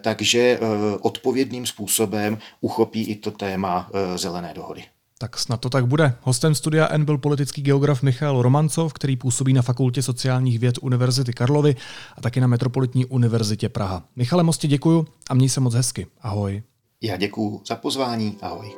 takže 0.00 0.49
Eh, 0.52 0.98
odpovědným 1.00 1.66
způsobem 1.66 2.38
uchopí 2.60 3.02
i 3.02 3.16
to 3.16 3.30
téma 3.30 3.90
eh, 3.94 4.18
zelené 4.18 4.54
dohody. 4.54 4.84
Tak 5.18 5.38
snad 5.38 5.60
to 5.60 5.70
tak 5.70 5.86
bude. 5.86 6.14
Hostem 6.22 6.54
studia 6.54 6.88
N 6.90 7.04
byl 7.04 7.18
politický 7.18 7.62
geograf 7.62 8.02
Michal 8.02 8.42
Romancov, 8.42 8.92
který 8.92 9.16
působí 9.16 9.52
na 9.52 9.62
Fakultě 9.62 10.02
sociálních 10.02 10.58
věd 10.58 10.78
Univerzity 10.82 11.32
Karlovy 11.32 11.76
a 12.16 12.20
taky 12.20 12.40
na 12.40 12.46
Metropolitní 12.46 13.06
univerzitě 13.06 13.68
Praha. 13.68 14.02
Michale, 14.16 14.42
moc 14.42 14.58
ti 14.58 14.68
děkuju 14.68 15.06
a 15.30 15.34
měj 15.34 15.48
se 15.48 15.60
moc 15.60 15.74
hezky. 15.74 16.06
Ahoj. 16.20 16.62
Já 17.02 17.16
děkuju 17.16 17.62
za 17.66 17.76
pozvání. 17.76 18.36
Ahoj. 18.42 18.72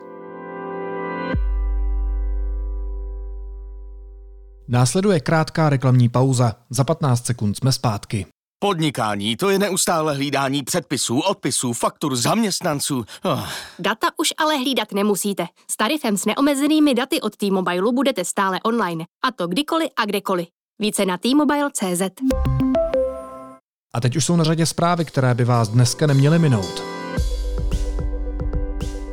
Následuje 4.68 5.20
krátká 5.20 5.70
reklamní 5.70 6.08
pauza. 6.08 6.56
Za 6.70 6.84
15 6.84 7.26
sekund 7.26 7.56
jsme 7.56 7.72
zpátky. 7.72 8.26
Podnikání 8.62 9.36
to 9.36 9.50
je 9.50 9.58
neustále 9.58 10.14
hlídání 10.14 10.62
předpisů, 10.62 11.20
odpisů, 11.20 11.72
faktur, 11.72 12.16
zaměstnanců. 12.16 13.04
Oh. 13.24 13.48
Data 13.78 14.06
už 14.16 14.28
ale 14.38 14.56
hlídat 14.56 14.92
nemusíte. 14.92 15.46
S 15.70 15.76
tarifem 15.76 16.16
s 16.16 16.24
neomezenými 16.24 16.94
daty 16.94 17.20
od 17.20 17.36
T-Mobile 17.36 17.92
budete 17.92 18.24
stále 18.24 18.60
online. 18.64 19.04
A 19.24 19.32
to 19.32 19.46
kdykoliv 19.46 19.88
a 19.96 20.04
kdekoliv. 20.04 20.48
Více 20.78 21.06
na 21.06 21.18
T-Mobile.cz 21.18 22.02
A 23.94 24.00
teď 24.00 24.16
už 24.16 24.24
jsou 24.24 24.36
na 24.36 24.44
řadě 24.44 24.66
zprávy, 24.66 25.04
které 25.04 25.34
by 25.34 25.44
vás 25.44 25.68
dneska 25.68 26.06
neměly 26.06 26.38
minout. 26.38 26.91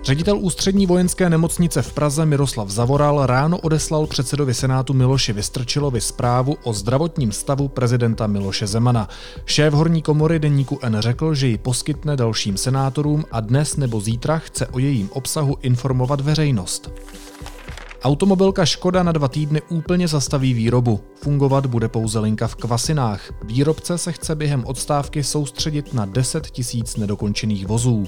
Ředitel 0.10 0.38
ústřední 0.38 0.86
vojenské 0.86 1.30
nemocnice 1.30 1.82
v 1.82 1.94
Praze 1.94 2.26
Miroslav 2.26 2.70
Zavoral 2.70 3.26
ráno 3.26 3.58
odeslal 3.58 4.08
předsedovi 4.08 4.54
Senátu 4.54 4.94
Miloši 4.94 5.34
Vystrčilovi 5.34 6.02
zprávu 6.02 6.58
o 6.64 6.74
zdravotním 6.74 7.32
stavu 7.32 7.68
prezidenta 7.68 8.28
Miloše 8.28 8.68
Zemana. 8.68 9.10
Šéf 9.46 9.74
horní 9.74 10.02
komory 10.02 10.40
deníku 10.40 10.80
N 10.82 10.98
řekl, 11.00 11.36
že 11.36 11.48
ji 11.48 11.58
poskytne 11.58 12.16
dalším 12.16 12.58
senátorům 12.58 13.26
a 13.32 13.40
dnes 13.40 13.78
nebo 13.78 14.02
zítra 14.02 14.38
chce 14.38 14.68
o 14.68 14.80
jejím 14.80 15.10
obsahu 15.14 15.58
informovat 15.62 16.22
veřejnost. 16.22 16.92
Automobilka 18.04 18.66
Škoda 18.66 19.04
na 19.04 19.12
dva 19.12 19.28
týdny 19.28 19.62
úplně 19.70 20.08
zastaví 20.08 20.54
výrobu. 20.54 21.00
Fungovat 21.16 21.66
bude 21.66 21.88
pouze 21.88 22.20
linka 22.20 22.48
v 22.48 22.56
Kvasinách. 22.56 23.34
Výrobce 23.44 23.98
se 23.98 24.12
chce 24.12 24.36
během 24.36 24.66
odstávky 24.66 25.24
soustředit 25.24 25.94
na 25.94 26.06
10 26.06 26.48
tisíc 26.48 26.96
nedokončených 26.98 27.68
vozů. 27.68 28.08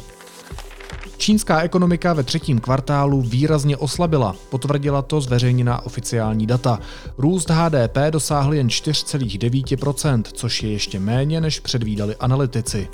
Čínská 1.22 1.62
ekonomika 1.62 2.14
ve 2.14 2.24
třetím 2.24 2.60
kvartálu 2.60 3.22
výrazně 3.22 3.78
oslabila, 3.78 4.36
potvrdila 4.50 5.02
to 5.02 5.22
zveřejněná 5.22 5.86
oficiální 5.86 6.48
data. 6.48 6.80
Růst 7.18 7.50
HDP 7.50 7.98
dosáhl 8.10 8.54
jen 8.54 8.68
4,9%, 8.68 10.24
což 10.34 10.64
je 10.64 10.72
ještě 10.72 11.00
méně, 11.00 11.42
než 11.42 11.60
předvídali 11.60 12.16
analytici. 12.16 12.88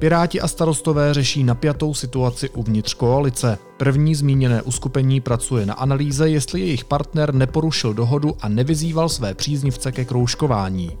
Piráti 0.00 0.40
a 0.40 0.48
starostové 0.48 1.14
řeší 1.14 1.44
napjatou 1.44 1.94
situaci 1.94 2.50
uvnitř 2.50 2.94
koalice. 2.94 3.58
První 3.76 4.14
zmíněné 4.14 4.62
uskupení 4.62 5.20
pracuje 5.20 5.66
na 5.66 5.74
analýze, 5.74 6.30
jestli 6.30 6.60
jejich 6.60 6.84
partner 6.84 7.34
neporušil 7.34 7.94
dohodu 7.94 8.36
a 8.40 8.48
nevyzýval 8.48 9.08
své 9.08 9.34
příznivce 9.34 9.92
ke 9.92 10.04
kroužkování. 10.04 10.98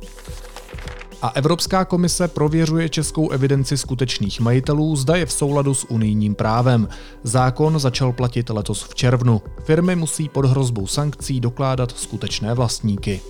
A 1.22 1.28
Evropská 1.28 1.84
komise 1.84 2.28
prověřuje 2.28 2.88
českou 2.88 3.30
evidenci 3.30 3.78
skutečných 3.78 4.40
majitelů, 4.40 4.96
zda 4.96 5.16
je 5.16 5.26
v 5.26 5.32
souladu 5.32 5.74
s 5.74 5.90
unijním 5.90 6.34
právem. 6.34 6.88
Zákon 7.22 7.78
začal 7.78 8.12
platit 8.12 8.50
letos 8.50 8.82
v 8.82 8.94
červnu. 8.94 9.42
Firmy 9.64 9.96
musí 9.96 10.28
pod 10.28 10.44
hrozbou 10.44 10.86
sankcí 10.86 11.40
dokládat 11.40 11.90
skutečné 11.90 12.54
vlastníky. 12.54 13.20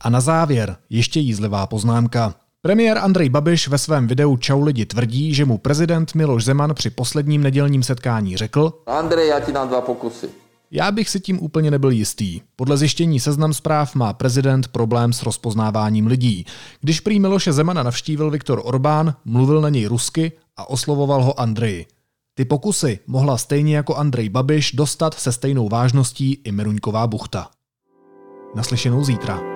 A 0.00 0.10
na 0.10 0.20
závěr 0.20 0.76
ještě 0.90 1.20
jízlivá 1.20 1.66
poznámka. 1.66 2.34
Premiér 2.62 2.98
Andrej 2.98 3.28
Babiš 3.28 3.68
ve 3.68 3.78
svém 3.78 4.06
videu 4.06 4.36
Čau 4.36 4.62
lidi 4.62 4.86
tvrdí, 4.86 5.34
že 5.34 5.44
mu 5.44 5.58
prezident 5.58 6.14
Miloš 6.14 6.44
Zeman 6.44 6.74
při 6.74 6.90
posledním 6.90 7.42
nedělním 7.42 7.82
setkání 7.82 8.36
řekl 8.36 8.72
Andrej, 8.86 9.28
já 9.28 9.40
ti 9.40 9.52
dám 9.52 9.68
dva 9.68 9.80
pokusy. 9.80 10.41
Já 10.74 10.90
bych 10.90 11.08
si 11.08 11.20
tím 11.20 11.42
úplně 11.42 11.70
nebyl 11.70 11.90
jistý. 11.90 12.40
Podle 12.56 12.76
zjištění 12.76 13.20
seznam 13.20 13.54
zpráv 13.54 13.94
má 13.94 14.12
prezident 14.12 14.68
problém 14.68 15.12
s 15.12 15.22
rozpoznáváním 15.22 16.06
lidí. 16.06 16.46
Když 16.80 17.00
prý 17.00 17.20
Miloše 17.20 17.52
Zemana 17.52 17.82
navštívil 17.82 18.30
Viktor 18.30 18.60
Orbán, 18.64 19.14
mluvil 19.24 19.60
na 19.60 19.68
něj 19.68 19.86
rusky 19.86 20.32
a 20.56 20.70
oslovoval 20.70 21.22
ho 21.22 21.40
Andrej. 21.40 21.86
Ty 22.34 22.44
pokusy 22.44 22.98
mohla 23.06 23.38
stejně 23.38 23.76
jako 23.76 23.96
Andrej 23.96 24.28
Babiš 24.28 24.72
dostat 24.72 25.14
se 25.14 25.32
stejnou 25.32 25.68
vážností 25.68 26.38
i 26.44 26.52
Meruňková 26.52 27.06
buchta. 27.06 27.50
Naslyšenou 28.54 29.04
zítra. 29.04 29.51